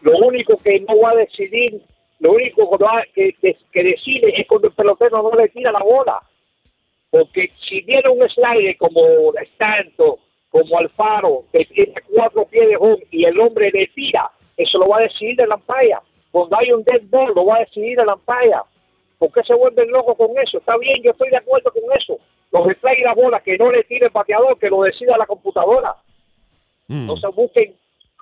[0.01, 1.81] Lo único que no va a decidir,
[2.19, 2.77] lo único
[3.13, 6.21] que, que, que- decide es cuando el pelotero no le tira la bola.
[7.09, 10.15] Porque si viene un slider como Stanton,
[10.49, 14.85] como Alfaro, que tiene cuatro pies de home y el hombre le tira, eso lo
[14.85, 16.01] va a decidir el ampaya.
[16.31, 18.63] Cuando hay un dead ball, lo va a decidir el ampaya.
[19.17, 20.57] ¿Por qué se vuelven locos con eso?
[20.57, 22.19] Está bien, yo estoy de acuerdo con eso.
[22.55, 25.25] Los strikes y la bola, que no le tire el bateador, que lo decida la
[25.25, 25.95] computadora.
[26.87, 27.07] Mm.
[27.07, 27.75] No se busquen,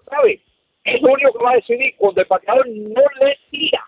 [0.09, 0.39] ¿sabes?
[0.83, 3.85] Es lo único que va a decidir cuando el bateador no le tira.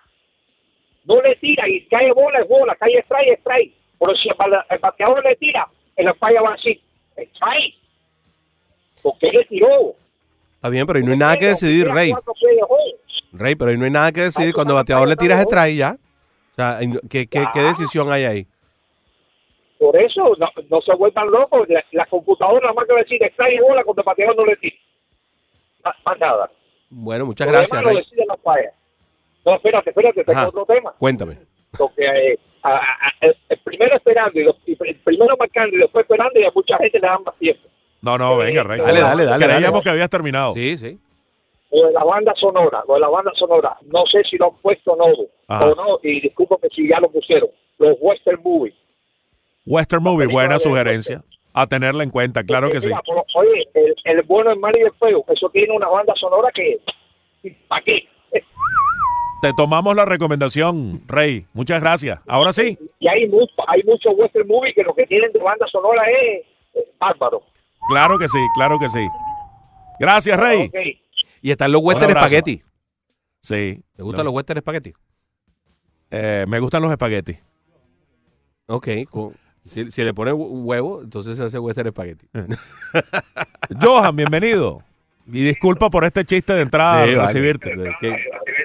[1.06, 3.74] No le tira y cae bola, es bola, cae strike, es strike.
[4.00, 6.80] Pero si el, bateador le tira, el umpire va a decir,
[7.18, 7.76] strike.
[9.02, 9.96] Porque él le tiró.
[10.56, 12.14] Está bien, pero ahí no hay nada que decidir, Rey.
[13.32, 14.54] Rey, pero ahí no hay nada que decidir.
[14.54, 15.98] Cuando el bateador le tiras pasando, strike ya.
[16.52, 18.48] O sea, ¿qué, qué, qué decisión hay ahí?
[19.80, 21.68] Por eso no, no se vuelvan locos.
[21.70, 24.36] La, la computadora nada más que va a decir strike y bola cuando el bateador
[24.38, 24.76] no le tira.
[25.84, 26.52] Más, más nada.
[26.90, 27.98] Bueno, muchas Lo gracias, lo Rey.
[27.98, 28.72] decide la umpire.
[29.46, 30.50] No, espérate, espérate, tengo Ajá.
[30.50, 30.94] otro tema.
[30.98, 31.38] Cuéntame.
[31.78, 35.76] porque eh, a- a- a- el, el primero esperando y, los- y el primero marcando
[35.76, 37.68] y después esperando y a mucha gente le dan más tiempo.
[38.02, 38.80] No, no, venga, Rey.
[38.80, 39.84] Dale, dale, dale, Creíamos dale.
[39.84, 40.54] que habías terminado.
[40.54, 40.98] Sí, sí.
[41.72, 44.58] Lo de la banda sonora, lo de la banda sonora, no sé si lo han
[44.62, 45.14] puesto o no,
[45.50, 45.66] Ajá.
[45.68, 47.50] o no, y discúlpame si ya lo pusieron,
[47.80, 48.74] los western movies.
[49.66, 51.24] Western Movie, buena sugerencia.
[51.58, 52.90] A tenerla en cuenta, claro que sí.
[53.36, 56.80] Oye, el, el bueno, el malo y el feo, eso tiene una banda sonora que,
[57.70, 58.00] ¿para qué?
[59.42, 61.46] Te tomamos la recomendación, Rey.
[61.54, 62.20] Muchas gracias.
[62.28, 62.78] Ahora sí.
[63.00, 66.46] Y hay mucho, hay muchos western movies que lo que tienen de banda sonora es
[66.74, 67.42] eh, bárbaro.
[67.88, 69.08] Claro que sí, claro que sí.
[70.00, 70.72] Gracias, Rey.
[71.42, 72.64] Y están los western espagueti.
[73.42, 73.82] Sí.
[73.96, 74.94] ¿Te gustan los western espagueti?
[76.12, 77.42] Eh, me gustan los espaguetis.
[78.68, 78.88] Ok.
[79.10, 79.36] con-
[79.66, 82.28] si, si le pones hu- huevo, entonces se hace western espagueti.
[83.82, 84.80] Johan, bienvenido.
[85.28, 87.72] Y disculpa por este chiste de entrada Sí, recibirte.
[88.00, 88.16] Que-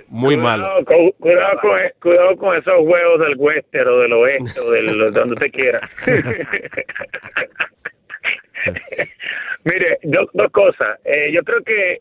[0.09, 0.67] muy malo.
[0.67, 1.71] Cuidado con, cuidado, con,
[2.03, 5.81] cuidado con esos huevos del western o del oeste o del, de donde usted quiera.
[9.65, 10.99] Mire, do- dos cosas.
[11.05, 12.01] Eh, yo creo que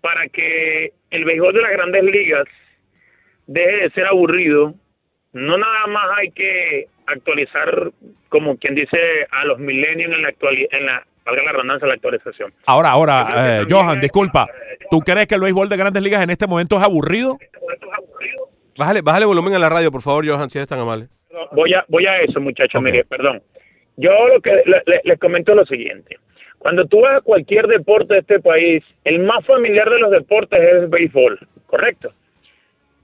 [0.00, 2.44] para que el béisbol de las grandes ligas
[3.46, 4.74] deje de ser aburrido,
[5.32, 7.90] no nada más hay que actualizar,
[8.28, 8.98] como quien dice,
[9.30, 12.52] a los millennials en la actualidad, en la, valga la redundancia, la actualización.
[12.66, 14.46] Ahora, ahora, eh, Johan, disculpa.
[14.90, 17.36] ¿Tú crees que el béisbol de grandes ligas en este momento es aburrido?
[18.76, 21.08] Bájale, bájale volumen a la radio, por favor, Johan, si eres tan amable.
[21.32, 22.80] No, voy a voy a eso, muchachos.
[22.80, 22.82] Ok.
[22.86, 23.42] Mire, perdón.
[23.96, 26.16] Yo lo que le- le- les comento lo siguiente.
[26.58, 30.58] Cuando tú vas a cualquier deporte de este país, el más familiar de los deportes
[30.60, 32.10] es el béisbol, ¿correcto?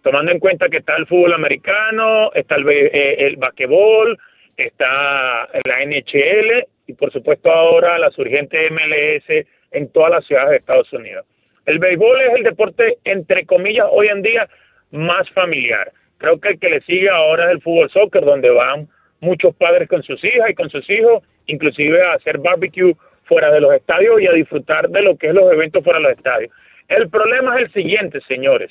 [0.07, 4.17] Tomando en cuenta que está el fútbol americano, está el, eh, basquetbol,
[4.57, 10.57] está la NHL y por supuesto ahora la surgente MLS en todas las ciudades de
[10.59, 11.27] Estados Unidos.
[11.65, 14.49] El béisbol es el deporte, entre comillas, hoy en día
[14.93, 15.91] más familiar.
[16.19, 18.87] Creo que el que le sigue ahora es el fútbol soccer, donde van
[19.19, 23.61] muchos padres con sus hijas y con sus hijos, inclusive a hacer barbecue fuera de
[23.61, 26.53] los estadios y a disfrutar de lo que es los eventos fuera de los estadios.
[26.87, 28.71] El problema es el siguiente, señores.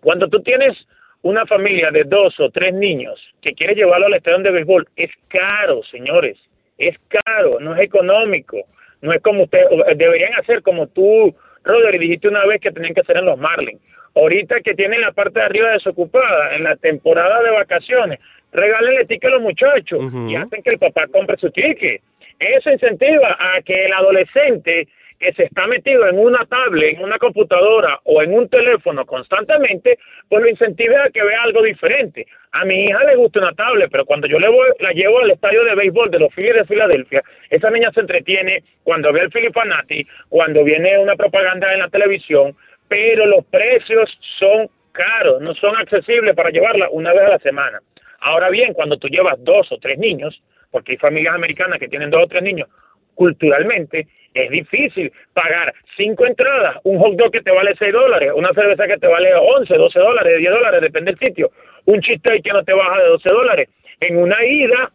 [0.00, 0.76] Cuando tú tienes
[1.22, 5.10] una familia de dos o tres niños que quieres llevarlo al estadio de béisbol, es
[5.28, 6.38] caro, señores.
[6.78, 8.58] Es caro, no es económico.
[9.02, 11.34] No es como ustedes, deberían hacer como tú,
[11.64, 13.80] Rodri, dijiste una vez que tenían que hacer en los Marlins.
[14.14, 18.18] Ahorita que tienen la parte de arriba desocupada, en la temporada de vacaciones,
[18.52, 22.02] regálenle ticket a los muchachos y hacen que el papá compre su ticket.
[22.38, 24.88] Eso incentiva a que el adolescente
[25.20, 29.98] que se está metido en una tablet, en una computadora o en un teléfono constantemente,
[30.28, 32.26] pues lo incentive a que vea algo diferente.
[32.52, 35.30] A mi hija le gusta una tablet, pero cuando yo le voy, la llevo al
[35.30, 39.30] estadio de béisbol de los Phillies de Filadelfia, esa niña se entretiene cuando ve el
[39.30, 42.56] Philly Fanati, cuando viene una propaganda en la televisión,
[42.88, 47.80] pero los precios son caros, no son accesibles para llevarla una vez a la semana.
[48.20, 52.10] Ahora bien, cuando tú llevas dos o tres niños, porque hay familias americanas que tienen
[52.10, 52.68] dos o tres niños,
[53.20, 58.50] culturalmente es difícil pagar cinco entradas, un hot dog que te vale seis dólares, una
[58.54, 61.50] cerveza que te vale 11, 12 dólares, 10 dólares, depende del sitio,
[61.84, 63.68] un chiste que no te baja de 12 dólares.
[64.00, 64.90] En una ida,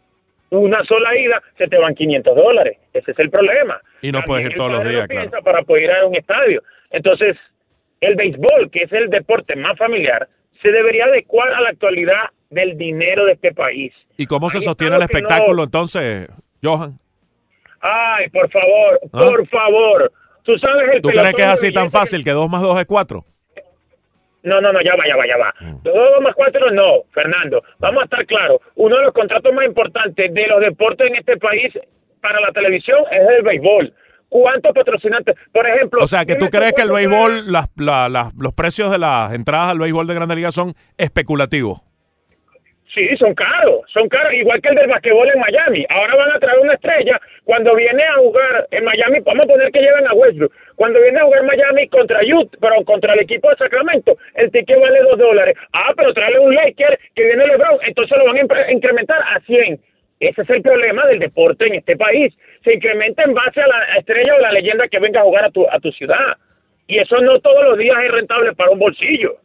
[0.50, 2.78] una sola ida, se te van 500 dólares.
[2.92, 3.80] Ese es el problema.
[4.02, 5.30] Y no puedes ir todos los días, claro.
[5.44, 6.62] para poder ir a un estadio.
[6.90, 7.36] Entonces,
[8.00, 10.26] el béisbol, que es el deporte más familiar,
[10.62, 13.92] se debería adecuar a la actualidad del dinero de este país.
[14.16, 16.26] ¿Y cómo se Ahí sostiene el no- espectáculo entonces,
[16.62, 16.94] Johan?
[17.88, 19.08] Ay, por favor, ¿Ah?
[19.18, 20.12] por favor.
[20.42, 22.86] Tú sabes el ¿Tú crees que es así tan fácil que dos más dos es
[22.86, 23.24] cuatro?
[23.54, 23.62] que-
[24.42, 25.54] No, no, no, ya va, ya va, ya va.
[25.60, 25.82] Mm.
[25.82, 27.62] Dos más cuatro, no, Fernando.
[27.78, 28.60] Vamos a estar claros.
[28.76, 31.72] Uno de los contratos más importantes de los deportes en este país
[32.20, 33.92] para la televisión es el béisbol.
[34.28, 35.36] ¿Cuántos patrocinantes?
[35.52, 36.00] Por ejemplo...
[36.02, 39.32] O sea, que tú crees que el béisbol, las, la- las- los precios de las
[39.32, 41.80] entradas al béisbol de Grandes Ligas son especulativos.
[42.94, 45.84] Sí, son caros, son caros, igual que el del basquetbol en Miami.
[45.90, 47.20] Ahora van a traer una estrella.
[47.46, 50.52] Cuando viene a jugar en Miami, vamos a poner que lleven a Westbrook.
[50.74, 54.80] Cuando viene a jugar Miami contra Utah, pero contra el equipo de Sacramento, el ticket
[54.80, 55.54] vale dos dólares.
[55.72, 59.80] Ah, pero traerle un Laker que viene LeBron, entonces lo van a incrementar a 100.
[60.18, 62.34] Ese es el problema del deporte en este país.
[62.64, 65.50] Se incrementa en base a la estrella o la leyenda que venga a jugar a
[65.50, 66.36] tu, a tu ciudad.
[66.88, 69.36] Y eso no todos los días es rentable para un bolsillo.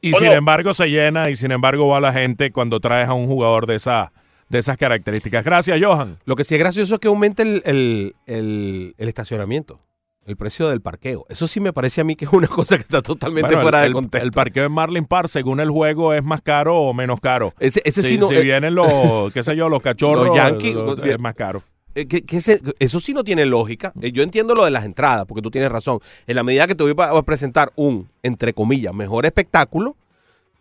[0.00, 0.34] Y ¿O sin no?
[0.36, 3.74] embargo se llena y sin embargo va la gente cuando traes a un jugador de,
[3.74, 4.12] esa,
[4.48, 5.44] de esas características.
[5.44, 6.18] Gracias, Johan.
[6.24, 9.80] Lo que sí es gracioso es que aumente el, el- el- el estacionamiento,
[10.24, 11.26] el precio del parqueo.
[11.28, 13.82] Eso sí me parece a mí que es una cosa que está totalmente Bueno, fuera
[13.84, 14.24] el, de contexto.
[14.24, 17.54] el parqueo en Marlin Park, según el juego, es más caro o menos caro.
[17.58, 18.86] Ese- ese si, sí no- si eh, vienen los,
[19.32, 21.62] qué sé yo, los cachorros, Los Yankees, es más caro.
[21.96, 23.92] Eh, que- que se- eso sí no tiene lógica.
[24.02, 25.98] Eh, yo entiendo lo de las entradas, porque tú tienes razón.
[26.26, 29.96] En la medida que te voy a presentar un, entre comillas, mejor espectáculo,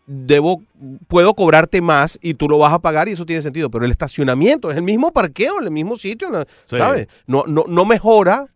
[0.05, 0.63] debo,
[1.07, 3.69] puedo cobrarte más y tú lo vas a pagar y eso tiene sentido.
[3.69, 6.29] Pero el estacionamiento es el mismo parqueo, en el mismo sitio.
[6.65, 7.07] ¿sabes?
[7.27, 8.47] No, no, no mejora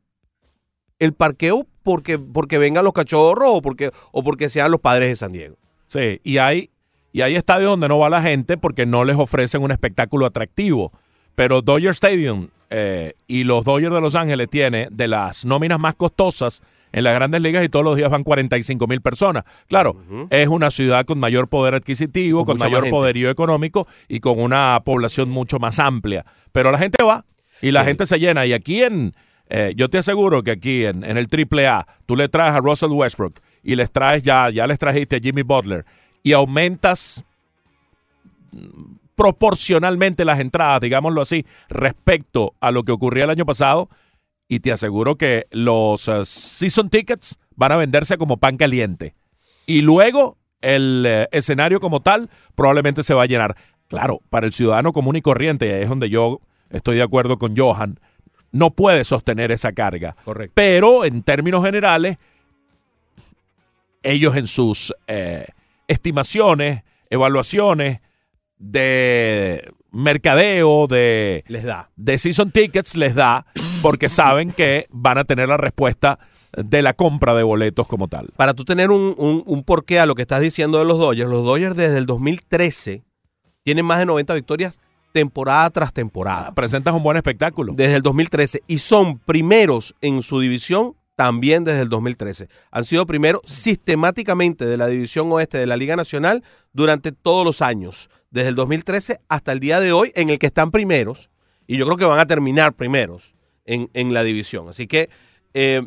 [0.99, 5.15] el parqueo porque, porque vengan los cachorros o porque, o porque sean los padres de
[5.15, 5.57] San Diego.
[5.87, 6.69] Sí, y hay,
[7.11, 10.91] y hay estadios donde no va la gente porque no les ofrecen un espectáculo atractivo.
[11.35, 15.95] Pero Dodger Stadium eh, y los Dodgers de Los Ángeles tiene de las nóminas más
[15.95, 19.43] costosas en las grandes ligas y todos los días van 45 mil personas.
[19.67, 19.95] Claro,
[20.29, 25.29] es una ciudad con mayor poder adquisitivo, con, mayor poderío económico y con una población
[25.29, 26.25] mucho más amplia.
[26.51, 27.25] Pero la gente va
[27.61, 27.87] y la Sí.
[27.87, 28.45] gente se llena.
[28.45, 29.13] Y aquí en,
[29.49, 32.91] eh, yo te aseguro que aquí en, en el AAA, tú le traes a Russell
[32.91, 35.85] Westbrook y les traes ya, ya les trajiste a Jimmy Butler
[36.23, 37.23] y aumentas
[39.15, 43.89] proporcionalmente las entradas, digámoslo así, respecto a lo que ocurría el año pasado.
[44.49, 49.13] Y te aseguro que los eh, season tickets van a venderse como pan caliente.
[49.67, 53.55] Y luego el eh, escenario como tal probablemente se va a llenar.
[53.87, 57.37] Claro, para el ciudadano común y corriente, y ahí es donde yo estoy de acuerdo
[57.37, 57.99] con Johan,
[58.51, 60.15] no puede sostener esa carga.
[60.25, 60.53] Correcto.
[60.55, 62.17] Pero en términos generales,
[64.01, 65.45] ellos en sus eh,
[65.87, 67.99] estimaciones, evaluaciones
[68.57, 71.89] de mercadeo, de, Les da.
[71.95, 73.45] de season tickets, les da
[73.81, 76.19] porque saben que van a tener la respuesta
[76.57, 78.29] de la compra de boletos como tal.
[78.35, 81.29] Para tú tener un, un, un porqué a lo que estás diciendo de los Dodgers,
[81.29, 83.03] los Dodgers desde el 2013
[83.63, 84.81] tienen más de 90 victorias
[85.11, 86.53] temporada tras temporada.
[86.53, 87.73] Presentas un buen espectáculo.
[87.75, 88.63] Desde el 2013.
[88.67, 92.47] Y son primeros en su división también desde el 2013.
[92.71, 96.43] Han sido primeros sistemáticamente de la división oeste de la Liga Nacional
[96.73, 98.09] durante todos los años.
[98.31, 101.29] Desde el 2013 hasta el día de hoy en el que están primeros.
[101.67, 103.35] Y yo creo que van a terminar primeros
[103.69, 104.67] en, en la división.
[104.67, 105.09] Así que
[105.53, 105.85] eh,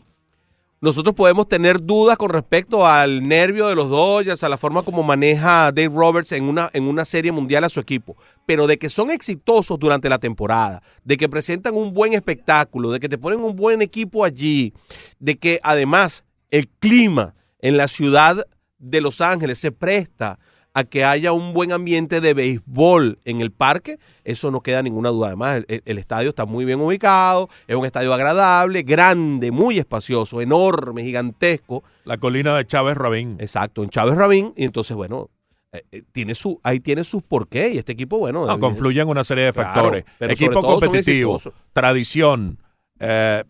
[0.81, 5.03] nosotros podemos tener dudas con respecto al nervio de los Dodgers, a la forma como
[5.03, 8.89] maneja Dave Roberts en una, en una serie mundial a su equipo, pero de que
[8.89, 13.45] son exitosos durante la temporada, de que presentan un buen espectáculo, de que te ponen
[13.45, 14.73] un buen equipo allí,
[15.21, 18.45] de que además el clima en la ciudad
[18.79, 20.39] de Los Ángeles se presta
[20.75, 25.11] a que haya un buen ambiente de béisbol en el parque, eso no queda ninguna
[25.11, 25.27] duda.
[25.29, 30.41] Además, el, el estadio está muy bien ubicado, es un estadio agradable, grande, muy espacioso,
[30.41, 31.85] enorme, gigantesco.
[32.05, 33.37] La colina de Chávez Rabín.
[33.39, 34.55] Exacto, en Chávez Rabín.
[34.57, 35.29] Y entonces, bueno,
[35.73, 37.75] eh, eh, tiene su, ahí tiene sus porqué.
[37.75, 38.47] Y este equipo, bueno.
[38.47, 40.05] No, eh, confluyen una serie de Claro, factores.
[40.19, 41.39] pero Equipo competitivo,
[41.75, 42.59] tradición,
[42.99, 43.45] eh,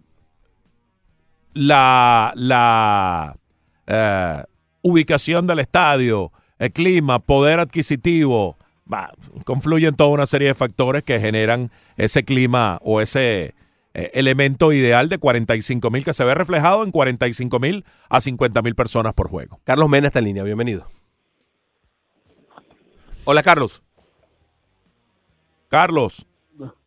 [1.54, 3.36] la, la
[3.86, 4.42] eh,
[4.82, 6.32] ubicación del estadio,
[6.62, 8.56] el clima, poder adquisitivo,
[8.90, 9.12] va,
[9.44, 13.54] confluyen toda una serie de factores que generan ese clima o ese
[13.94, 18.62] eh, elemento ideal de 45 mil que se ve reflejado en 45 mil a 50
[18.62, 19.58] mil personas por juego.
[19.64, 20.86] Carlos Mena está en línea, bienvenido.
[23.24, 23.82] Hola, Carlos.
[25.68, 26.26] Carlos.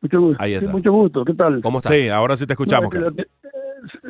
[0.02, 0.42] Mucho gusto.
[0.44, 0.68] Ahí está.
[0.68, 1.26] Sí, mucho gusto.
[1.26, 1.62] ¿Qué tal?
[1.62, 1.94] ¿Cómo estás?
[1.94, 2.94] Sí, ahora sí te escuchamos.
[2.94, 3.26] No, que-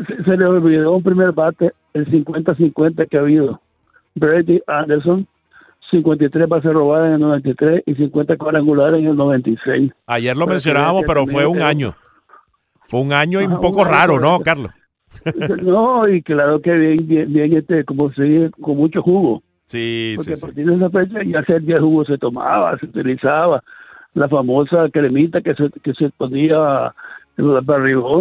[0.08, 3.62] se, se le olvidó un primer bate, el 50-50 que ha habido.
[4.16, 5.28] Brady Anderson,
[5.92, 9.92] 53 bases robadas en el 93 y 50 cuadrangulares en el 96.
[10.08, 11.96] Ayer lo mencionábamos, pero fue un año.
[12.88, 14.40] Fue un año y un Ajá, poco un raro, ¿no.
[14.40, 14.72] Carlos?
[15.64, 19.42] No, y claro que bien, bien, bien, este, como se dice, con mucho jugo.
[19.66, 20.42] Sí, Porque sí, a sí.
[20.46, 23.64] partir de esa fecha ya se- ya el jugo se tomaba, se utilizaba.
[24.14, 26.94] La famosa cremita que se, que se ponía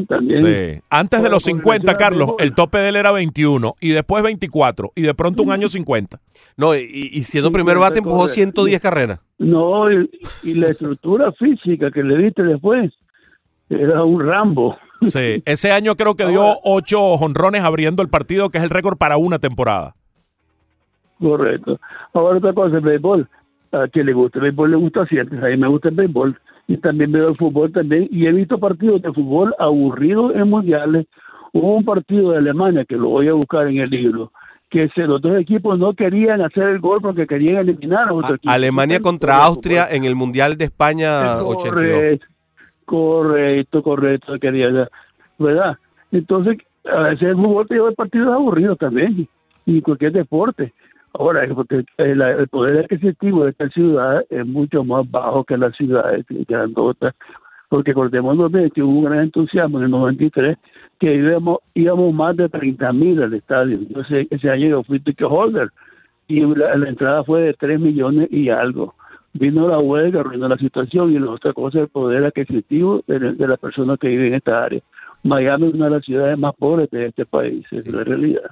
[0.09, 0.45] también.
[0.45, 0.83] Sí.
[0.91, 3.91] Antes de los por 50, relación al Carlos, el tope de él era 21 y
[3.91, 6.21] después 24 y de pronto un año 50.
[6.57, 8.35] No, y, y siendo primer bate empujó correcto.
[8.35, 9.21] 110 carreras.
[9.39, 10.11] No, y,
[10.43, 12.93] y la estructura física que le diste después
[13.69, 14.77] era un Rambo.
[15.07, 15.43] Sí.
[15.47, 19.17] Ese año creo que dio ocho jonrones abriendo el partido, que es el récord para
[19.17, 19.95] una temporada.
[21.21, 21.79] Correcto.
[22.13, 23.29] Ahora otra cosa, el béisbol.
[23.73, 25.39] A quien le gusta el béisbol le gusta siempre.
[25.39, 26.39] A mí me gusta el béisbol.
[26.67, 28.09] Y también veo el fútbol también.
[28.11, 31.07] Y he visto partidos de fútbol aburridos en mundiales.
[31.53, 34.33] Hubo un partido de Alemania, que lo voy a buscar en el libro,
[34.71, 38.35] que se, los dos equipos no querían hacer el gol porque querían eliminar a otro
[38.35, 38.53] equipo.
[38.53, 41.71] Alemania contra Austria en el Mundial de España 82.
[41.71, 42.27] Correcto,
[42.85, 44.89] correcto, correcto, quería,
[45.39, 45.79] ¿verdad?
[46.11, 49.29] Entonces, a veces el fútbol te lleva partidos aburridos también,
[49.67, 50.73] y cualquier deporte.
[51.17, 56.25] Ahora, porque el, poder adquisitivo de esta ciudad es mucho más bajo que las ciudades
[56.49, 57.15] grandotas,
[57.69, 60.59] porque acordémonos de que hubo un gran entusiasmo en el 93,
[60.99, 63.77] que íbamos, íbamos más de 30 mil al estadio.
[63.77, 65.71] Entonces, ese año yo fui ticket holder,
[66.27, 68.95] y la, la entrada fue de 3 millones y algo
[69.35, 73.19] vino la huelga, arruinó la situación y la otra cosa es el poder adquisitivo de,
[73.19, 74.81] de las personas que viven en esta área.
[75.25, 78.51] Miami es una de las ciudades más pobres de este país, es la realidad.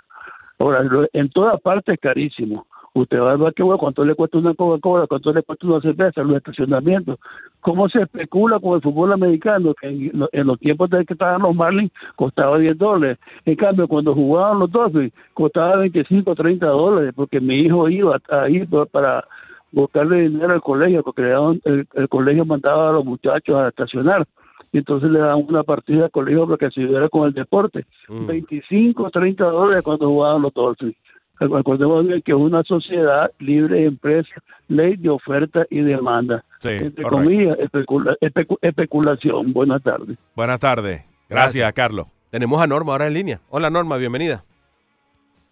[0.62, 2.66] Ahora, en toda parte es carísimo.
[2.94, 5.06] Usted va al basquetbol, ¿cuánto le cuesta una Coca-Cola?
[5.06, 6.22] ¿Cuánto le cuesta una cerveza?
[6.22, 7.18] Los estacionamientos.
[7.60, 9.74] ¿Cómo se especula con el fútbol americano?
[9.74, 13.18] Que en, lo- en los tiempos de que estaban los Marlins costaba 10 dólares.
[13.47, 18.64] En cambio, cuando jugaban los Dolphins, costaba 25, 30 dólares, porque mi hijo iba ahí
[18.66, 19.24] pa- para
[19.72, 21.22] buscarle dinero al colegio, porque
[21.64, 24.26] el, el colegio mandaba a los muchachos a estacionar.
[24.70, 27.84] Y entonces le daban una partida al colegio para que se ayudara con el deporte.
[28.09, 30.94] 25, 30 dólares cuando jugaban los Dolphins.
[31.40, 34.30] Recordemos bien que es una sociedad libre de empresa,
[34.68, 36.44] ley de oferta y demanda.
[36.59, 37.10] Sí, Entre correcto.
[37.10, 39.52] comillas, especula- especu- especulación.
[39.52, 40.16] Buenas tardes.
[40.36, 41.02] Buenas tardes.
[41.28, 42.06] Gracias, Carlos.
[42.30, 43.40] Tenemos a Norma ahora en línea.
[43.51, 44.44] Hola Norma, bienvenida.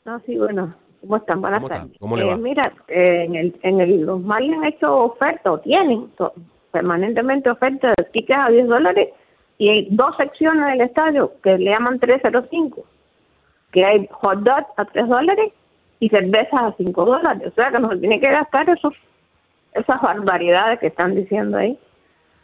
[0.04, 1.40] No, sí, bueno, ¿cómo están?
[1.40, 1.80] Buenas ¿Cómo está?
[1.82, 1.98] tardes.
[1.98, 2.36] ¿Cómo le Eh, va?
[2.36, 6.32] mira, eh, en el, en el, los Marlins han hecho ofertas, o tienen to-
[6.70, 9.08] permanentemente ofertas de tickets a 10 dólares
[9.58, 12.82] y hay dos secciones del estadio que le llaman 305,
[13.72, 15.52] que hay hot dog a 3 dólares
[15.98, 17.48] y cervezas a 5 dólares.
[17.48, 18.94] O sea que no se tiene que gastar esos,
[19.74, 21.78] esas barbaridades que están diciendo ahí.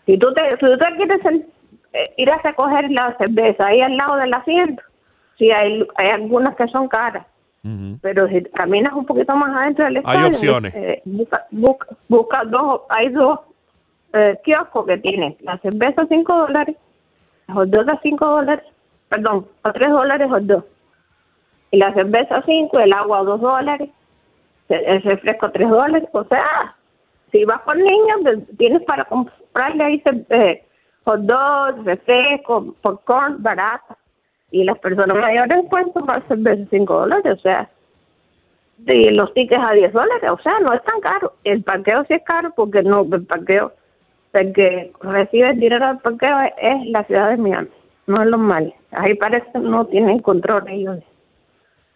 [0.05, 1.47] Si tú te, si tú te quieres el-
[1.93, 4.83] eh, ir a recoger la cerveza ahí al lado del asiento,
[5.39, 7.27] sí hay, hay algunas que son caras.
[8.01, 10.73] Pero si caminas un poquito más adentro del Hay estadio, opciones.
[10.77, 13.41] eh, busca, busca, busca dos, hay dos
[14.17, 16.77] eh, kioscos que tienen la cerveza a 5 dólares,
[17.49, 18.65] la hot dog a 5 dólares,
[19.09, 20.65] perdón, a 3 dólares hot dog.
[21.71, 23.91] Y la cerveza a 5, el agua a 2 dólares,
[24.69, 26.09] el refresco a 3 dólares.
[26.13, 26.77] O sea,
[27.33, 30.65] si vas con niños, tienes para comprarle ahí eh,
[31.05, 33.97] hot dog, refresco, popcorn, barata.
[34.51, 37.69] Y las personas mayores pueden tomar cerveza a 5 dólares, o sea,
[38.85, 41.33] y los tickets a 10 dólares, o sea, no es tan caro.
[41.45, 43.73] El parqueo sí es caro porque no, el parqueo,
[44.33, 47.69] el que recibe el dinero del parqueo es, la ciudad de Miami,
[48.07, 48.75] no es los males.
[48.93, 51.05] Ahí parece que no tienen control ellos de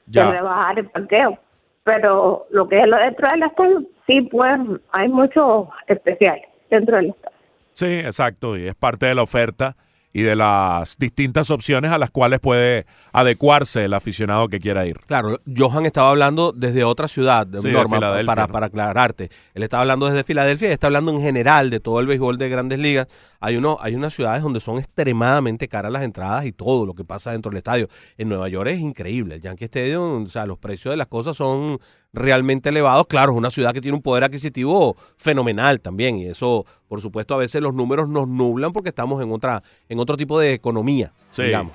[0.07, 0.31] Ya.
[0.33, 1.39] rebajar el parqueo.
[1.85, 4.61] Pero lo que es lo dentro del estadio, sí, pues
[4.93, 7.37] hay muchos especiales dentro del estadio.
[7.73, 8.57] Sí, exacto.
[8.57, 9.77] Y es parte de la oferta
[10.13, 14.99] y de las distintas opciones a las cuales puede adecuarse el aficionado que quiera ir.
[15.07, 19.31] Claro, Johan estaba hablando desde otra ciudad, de Sí, Norma, para, para aclararte.
[19.55, 22.49] Él estaba hablando desde Filadelfia y está hablando en general de todo el béisbol de
[22.49, 23.07] grandes ligas.
[23.39, 27.05] Hay, uno, hay unas ciudades donde son extremadamente caras las entradas y todo lo que
[27.05, 27.89] pasa dentro del estadio.
[28.19, 29.37] En Nueva York es increíble.
[29.37, 31.79] El Yankee Stadium, o sea, los precios de las cosas son
[32.13, 33.07] realmente elevados.
[33.09, 37.35] Claro, es una ciudad que tiene un poder adquisitivo fenomenal también y eso, por supuesto,
[37.35, 41.13] a veces los números nos nublan porque estamos en otra en otro tipo de economía,
[41.31, 41.43] Sí.
[41.43, 41.73] digamos.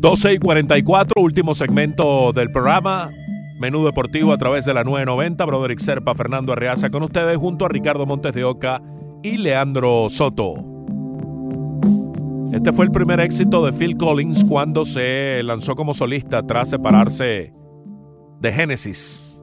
[0.00, 3.10] Doce y 44, último segmento del programa.
[3.58, 5.44] Menú deportivo a través de la 990.
[5.44, 8.80] Broderick Serpa, Fernando Arreaza con ustedes, junto a Ricardo Montes de Oca
[9.24, 10.54] y Leandro Soto.
[12.52, 17.52] Este fue el primer éxito de Phil Collins cuando se lanzó como solista tras separarse
[18.38, 19.40] de Genesis.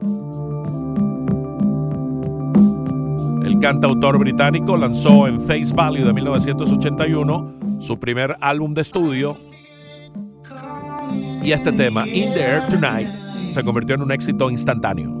[3.44, 9.36] El cantautor británico lanzó en Face Value de 1981 su primer álbum de estudio
[11.46, 13.08] y este tema, In the Air Tonight,
[13.52, 15.16] se convirtió en un éxito instantáneo.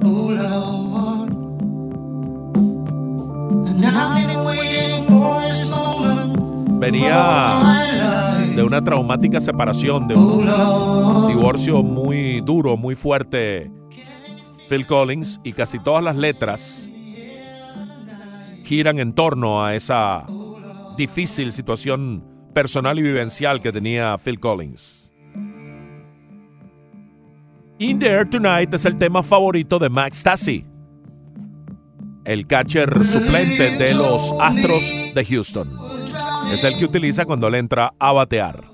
[6.80, 7.60] Venía
[8.56, 13.70] de una traumática separación, de un divorcio muy duro, muy fuerte,
[14.68, 16.90] Phil Collins, y casi todas las letras
[18.64, 20.26] giran en torno a esa
[20.96, 25.05] difícil situación personal y vivencial que tenía Phil Collins.
[27.78, 30.64] In the Air Tonight es el tema favorito de Max Stassi,
[32.24, 35.70] el catcher suplente de los Astros de Houston.
[36.50, 38.64] Es el que utiliza cuando le entra a batear.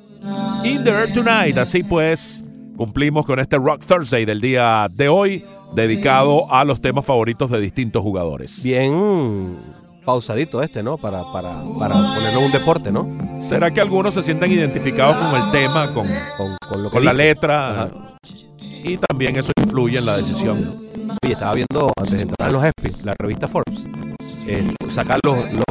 [0.62, 2.44] In the Air Tonight, así pues,
[2.76, 7.60] cumplimos con este Rock Thursday del día de hoy, dedicado a los temas favoritos de
[7.60, 8.62] distintos jugadores.
[8.62, 9.56] Bien
[10.04, 10.96] pausadito este, ¿no?
[10.96, 13.08] Para, para, para ponerlo en un deporte, ¿no?
[13.38, 16.06] ¿Será que algunos se sienten identificados con el tema, con,
[16.68, 17.88] con, lo que con la letra?
[18.84, 20.58] Y también eso influye en la decisión.
[21.22, 23.86] Oye, estaba viendo antes de entrar en los ESPY, la revista Forbes,
[24.46, 25.64] eh, sacar los, los-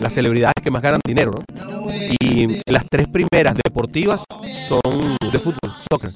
[0.00, 1.90] las celebridades que más ganan dinero, ¿no?
[2.20, 4.24] Y las tres primeras deportivas
[4.68, 6.10] son de fútbol, soccer.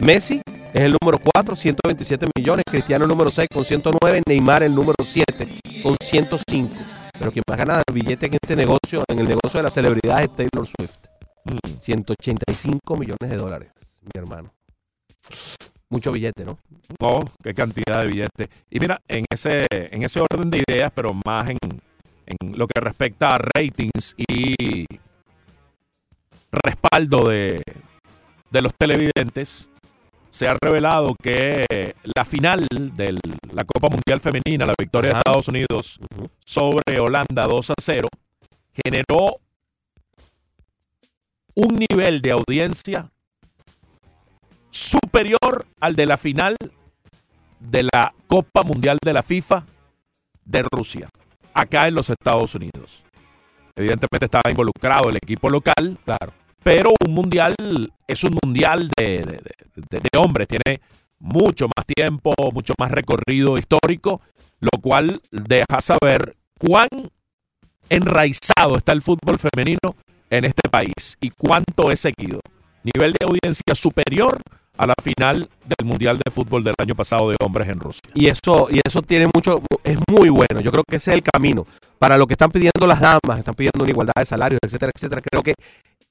[0.00, 0.40] Messi
[0.72, 2.64] es el número 4, 127 millones.
[2.68, 4.22] Cristiano el número 6 con 109.
[4.28, 5.48] Neymar el número 7
[5.82, 6.74] con 105.
[7.18, 10.36] Pero quien más gana billete en este negocio, en el negocio de las celebridades, es
[10.36, 10.98] Taylor Swift.
[11.80, 13.70] 185 millones de dólares,
[14.02, 14.52] mi hermano.
[15.88, 16.58] Mucho billete, ¿no?
[17.00, 18.48] Oh, qué cantidad de billetes.
[18.70, 21.58] Y mira, en ese, en ese orden de ideas, pero más en,
[22.26, 24.84] en lo que respecta a ratings y
[26.50, 27.62] respaldo de,
[28.50, 29.70] de los televidentes,
[30.30, 33.18] se ha revelado que la final de
[33.52, 35.98] la Copa Mundial Femenina, la victoria de Estados Unidos
[36.44, 38.08] sobre Holanda 2 a 0,
[38.84, 39.40] generó
[41.54, 43.10] un nivel de audiencia
[44.76, 46.54] superior al de la final
[47.58, 49.64] de la Copa Mundial de la FIFA
[50.44, 51.08] de Rusia,
[51.54, 53.02] acá en los Estados Unidos.
[53.74, 56.32] Evidentemente estaba involucrado el equipo local, claro.
[56.62, 57.54] pero un mundial
[58.06, 59.40] es un mundial de, de-
[59.90, 60.80] de- de hombres, tiene
[61.18, 64.20] mucho más tiempo, mucho más recorrido histórico,
[64.60, 66.88] lo cual deja saber cuán
[67.88, 69.96] enraizado está el fútbol femenino
[70.30, 72.40] en este país y cuánto es seguido.
[72.82, 74.38] Nivel de audiencia superior
[74.76, 78.02] a la final del Mundial de Fútbol del año pasado de hombres en Rusia.
[78.14, 80.60] Y eso, y eso tiene mucho, es muy bueno.
[80.60, 81.66] Yo creo que ese es el camino.
[81.98, 85.22] Para lo que están pidiendo las damas, están pidiendo una igualdad de salarios, etcétera, etcétera.
[85.22, 85.54] Creo que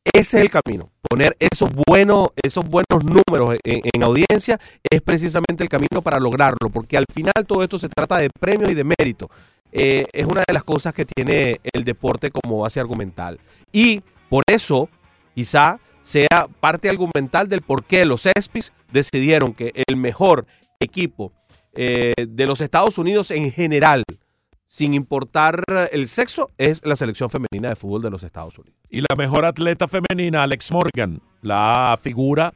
[0.04, 0.90] ese es el camino.
[1.08, 4.60] Poner esos buenos, esos buenos números en, en audiencia
[4.90, 8.72] es precisamente el camino para lograrlo, porque al final todo esto se trata de premios
[8.72, 9.30] y de mérito.
[9.78, 13.38] Eh, es una de las cosas que tiene el deporte como base argumental.
[13.74, 14.88] Y por eso,
[15.36, 20.46] quizá sea parte argumental del por qué los ESPYs decidieron que el mejor
[20.80, 21.34] equipo
[21.74, 24.04] eh, de los Estados Unidos en general,
[24.68, 28.80] sin importar el sexo, es la selección femenina de fútbol de los Estados Unidos.
[28.88, 32.54] Y la mejor atleta femenina, Alex Morgan, la figura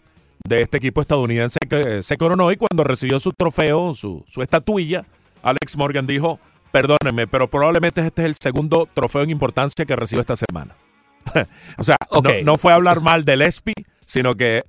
[0.47, 5.07] de este equipo estadounidense que se coronó y cuando recibió su trofeo, su, su estatuilla,
[5.41, 6.39] Alex Morgan dijo,
[6.71, 10.75] perdónenme, pero probablemente este es el segundo trofeo en importancia que recibo esta semana.
[11.77, 11.97] o sea,
[12.43, 13.73] no- fue hablar mal del ESPY,
[14.05, 14.63] sino que...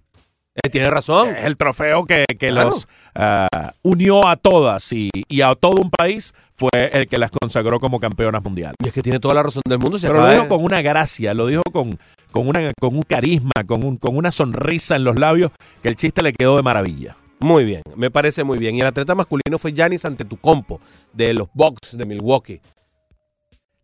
[0.70, 1.31] tiene razón.
[1.31, 2.70] Es el trofeo que, que Claro.
[2.70, 7.31] los ah, unió a todas y, y a todo un país fue el que las
[7.31, 8.74] consagró como campeonas mundiales.
[8.85, 9.98] Y es que tiene toda la razón del mundo.
[9.98, 11.98] se Pero lo dijo de- con una gracia, lo dijo con,
[12.31, 15.51] con, una, con un carisma, con, un, con una sonrisa en los labios,
[15.82, 17.16] que el chiste le quedó de maravilla.
[17.39, 18.74] Muy bien, me parece muy bien.
[18.74, 20.78] Y el atleta masculino fue Giannis Antetokounmpo
[21.14, 22.60] de los Bucks de Milwaukee.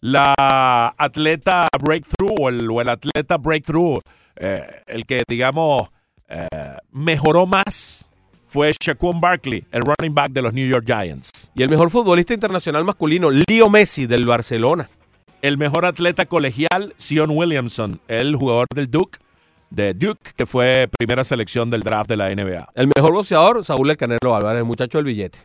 [0.00, 4.00] La atleta breakthrough o el, o el atleta breakthrough,
[4.36, 5.88] eh, el que digamos
[6.28, 6.46] eh,
[6.92, 8.10] mejoró más
[8.44, 11.30] fue Shaquem Barkley, el running back de los New York Giants.
[11.54, 14.88] Y el mejor futbolista internacional masculino, Leo Messi del Barcelona.
[15.42, 19.18] El mejor atleta colegial, Sion Williamson, el jugador del Duke,
[19.70, 22.68] de Duke, que fue primera selección del draft de la NBA.
[22.74, 25.38] El mejor boxeador, Saúl El Canelo Álvarez, el muchacho del billete.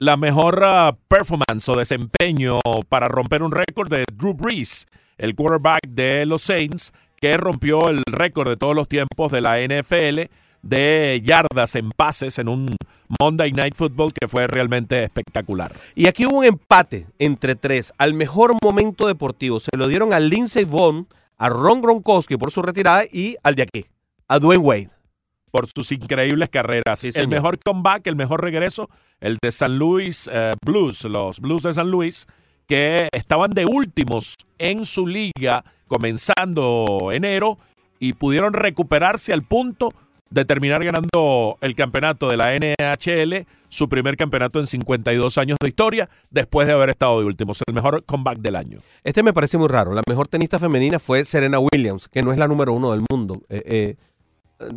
[0.00, 5.88] La mejor ah, performance o desempeño para romper un récord de Drew Brees, el quarterback
[5.88, 10.30] de los Saints, que rompió el récord de todos los tiempos de la NFL
[10.62, 12.76] de yardas en pases en un
[13.20, 15.72] Monday Night Football que fue realmente espectacular.
[15.96, 17.92] Y aquí hubo un empate entre tres.
[17.98, 21.08] Al mejor momento deportivo se lo dieron a Lindsey Vonn,
[21.38, 23.86] a Ron Gronkowski por su retirada y al de aquí,
[24.28, 24.97] a Dwayne Wade.
[25.50, 27.04] Por sus increíbles carreras.
[27.04, 27.28] el señor.
[27.28, 28.88] mejor comeback, el mejor regreso,
[29.20, 32.26] el de San Luis eh, Blues, los Blues de San Luis,
[32.66, 37.58] que estaban de últimos en su liga comenzando enero
[37.98, 39.92] y pudieron recuperarse al punto
[40.30, 45.68] de terminar ganando el campeonato de la NHL, su primer campeonato en 52 años de
[45.68, 48.80] historia, después de haber estado de últimos, el mejor comeback del año.
[49.04, 49.94] Este me parece muy raro.
[49.94, 53.42] La mejor tenista femenina fue Serena Williams, que no es la número uno del mundo.
[53.48, 53.96] Eh, eh,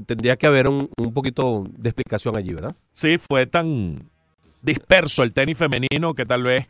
[0.06, 2.76] tendría que haber un, un poquito de explicación allí, ¿verdad?
[2.91, 4.10] Sí, fue tan
[4.62, 6.68] disperso el tenis femenino que tal vez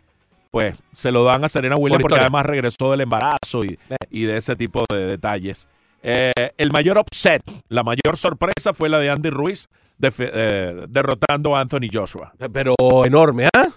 [0.49, 3.79] pues se lo dan a Serena Williams porque además regresó del embarazo y,
[4.09, 5.67] y de ese tipo de detalles.
[6.03, 9.69] Eh, el mayor upset, la mayor sorpresa fue la de Andy Ruiz
[10.01, 12.33] eh, derrotando a Anthony Joshua.
[12.51, 12.75] Pero
[13.05, 13.69] enorme, ¿ah?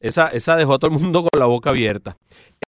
[0.00, 2.16] Esa, esa dejó a todo el mundo con la boca abierta.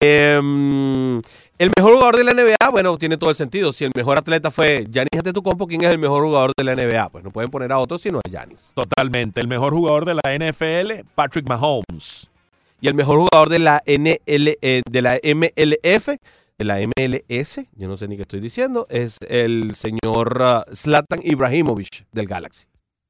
[0.00, 1.18] Em,
[1.58, 3.72] el mejor jugador de la NBA, bueno, tiene todo el sentido.
[3.72, 7.10] Si el mejor atleta fue Giannis Antetokounmpo, ¿quién es el mejor jugador de la NBA?
[7.10, 8.72] Pues no pueden poner a otro sino a Giannis.
[8.74, 9.40] Totalmente.
[9.40, 12.30] El mejor jugador de la NFL, Patrick Mahomes.
[12.80, 16.08] Y el mejor jugador de la NL, eh, de la MLF,
[16.58, 21.20] de la MLS, yo no sé ni qué estoy diciendo, es el señor ah, Zlatan
[21.24, 22.66] Ibrahimovic del Galaxy.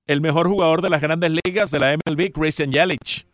[0.07, 3.28] El mejor jugador de las grandes ligas de la MLB, Christian Yelich.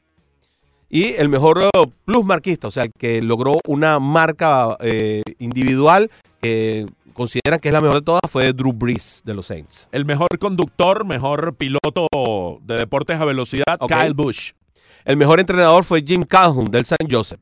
[0.88, 6.10] Y el mejor eh, plus marquista, o sea, el que logró una marca eh, individual
[6.40, 9.88] que consideran que es la mejor de todas, fue Drew Brees de los Saints.
[9.92, 12.06] El mejor conductor, mejor piloto
[12.62, 13.78] de deportes a velocidad.
[13.88, 14.52] Kyle Busch.
[15.04, 17.40] El mejor entrenador fue Jim Calhoun del San Joseph.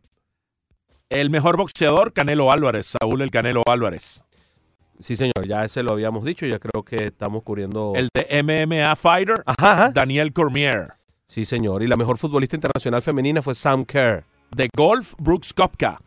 [1.08, 4.24] El mejor boxeador, Canelo Álvarez, Saúl el Canelo Álvarez.
[4.98, 7.92] Sí, señor, ya ese lo habíamos dicho, ya creo que estamos cubriendo...
[7.96, 9.42] El de MMA Fighter,
[9.92, 10.92] Daniel Cormier.
[11.32, 14.26] Sí, señor, y la mejor futbolista internacional femenina fue Sam Kerr.
[14.54, 15.98] De golf, Brooks Kopka.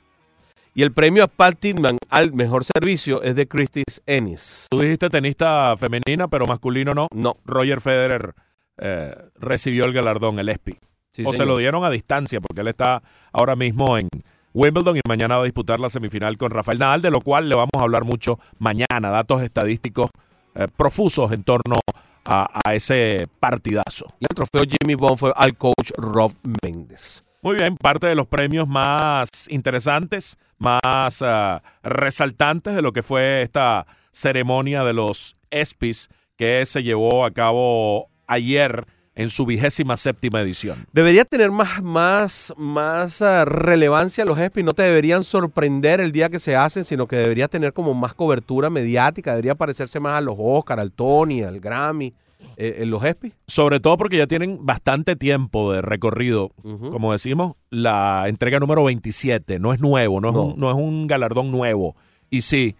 [0.75, 4.67] Y el premio a Pat Tillman al mejor servicio es de Christie's Ennis.
[4.69, 7.07] Tú dijiste tenista femenina, pero masculino no.
[7.11, 7.37] No.
[7.43, 8.35] Roger Federer
[8.77, 10.77] eh, recibió el galardón, el ESPY.
[11.11, 13.01] Sí, o se lo dieron a distancia, porque él está
[13.33, 14.07] ahora mismo en
[14.53, 17.55] Wimbledon y mañana va a disputar la semifinal con Rafael Nadal, de lo cual le
[17.55, 19.09] vamos a hablar mucho mañana.
[19.09, 20.11] Datos estadísticos
[20.53, 21.79] eh, profusos en torno
[22.25, 24.07] a, a ese partidazo.
[24.19, 26.33] Y el trofeo Jimmy Bond fue al coach Rob
[26.63, 27.23] Méndez.
[27.45, 33.43] Muy bien, parte de los premios más interesantes, más ah, resaltantes de lo que fue
[33.43, 40.41] esta ceremonia de los ESPYs que se llevó a cabo ayer en su vigésima séptima
[40.41, 40.77] edición.
[40.91, 46.29] Debería tener más, más, más ah, relevancia los ESPY, no te deberían sorprender el día
[46.29, 50.21] que se hacen, sino que debería tener como más cobertura mediática, debería parecerse más a
[50.21, 52.13] los Oscar, al Tony, al Grammy,
[52.57, 53.33] eh, en los ESPY.
[53.47, 56.51] Sobre todo porque ya tienen bastante tiempo de recorrido.
[56.61, 60.43] Como decimos, la entrega número 27 no es nuevo, no es, No.
[60.43, 61.95] Un, no es un galardón nuevo.
[62.29, 62.75] Y sí,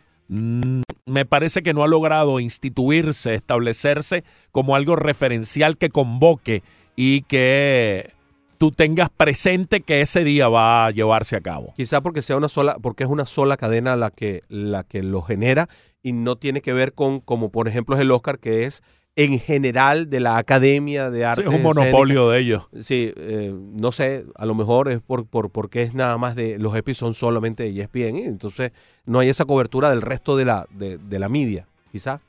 [1.06, 6.64] me parece que no ha logrado instituirse, establecerse como algo referencial que convoque
[6.96, 8.12] y que
[8.58, 11.74] tú tengas presente que ese día va a llevarse a cabo.
[11.78, 15.22] Quizá porque sea una sola, porque es una sola cadena la que, la que lo
[15.22, 15.70] genera
[16.02, 18.82] y no tiene que ver con, como por ejemplo es el Oscar, que es
[19.18, 21.42] en general de la Academia de Sí, Arte.
[21.44, 22.68] es un monopolio de ellos.
[22.82, 26.60] Sí, eh, no sé, a lo mejor es por, por porque es nada más de,
[26.60, 28.72] los ESPY son solamente de ESPN, entonces
[29.06, 32.20] no hay esa cobertura del resto de la, de, de la media, quizá.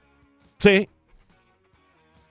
[0.59, 0.89] Sí.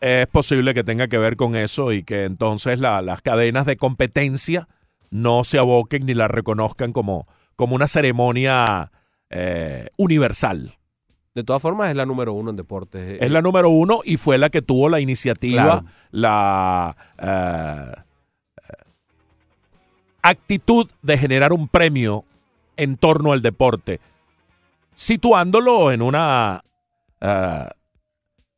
[0.01, 3.75] Es posible que tenga que ver con eso y que entonces la- las cadenas de
[3.77, 4.67] competencia
[5.09, 8.91] no se aboquen ni la reconozcan como, como una ceremonia
[9.29, 10.77] eh, universal.
[11.35, 13.17] De todas formas, es la número uno en deportes.
[13.21, 15.85] Es la número uno y fue la que tuvo la iniciativa, Claro.
[16.11, 18.01] la eh,
[18.57, 18.73] eh,
[20.21, 22.23] actitud de generar un premio
[22.77, 23.99] en torno al deporte,
[24.93, 26.63] situándolo en una
[27.19, 27.67] eh,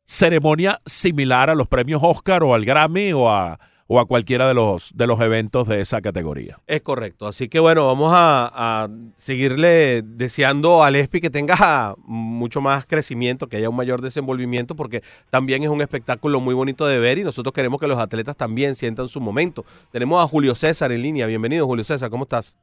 [0.04, 3.58] ceremonia similar a los premios Oscar o al Grammy o a,
[3.90, 6.58] o a cualquiera de los, de los eventos de esa categoría.
[6.66, 7.26] Es correcto.
[7.26, 13.48] Así que bueno, vamos a, a seguirle deseando al ESPI que tenga mucho más crecimiento,
[13.48, 17.24] que haya un mayor desenvolvimiento, porque también es un espectáculo muy bonito de ver y
[17.24, 19.64] nosotros queremos que los atletas también sientan su momento.
[19.90, 21.26] Tenemos a Julio César en línea.
[21.26, 22.10] Bienvenido, Julio César.
[22.10, 22.58] ¿Cómo estás?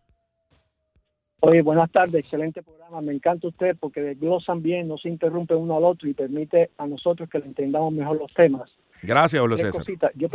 [1.40, 3.02] Oye, buenas tardes, excelente programa.
[3.02, 6.86] Me encanta usted porque desglosan bien, no se interrumpe uno al otro y permite a
[6.86, 8.70] nosotros que le entendamos mejor los temas.
[9.02, 9.82] Gracias, Julio César.
[9.82, 10.12] cositas.
[10.16, 10.30] Yo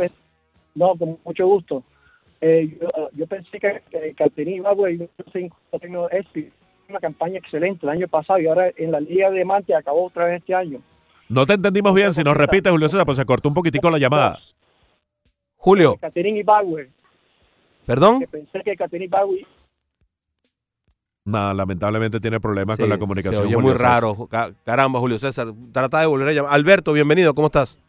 [0.75, 1.83] no, con mucho gusto.
[2.41, 6.51] Eh, yo, yo pensé que, que y los cinco premios ESPY
[6.89, 10.25] una campaña excelente el año pasado y ahora en la Liga de Diamante acabó otra
[10.25, 10.81] vez este año.
[11.29, 13.97] No te entendimos bien, si nos repites, Julio César, pues se cortó un poquitico la
[13.97, 14.39] llamada.
[15.55, 16.89] Julio, Catherine Ibagüe,
[17.85, 18.19] ¿perdón?
[18.19, 19.45] que pensé que Catherine Ibagüe
[21.23, 23.43] No, lamentablemente tiene problemas Sí, con la Se comunicación.
[23.45, 24.01] oye Julio muy César.
[24.01, 24.27] raro.
[24.27, 25.47] Ca- Caramba, Julio César.
[25.71, 26.53] Trata de volver a llamar.
[26.53, 27.33] Alberto, bienvenido.
[27.35, 27.79] ¿Cómo estás?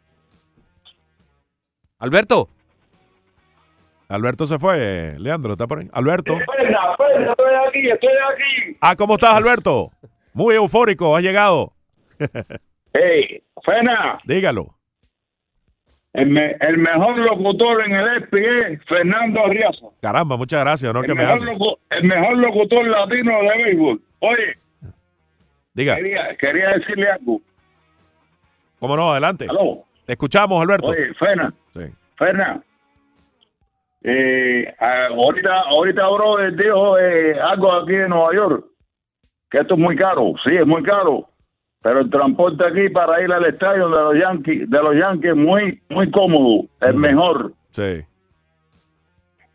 [1.99, 2.49] Alberto.
[4.15, 5.89] Alberto se fue, Leandro, ¿está por ahí?
[5.93, 6.35] Alberto.
[6.57, 8.77] Ferna, Ferna, estoy aquí, estoy aquí.
[8.81, 9.91] Ah, ¿cómo estás, Alberto?
[10.35, 11.73] Muy eufórico, has llegado.
[12.95, 14.67] Hey, Ferna, Dígalo.
[16.13, 18.45] el, me- el mejor locutor en el ESPI
[18.75, 19.87] es Fernando Arriaza.
[20.03, 21.01] Caramba, muchas gracias, ¿no?
[21.01, 24.03] el, que me mejor locu- el mejor locutor latino de béisbol.
[24.19, 24.59] Oye,
[25.73, 27.41] Diga, quería, quería decirle algo.
[28.79, 29.13] ¿cómo no?
[29.13, 29.47] Adelante.
[29.49, 29.85] Aló.
[30.05, 30.91] Te escuchamos, Alberto.
[30.91, 31.81] Oye, Ferna, Sí.
[32.19, 32.63] Ferna.
[34.05, 38.65] Eh, ah, ahorita, ahorita, brother, dijo eh, algo aquí en Nueva York,
[39.51, 40.35] que esto es muy caro.
[40.45, 41.29] Sí, es muy caro.
[41.83, 45.81] Pero el transporte aquí para ir al estadio de los Yankees, de los Yankees, muy,
[45.89, 47.53] muy cómodo, es mejor.
[47.71, 48.03] Sí.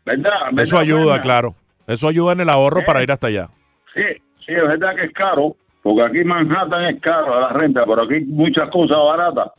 [0.04, 0.30] ¿Verdad?
[0.50, 1.54] ¿Verdad, Eso ayuda, claro.
[1.86, 3.48] Eso ayuda en el ahorro para ir hasta allá.
[3.94, 4.02] Sí,
[4.44, 8.20] sí, es verdad que es caro, porque aquí Manhattan es caro la renta, pero aquí
[8.26, 9.52] muchas cosas baratas.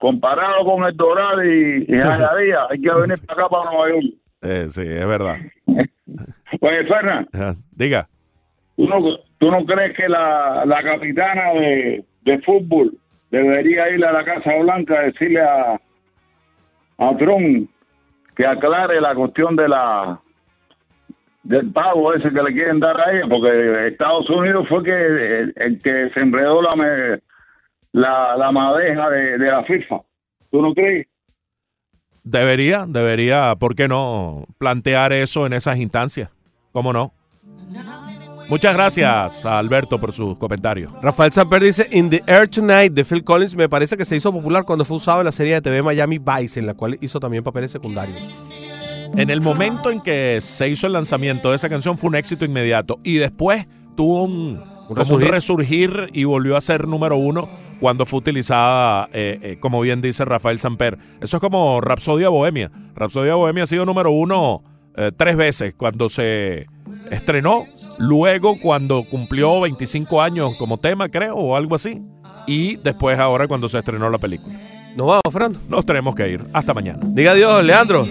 [0.00, 4.14] Comparado con el Doral y, y Jayalía, hay que venir para acá, para Nueva York.
[4.42, 5.36] Eh, sí, es verdad.
[6.60, 7.52] Oye, Fernan, Ajá.
[7.76, 8.08] Diga.
[8.76, 8.98] ¿tú no,
[9.38, 12.96] tú no crees que la, la capitana de, de fútbol
[13.30, 15.74] debería ir a la Casa Blanca a decirle a,
[16.98, 17.68] a Trump
[18.34, 20.18] que aclare la cuestión de la
[21.42, 23.26] del pago ese que le quieren dar a ella?
[23.28, 27.20] Porque Estados Unidos fue que el, el que se enredó la, me-
[27.92, 30.02] la, la madeja de, de la FIFA.
[30.50, 31.06] ¿Tú no crees?
[32.22, 36.30] Debería, debería, ¿por qué no plantear eso en esas instancias?
[36.72, 37.12] ¿Cómo no?
[38.48, 40.92] Muchas gracias a Alberto por sus comentarios.
[41.02, 44.32] Rafael Samper dice, In the Air Tonight de Phil Collins me parece que se hizo
[44.32, 47.20] popular cuando fue usado en la serie de TV Miami Vice, en la cual hizo
[47.20, 48.18] también papeles secundarios.
[49.16, 52.44] En el momento en que se hizo el lanzamiento de esa canción fue un éxito
[52.44, 55.26] inmediato y después tuvo un, como resurgir.
[55.26, 57.48] un resurgir y volvió a ser número uno
[57.80, 60.98] cuando fue utilizada, eh, eh, como bien dice Rafael Samper.
[61.20, 62.70] Eso es como Rapsodia Bohemia.
[62.94, 64.62] Rapsodia Bohemia ha sido número uno
[64.96, 66.66] eh, tres veces cuando se
[67.10, 67.64] estrenó,
[67.98, 72.02] luego cuando cumplió 25 años como tema, creo, o algo así,
[72.46, 74.54] y después ahora cuando se estrenó la película.
[74.96, 75.60] Nos vamos, Fernando.
[75.68, 76.44] Nos tenemos que ir.
[76.52, 76.98] Hasta mañana.
[77.02, 78.06] Diga adiós, Leandro.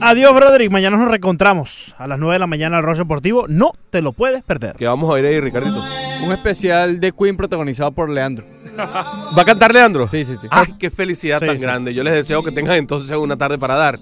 [0.00, 0.70] Adiós, Broderick.
[0.70, 3.44] Mañana nos reencontramos a las 9 de la mañana al Rollo Deportivo.
[3.46, 4.74] No te lo puedes perder.
[4.76, 5.80] Que vamos a ir ahí, Ricardito.
[6.24, 8.46] Un especial de Queen protagonizado por Leandro.
[8.78, 10.08] ¿Va a cantar Leandro?
[10.10, 10.46] Sí, sí, sí.
[10.50, 11.62] Ay, qué felicidad Sí, tan sí.
[11.62, 11.92] grande.
[11.94, 13.98] Yo les deseo que tengan entonces una tarde para dar.